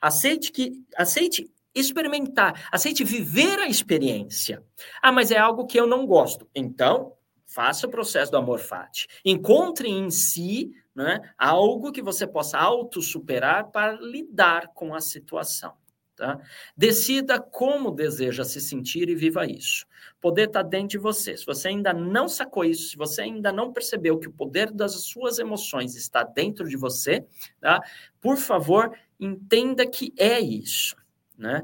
Aceite 0.02 0.52
que 0.52 0.74
aceite 0.98 1.50
experimentar, 1.74 2.68
aceite 2.72 3.04
viver 3.04 3.60
a 3.60 3.68
experiência. 3.68 4.62
Ah, 5.02 5.12
mas 5.12 5.32
é 5.32 5.38
algo 5.38 5.66
que 5.66 5.80
eu 5.80 5.88
não 5.88 6.06
gosto. 6.06 6.50
Então, 6.54 7.14
faça 7.46 7.88
o 7.88 7.90
processo 7.90 8.32
do 8.32 8.38
amor 8.38 8.60
fati. 8.60 9.08
Encontre 9.24 9.90
em 9.90 10.10
si 10.10 10.72
né, 10.96 11.20
algo 11.38 11.92
que 11.92 12.02
você 12.02 12.28
possa 12.28 12.58
auto-superar 12.58 13.72
para 13.72 13.94
lidar 13.94 14.68
com 14.74 14.94
a 14.94 15.00
situação. 15.00 15.74
Tá? 16.16 16.40
Decida 16.78 17.40
como 17.40 17.90
deseja 17.90 18.44
se 18.44 18.62
sentir 18.62 19.10
e 19.10 19.16
viva 19.16 19.46
isso. 19.46 19.88
Poder 20.20 20.48
está 20.48 20.62
dentro 20.62 20.90
de 20.90 20.98
você. 20.98 21.36
Se 21.36 21.46
você 21.46 21.70
ainda 21.70 21.94
não 21.94 22.28
sacou 22.28 22.64
isso, 22.64 22.90
se 22.90 22.98
você 22.98 23.22
ainda 23.22 23.52
não 23.52 23.74
percebeu 23.74 24.20
que 24.20 24.28
o 24.28 24.32
poder 24.32 24.72
das 24.72 24.94
suas 25.06 25.40
emoções 25.40 25.96
está 25.96 26.24
dentro 26.24 26.68
de 26.68 26.78
você, 26.78 27.26
tá? 27.60 27.82
por 28.20 28.38
favor, 28.38 28.96
entenda 29.20 29.86
que 29.88 30.14
é 30.18 30.40
isso. 30.40 30.96
Né? 31.38 31.64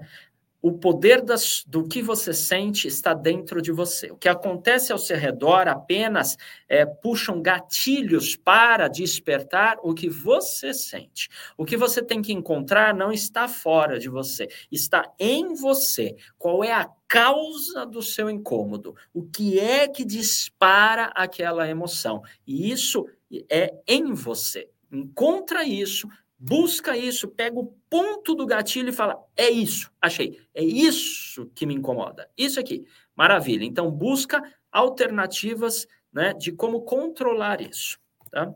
O 0.62 0.74
poder 0.74 1.22
das, 1.22 1.64
do 1.68 1.88
que 1.88 2.02
você 2.02 2.34
sente 2.34 2.88
está 2.88 3.14
dentro 3.14 3.62
de 3.62 3.72
você. 3.72 4.12
O 4.12 4.18
que 4.18 4.28
acontece 4.28 4.92
ao 4.92 4.98
seu 4.98 5.18
redor 5.18 5.68
apenas 5.68 6.36
é, 6.68 6.86
puxam 6.86 7.42
gatilhos 7.42 8.36
para 8.36 8.88
despertar 8.88 9.78
o 9.84 9.94
que 9.94 10.10
você 10.10 10.74
sente. 10.74 11.30
O 11.58 11.66
que 11.66 11.78
você 11.78 12.02
tem 12.02 12.22
que 12.22 12.34
encontrar 12.34 12.94
não 12.94 13.12
está 13.12 13.48
fora 13.48 14.00
de 14.00 14.10
você, 14.10 14.48
está 14.72 15.04
em 15.20 15.54
você. 15.54 16.16
Qual 16.38 16.64
é 16.64 16.74
a 16.74 16.90
causa 17.08 17.86
do 17.86 18.02
seu 18.02 18.30
incômodo? 18.30 18.96
O 19.14 19.24
que 19.24 19.60
é 19.60 19.88
que 19.88 20.04
dispara 20.04 21.12
aquela 21.16 21.68
emoção? 21.70 22.22
E 22.46 22.72
isso 22.72 23.06
é 23.50 23.74
em 23.88 24.14
você. 24.14 24.70
Encontra 24.92 25.64
isso, 25.66 26.08
busca 26.38 26.96
isso, 26.96 27.28
pega 27.28 27.60
o 27.60 27.74
ponto 27.90 28.36
do 28.36 28.46
gatilho 28.46 28.90
e 28.90 28.94
fala: 28.94 29.18
é 29.36 29.50
isso, 29.50 29.92
achei, 30.02 30.40
é 30.54 30.64
isso 30.64 31.50
que 31.56 31.66
me 31.66 31.74
incomoda, 31.74 32.30
isso 32.38 32.60
aqui, 32.60 32.86
maravilha. 33.16 33.66
Então, 33.66 33.90
busca 33.90 34.42
alternativas 34.72 35.88
né, 36.14 36.34
de 36.34 36.52
como 36.52 36.82
controlar 36.82 37.62
isso. 37.62 38.00
Tá? 38.32 38.54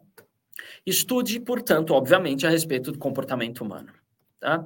Estude, 0.86 1.40
portanto, 1.40 1.94
obviamente, 1.94 2.46
a 2.46 2.50
respeito 2.50 2.92
do 2.92 3.00
comportamento 3.00 3.62
humano. 3.62 3.94
Tá? 4.40 4.66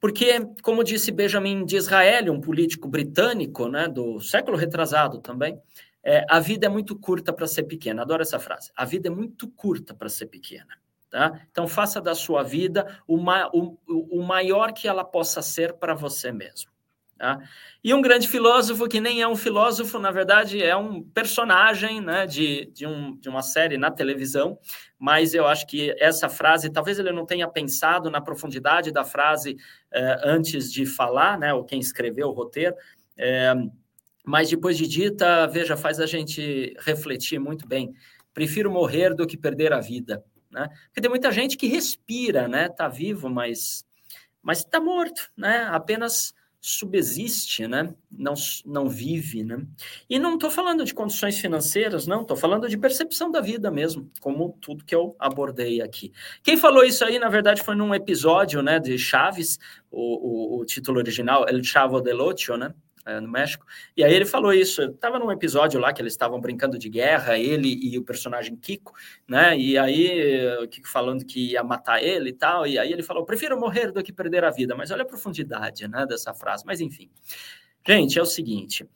Porque, 0.00 0.40
como 0.62 0.84
disse 0.84 1.10
Benjamin 1.10 1.64
Disraeli, 1.64 2.30
um 2.30 2.40
político 2.40 2.88
britânico 2.88 3.68
né, 3.68 3.88
do 3.88 4.20
século 4.20 4.56
retrasado 4.56 5.18
também, 5.18 5.60
é, 6.02 6.24
a 6.28 6.38
vida 6.38 6.66
é 6.66 6.68
muito 6.68 6.96
curta 6.96 7.32
para 7.32 7.46
ser 7.46 7.64
pequena. 7.64 8.02
Adoro 8.02 8.22
essa 8.22 8.38
frase. 8.38 8.70
A 8.76 8.84
vida 8.84 9.08
é 9.08 9.10
muito 9.10 9.48
curta 9.48 9.92
para 9.92 10.08
ser 10.08 10.26
pequena. 10.26 10.78
Tá? 11.10 11.40
Então, 11.50 11.66
faça 11.66 12.00
da 12.00 12.14
sua 12.14 12.42
vida 12.42 13.00
o, 13.06 13.16
ma 13.16 13.48
o, 13.52 13.78
o 13.86 14.22
maior 14.22 14.72
que 14.72 14.86
ela 14.86 15.04
possa 15.04 15.40
ser 15.40 15.72
para 15.74 15.94
você 15.94 16.30
mesmo. 16.30 16.70
Tá? 17.16 17.40
E 17.82 17.92
um 17.92 18.00
grande 18.00 18.28
filósofo, 18.28 18.86
que 18.86 19.00
nem 19.00 19.22
é 19.22 19.26
um 19.26 19.34
filósofo, 19.34 19.98
na 19.98 20.12
verdade, 20.12 20.62
é 20.62 20.76
um 20.76 21.02
personagem 21.02 22.00
né, 22.00 22.26
de, 22.26 22.66
de, 22.66 22.86
um, 22.86 23.16
de 23.16 23.28
uma 23.28 23.42
série 23.42 23.76
na 23.76 23.90
televisão, 23.90 24.56
mas 24.98 25.34
eu 25.34 25.46
acho 25.46 25.66
que 25.66 25.96
essa 25.98 26.28
frase, 26.28 26.70
talvez 26.70 26.98
ele 26.98 27.10
não 27.10 27.26
tenha 27.26 27.48
pensado 27.48 28.08
na 28.08 28.20
profundidade 28.20 28.92
da 28.92 29.02
frase 29.02 29.56
eh, 29.90 30.20
antes 30.22 30.72
de 30.72 30.86
falar, 30.86 31.36
né, 31.38 31.52
ou 31.52 31.64
quem 31.64 31.80
escreveu 31.80 32.28
o 32.28 32.32
roteiro, 32.32 32.76
eh, 33.16 33.54
mas 34.24 34.50
depois 34.50 34.76
de 34.78 34.86
dita, 34.86 35.46
veja, 35.48 35.76
faz 35.76 35.98
a 35.98 36.06
gente 36.06 36.72
refletir 36.78 37.40
muito 37.40 37.66
bem. 37.66 37.92
Prefiro 38.32 38.70
morrer 38.70 39.12
do 39.14 39.26
que 39.26 39.36
perder 39.36 39.72
a 39.72 39.80
vida 39.80 40.22
né? 40.50 40.68
Porque 40.86 41.00
tem 41.00 41.10
muita 41.10 41.32
gente 41.32 41.56
que 41.56 41.66
respira, 41.66 42.48
né? 42.48 42.68
Tá 42.68 42.88
vivo, 42.88 43.28
mas 43.28 43.84
mas 44.42 44.58
está 44.58 44.80
morto, 44.80 45.30
né? 45.36 45.68
Apenas 45.70 46.32
subsiste, 46.60 47.66
né? 47.68 47.94
Não, 48.10 48.34
não 48.64 48.88
vive, 48.88 49.44
né? 49.44 49.64
E 50.08 50.18
não 50.18 50.34
estou 50.34 50.50
falando 50.50 50.84
de 50.84 50.92
condições 50.92 51.38
financeiras, 51.38 52.06
não. 52.06 52.22
Estou 52.22 52.36
falando 52.36 52.68
de 52.68 52.76
percepção 52.76 53.30
da 53.30 53.40
vida 53.40 53.70
mesmo, 53.70 54.10
como 54.20 54.56
tudo 54.60 54.84
que 54.84 54.94
eu 54.94 55.14
abordei 55.18 55.80
aqui. 55.80 56.12
Quem 56.42 56.56
falou 56.56 56.84
isso 56.84 57.04
aí, 57.04 57.18
na 57.18 57.28
verdade, 57.28 57.62
foi 57.62 57.74
num 57.74 57.94
episódio, 57.94 58.62
né, 58.62 58.78
de 58.80 58.98
Chaves, 58.98 59.58
o, 59.90 60.56
o, 60.56 60.60
o 60.60 60.64
título 60.64 60.98
original, 60.98 61.46
El 61.48 61.62
Chavo 61.62 62.00
del 62.00 62.20
Ocho, 62.20 62.56
né? 62.56 62.74
É, 63.08 63.20
no 63.20 63.28
México. 63.28 63.64
E 63.96 64.04
aí 64.04 64.12
ele 64.12 64.26
falou 64.26 64.52
isso. 64.52 64.82
Estava 64.82 65.18
num 65.18 65.32
episódio 65.32 65.80
lá 65.80 65.92
que 65.92 66.02
eles 66.02 66.12
estavam 66.12 66.38
brincando 66.38 66.78
de 66.78 66.88
guerra, 66.90 67.38
ele 67.38 67.74
e 67.82 67.96
o 67.98 68.04
personagem 68.04 68.54
Kiko, 68.54 68.92
né? 69.26 69.56
E 69.58 69.78
aí 69.78 70.46
o 70.62 70.68
Kiko 70.68 70.86
falando 70.86 71.24
que 71.24 71.52
ia 71.52 71.64
matar 71.64 72.02
ele 72.02 72.30
e 72.30 72.32
tal. 72.34 72.66
E 72.66 72.78
aí 72.78 72.92
ele 72.92 73.02
falou: 73.02 73.24
prefiro 73.24 73.58
morrer 73.58 73.90
do 73.90 74.02
que 74.02 74.12
perder 74.12 74.44
a 74.44 74.50
vida. 74.50 74.76
Mas 74.76 74.90
olha 74.90 75.02
a 75.02 75.06
profundidade, 75.06 75.88
né, 75.88 76.04
dessa 76.06 76.34
frase. 76.34 76.64
Mas 76.66 76.80
enfim, 76.80 77.10
gente, 77.86 78.18
é 78.18 78.22
o 78.22 78.26
seguinte: 78.26 78.86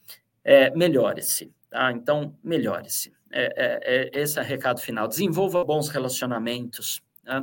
é, 0.44 0.70
melhore-se, 0.76 1.50
tá? 1.70 1.90
Então 1.90 2.36
melhore-se. 2.44 3.12
É, 3.30 3.44
é, 3.56 4.10
é 4.16 4.20
esse 4.20 4.38
é 4.38 4.42
o 4.42 4.44
recado 4.44 4.80
final. 4.80 5.08
Desenvolva 5.08 5.64
bons 5.64 5.88
relacionamentos, 5.88 7.02
né? 7.24 7.42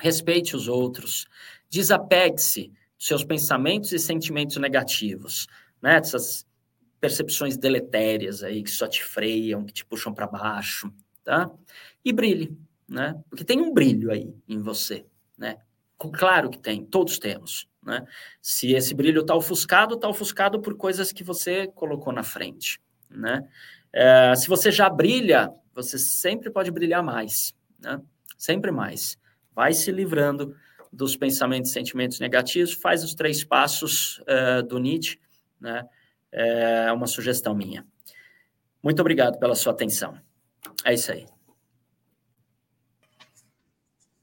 respeite 0.00 0.54
os 0.54 0.68
outros, 0.68 1.26
desapegue-se 1.68 2.68
dos 2.96 3.06
seus 3.06 3.24
pensamentos 3.24 3.92
e 3.92 3.98
sentimentos 3.98 4.56
negativos 4.56 5.48
né? 5.86 5.98
Essas 5.98 6.44
percepções 7.00 7.56
deletérias 7.56 8.42
aí 8.42 8.60
que 8.60 8.70
só 8.70 8.88
te 8.88 9.04
freiam, 9.04 9.64
que 9.64 9.72
te 9.72 9.84
puxam 9.84 10.12
para 10.12 10.26
baixo, 10.26 10.92
tá? 11.22 11.48
E 12.04 12.12
brilhe, 12.12 12.58
né? 12.88 13.14
Porque 13.30 13.44
tem 13.44 13.60
um 13.60 13.72
brilho 13.72 14.10
aí 14.10 14.34
em 14.48 14.58
você, 14.58 15.06
né? 15.38 15.58
Claro 15.96 16.50
que 16.50 16.58
tem, 16.58 16.84
todos 16.84 17.20
temos, 17.20 17.68
né? 17.80 18.04
Se 18.42 18.72
esse 18.72 18.94
brilho 18.96 19.20
está 19.20 19.36
ofuscado, 19.36 19.94
está 19.94 20.08
ofuscado 20.08 20.60
por 20.60 20.76
coisas 20.76 21.12
que 21.12 21.22
você 21.22 21.68
colocou 21.68 22.12
na 22.12 22.24
frente, 22.24 22.80
né? 23.08 23.48
É, 23.92 24.34
se 24.34 24.48
você 24.48 24.72
já 24.72 24.90
brilha, 24.90 25.52
você 25.72 26.00
sempre 26.00 26.50
pode 26.50 26.72
brilhar 26.72 27.02
mais, 27.02 27.54
né? 27.78 28.02
Sempre 28.36 28.72
mais. 28.72 29.16
Vai 29.54 29.72
se 29.72 29.92
livrando 29.92 30.56
dos 30.92 31.16
pensamentos 31.16 31.70
e 31.70 31.74
sentimentos 31.74 32.18
negativos, 32.18 32.72
faz 32.72 33.04
os 33.04 33.14
três 33.14 33.44
passos 33.44 34.18
uh, 34.20 34.62
do 34.66 34.78
Nietzsche, 34.78 35.18
né? 35.66 35.88
É 36.30 36.92
uma 36.92 37.06
sugestão 37.06 37.54
minha. 37.54 37.84
Muito 38.82 39.00
obrigado 39.00 39.38
pela 39.38 39.54
sua 39.54 39.72
atenção. 39.72 40.16
É 40.84 40.94
isso 40.94 41.10
aí. 41.10 41.26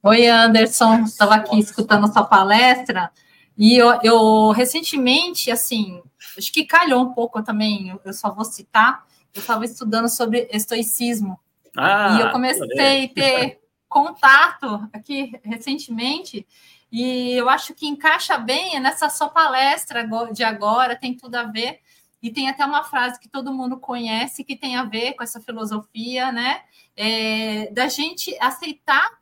Oi, 0.01 0.27
Anderson. 0.27 1.01
Estava 1.03 1.35
aqui 1.35 1.59
escutando 1.59 2.11
sua 2.11 2.23
palestra 2.23 3.11
e 3.57 3.75
eu, 3.75 3.99
eu, 4.01 4.51
recentemente, 4.51 5.51
assim, 5.51 6.01
acho 6.37 6.51
que 6.51 6.65
calhou 6.65 7.01
um 7.01 7.13
pouco 7.13 7.43
também, 7.43 7.97
eu 8.03 8.13
só 8.13 8.33
vou 8.33 8.45
citar, 8.45 9.05
eu 9.33 9.41
estava 9.41 9.63
estudando 9.63 10.09
sobre 10.09 10.47
estoicismo. 10.51 11.39
Ah, 11.77 12.17
e 12.17 12.21
eu 12.21 12.31
comecei 12.31 13.05
a 13.05 13.09
ter 13.09 13.59
contato 13.87 14.87
aqui 14.91 15.33
recentemente, 15.43 16.47
e 16.93 17.33
eu 17.33 17.49
acho 17.49 17.73
que 17.73 17.87
encaixa 17.87 18.37
bem 18.37 18.79
nessa 18.79 19.09
sua 19.09 19.29
palestra 19.29 20.07
de 20.31 20.43
agora, 20.43 20.95
tem 20.95 21.17
tudo 21.17 21.35
a 21.35 21.43
ver. 21.43 21.79
E 22.21 22.31
tem 22.31 22.47
até 22.47 22.63
uma 22.65 22.83
frase 22.83 23.19
que 23.19 23.27
todo 23.27 23.53
mundo 23.53 23.77
conhece 23.77 24.45
que 24.45 24.55
tem 24.55 24.77
a 24.77 24.85
ver 24.85 25.13
com 25.13 25.23
essa 25.23 25.41
filosofia, 25.41 26.31
né? 26.31 26.61
É, 26.95 27.69
da 27.71 27.89
gente 27.89 28.37
aceitar 28.39 29.19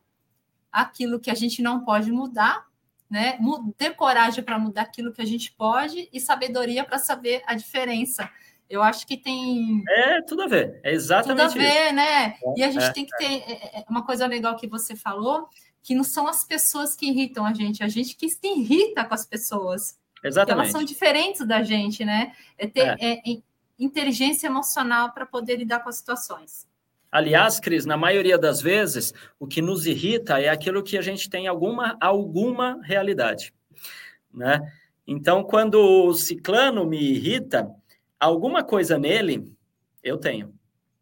aquilo 0.71 1.19
que 1.19 1.31
a 1.31 1.33
gente 1.33 1.63
não 1.63 1.83
pode 1.83 2.11
mudar 2.11 2.69
né? 3.11 3.37
Ter 3.77 3.93
coragem 3.93 4.41
para 4.41 4.57
mudar 4.57 4.83
aquilo 4.83 5.11
que 5.11 5.21
a 5.21 5.25
gente 5.25 5.51
pode 5.51 6.07
e 6.13 6.19
sabedoria 6.21 6.85
para 6.85 6.97
saber 6.97 7.43
a 7.45 7.53
diferença. 7.53 8.29
Eu 8.69 8.81
acho 8.81 9.05
que 9.05 9.17
tem. 9.17 9.83
É, 9.85 10.21
tudo 10.21 10.43
a 10.43 10.47
ver. 10.47 10.79
É 10.81 10.93
exatamente 10.93 11.51
Tudo 11.51 11.59
a 11.59 11.61
ver, 11.61 11.85
isso. 11.87 11.93
né? 11.93 12.25
É, 12.27 12.35
e 12.55 12.63
a 12.63 12.71
gente 12.71 12.85
é, 12.85 12.93
tem 12.93 13.05
que 13.05 13.17
ter. 13.17 13.43
É, 13.45 13.79
é, 13.79 13.85
uma 13.89 14.05
coisa 14.05 14.25
legal 14.25 14.55
que 14.55 14.65
você 14.65 14.95
falou, 14.95 15.49
que 15.83 15.95
não 15.95 16.03
são 16.03 16.27
as 16.27 16.43
pessoas 16.43 16.95
que 16.95 17.07
irritam 17.07 17.45
a 17.45 17.53
gente, 17.53 17.83
a 17.83 17.87
gente 17.87 18.15
que 18.15 18.29
se 18.29 18.39
irrita 18.43 19.03
com 19.03 19.13
as 19.13 19.25
pessoas. 19.25 19.97
Exatamente. 20.23 20.61
Elas 20.61 20.71
são 20.71 20.83
diferentes 20.83 21.45
da 21.45 21.63
gente, 21.63 22.05
né? 22.05 22.33
É 22.57 22.67
ter 22.67 22.95
é. 22.99 23.21
É, 23.25 23.41
inteligência 23.79 24.47
emocional 24.47 25.11
para 25.11 25.25
poder 25.25 25.55
lidar 25.55 25.79
com 25.79 25.89
as 25.89 25.97
situações. 25.97 26.67
Aliás, 27.11 27.59
Cris, 27.59 27.85
na 27.85 27.97
maioria 27.97 28.37
das 28.37 28.61
vezes, 28.61 29.13
o 29.37 29.45
que 29.45 29.61
nos 29.61 29.85
irrita 29.85 30.39
é 30.39 30.47
aquilo 30.47 30.83
que 30.83 30.97
a 30.97 31.01
gente 31.01 31.29
tem 31.29 31.47
alguma, 31.47 31.97
alguma 31.99 32.79
realidade, 32.83 33.53
né? 34.33 34.61
Então, 35.05 35.43
quando 35.43 35.75
o 35.75 36.13
ciclano 36.13 36.85
me 36.85 36.97
irrita, 36.97 37.69
alguma 38.17 38.63
coisa 38.63 38.97
nele 38.97 39.51
eu 40.01 40.17
tenho. 40.17 40.53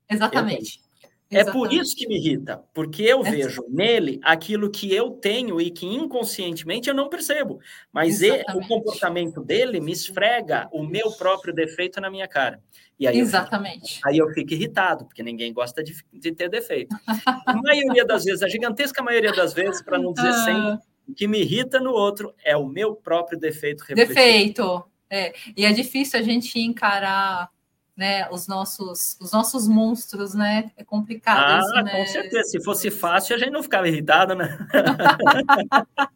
Exatamente. 0.10 0.78
Eu 0.78 0.82
tenho. 0.82 0.89
É 1.32 1.44
por 1.44 1.72
isso 1.72 1.96
que 1.96 2.08
me 2.08 2.18
irrita, 2.18 2.64
porque 2.74 3.04
eu 3.04 3.24
é. 3.24 3.30
vejo 3.30 3.64
nele 3.70 4.20
aquilo 4.24 4.70
que 4.70 4.94
eu 4.94 5.12
tenho 5.12 5.62
e 5.62 5.70
que 5.70 5.86
inconscientemente 5.86 6.90
eu 6.90 6.96
não 6.96 7.08
percebo. 7.08 7.60
Mas 7.94 8.22
ele, 8.22 8.44
o 8.56 8.68
comportamento 8.68 9.40
dele 9.40 9.80
me 9.80 9.92
esfrega 9.92 10.68
o 10.72 10.82
meu 10.84 11.12
próprio 11.12 11.54
defeito 11.54 12.02
na 12.02 12.10
minha 12.10 12.28
cara. 12.28 12.60
E 13.00 13.08
aí 13.08 13.20
Exatamente. 13.20 13.78
Eu 13.82 13.88
fico, 13.88 14.08
aí 14.08 14.18
eu 14.18 14.30
fico 14.32 14.54
irritado, 14.54 15.06
porque 15.06 15.22
ninguém 15.22 15.54
gosta 15.54 15.84
de, 15.84 15.96
de 16.12 16.32
ter 16.32 16.50
defeito. 16.50 16.96
A 17.46 17.56
maioria 17.56 18.04
das 18.04 18.24
vezes, 18.24 18.42
a 18.42 18.50
gigantesca 18.50 19.04
maioria 19.04 19.32
das 19.32 19.54
vezes, 19.54 19.84
para 19.84 20.00
não 20.00 20.12
dizer 20.12 20.30
ah. 20.30 20.44
sempre, 20.44 20.88
o 21.08 21.14
que 21.14 21.28
me 21.28 21.42
irrita 21.42 21.80
no 21.80 21.92
outro 21.92 22.34
é 22.44 22.58
o 22.58 22.68
meu 22.68 22.96
próprio 22.96 23.40
defeito 23.40 23.82
refletido. 23.82 24.16
Defeito. 24.16 24.84
É. 25.10 25.34
E 25.56 25.66
é 25.66 25.72
difícil 25.72 26.20
a 26.20 26.24
gente 26.24 26.60
encarar 26.60 27.50
né, 28.00 28.30
os 28.32 28.48
nossos, 28.48 29.18
os 29.20 29.34
nossos 29.34 29.68
monstros, 29.68 30.34
né? 30.34 30.72
É 30.78 30.86
complicado 30.86 31.66
ah, 31.76 31.84
né? 31.84 31.92
Com 31.92 32.06
certeza. 32.06 32.44
Se 32.48 32.64
fosse 32.64 32.90
fácil, 32.90 33.36
a 33.36 33.40
gente 33.40 33.52
não 33.52 33.62
ficava 33.62 33.90
irritado, 33.90 34.36
né? 34.36 34.58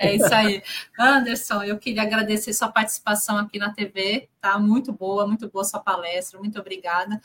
É 0.00 0.14
isso 0.14 0.32
aí. 0.32 0.62
Anderson, 0.96 1.64
eu 1.64 1.78
queria 1.80 2.02
agradecer 2.02 2.52
sua 2.52 2.70
participação 2.70 3.36
aqui 3.36 3.58
na 3.58 3.74
TV, 3.74 4.28
tá? 4.40 4.56
Muito 4.56 4.92
boa, 4.92 5.26
muito 5.26 5.50
boa 5.50 5.64
sua 5.64 5.80
palestra, 5.80 6.38
muito 6.38 6.60
obrigada. 6.60 7.20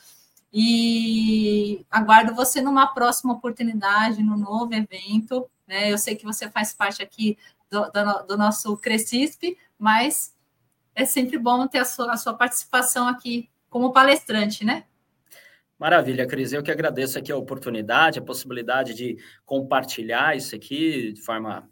E 0.52 1.86
aguardo 1.88 2.34
você 2.34 2.60
numa 2.60 2.88
próxima 2.88 3.34
oportunidade, 3.34 4.20
no 4.20 4.36
novo 4.36 4.74
evento. 4.74 5.48
Né? 5.64 5.92
Eu 5.92 5.96
sei 5.96 6.16
que 6.16 6.24
você 6.24 6.50
faz 6.50 6.74
parte 6.74 7.00
aqui 7.00 7.38
do, 7.70 7.82
do, 7.92 8.26
do 8.26 8.36
nosso 8.36 8.76
Crescisp, 8.78 9.56
mas 9.78 10.34
é 10.92 11.04
sempre 11.04 11.38
bom 11.38 11.68
ter 11.68 11.78
a 11.78 11.84
sua, 11.84 12.14
a 12.14 12.16
sua 12.16 12.34
participação 12.34 13.06
aqui 13.06 13.48
como 13.74 13.92
palestrante, 13.92 14.64
né? 14.64 14.84
Maravilha, 15.76 16.28
Cris. 16.28 16.52
Eu 16.52 16.62
que 16.62 16.70
agradeço 16.70 17.18
aqui 17.18 17.32
a 17.32 17.36
oportunidade, 17.36 18.20
a 18.20 18.22
possibilidade 18.22 18.94
de 18.94 19.16
compartilhar 19.44 20.36
isso 20.36 20.54
aqui 20.54 21.12
de 21.12 21.20
forma 21.20 21.68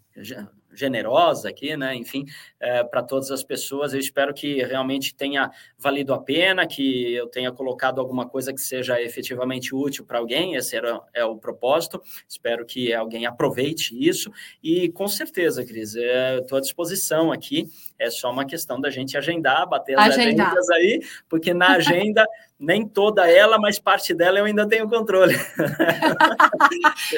generosa 0.75 1.49
aqui, 1.49 1.77
né? 1.77 1.95
Enfim, 1.95 2.25
é, 2.61 2.83
para 2.83 3.03
todas 3.03 3.31
as 3.31 3.43
pessoas. 3.43 3.93
Eu 3.93 4.01
espero 4.01 4.33
que 4.33 4.63
realmente 4.63 5.15
tenha 5.15 5.51
valido 5.79 6.15
a 6.15 6.21
pena, 6.21 6.67
que 6.67 7.15
eu 7.15 7.27
tenha 7.27 7.53
colocado 7.53 8.01
alguma 8.01 8.29
coisa 8.29 8.53
que 8.53 8.61
seja 8.61 9.01
efetivamente 9.01 9.75
útil 9.75 10.05
para 10.05 10.19
alguém. 10.19 10.55
Esse 10.55 10.77
era, 10.77 11.01
é 11.13 11.25
o 11.25 11.37
propósito. 11.37 12.03
Espero 12.29 12.65
que 12.65 12.93
alguém 12.93 13.27
aproveite 13.27 13.97
isso. 13.97 14.31
E 14.63 14.91
com 14.91 15.09
certeza, 15.09 15.65
Cris, 15.65 15.95
é, 15.97 16.39
estou 16.39 16.59
à 16.59 16.61
disposição 16.61 17.33
aqui. 17.33 17.69
É 17.99 18.11
só 18.11 18.31
uma 18.31 18.45
questão 18.45 18.81
da 18.81 18.91
gente 18.91 19.17
agendar, 19.17 19.69
bater 19.69 19.99
as 19.99 20.17
agendar. 20.17 20.49
agendas 20.49 20.71
aí, 20.71 21.01
porque 21.29 21.55
na 21.55 21.73
agenda 21.73 22.27
nem 22.59 22.87
toda 22.87 23.29
ela, 23.29 23.59
mas 23.59 23.79
parte 23.79 24.15
dela 24.15 24.39
eu 24.39 24.45
ainda 24.45 24.67
tenho 24.69 24.89
controle. 24.89 25.35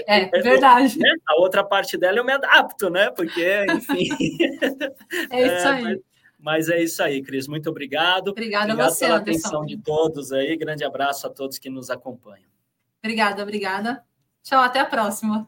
É, 0.07 0.27
verdade. 0.41 0.99
Né? 0.99 1.09
A 1.29 1.41
outra 1.41 1.63
parte 1.63 1.97
dela 1.97 2.19
eu 2.19 2.25
me 2.25 2.33
adapto, 2.33 2.91
né? 2.91 3.11
Porque, 3.11 3.65
enfim. 3.71 4.09
É 5.31 5.47
isso 5.47 5.69
aí. 5.69 5.83
É, 5.83 5.83
mas, 5.83 5.99
mas, 6.39 6.69
é 6.69 6.83
isso 6.83 7.03
aí, 7.03 7.23
Cris. 7.23 7.47
Muito 7.47 7.71
obrigado. 7.71 8.29
Obrigada 8.29 8.73
a 8.73 8.77
você, 8.77 9.07
pela 9.07 9.19
Anderson. 9.19 9.41
atenção 9.41 9.67
de 9.67 9.77
todos 9.79 10.33
aí. 10.33 10.57
Grande 10.57 10.85
abraço 10.85 11.27
a 11.27 11.31
todos 11.31 11.59
que 11.59 11.71
nos 11.71 11.91
acompanham. 11.91 12.49
Obrigada, 13.03 13.43
obrigada. 13.43 14.05
Tchau, 14.43 14.61
até 14.61 14.81
a 14.81 14.87
próxima. 14.87 15.47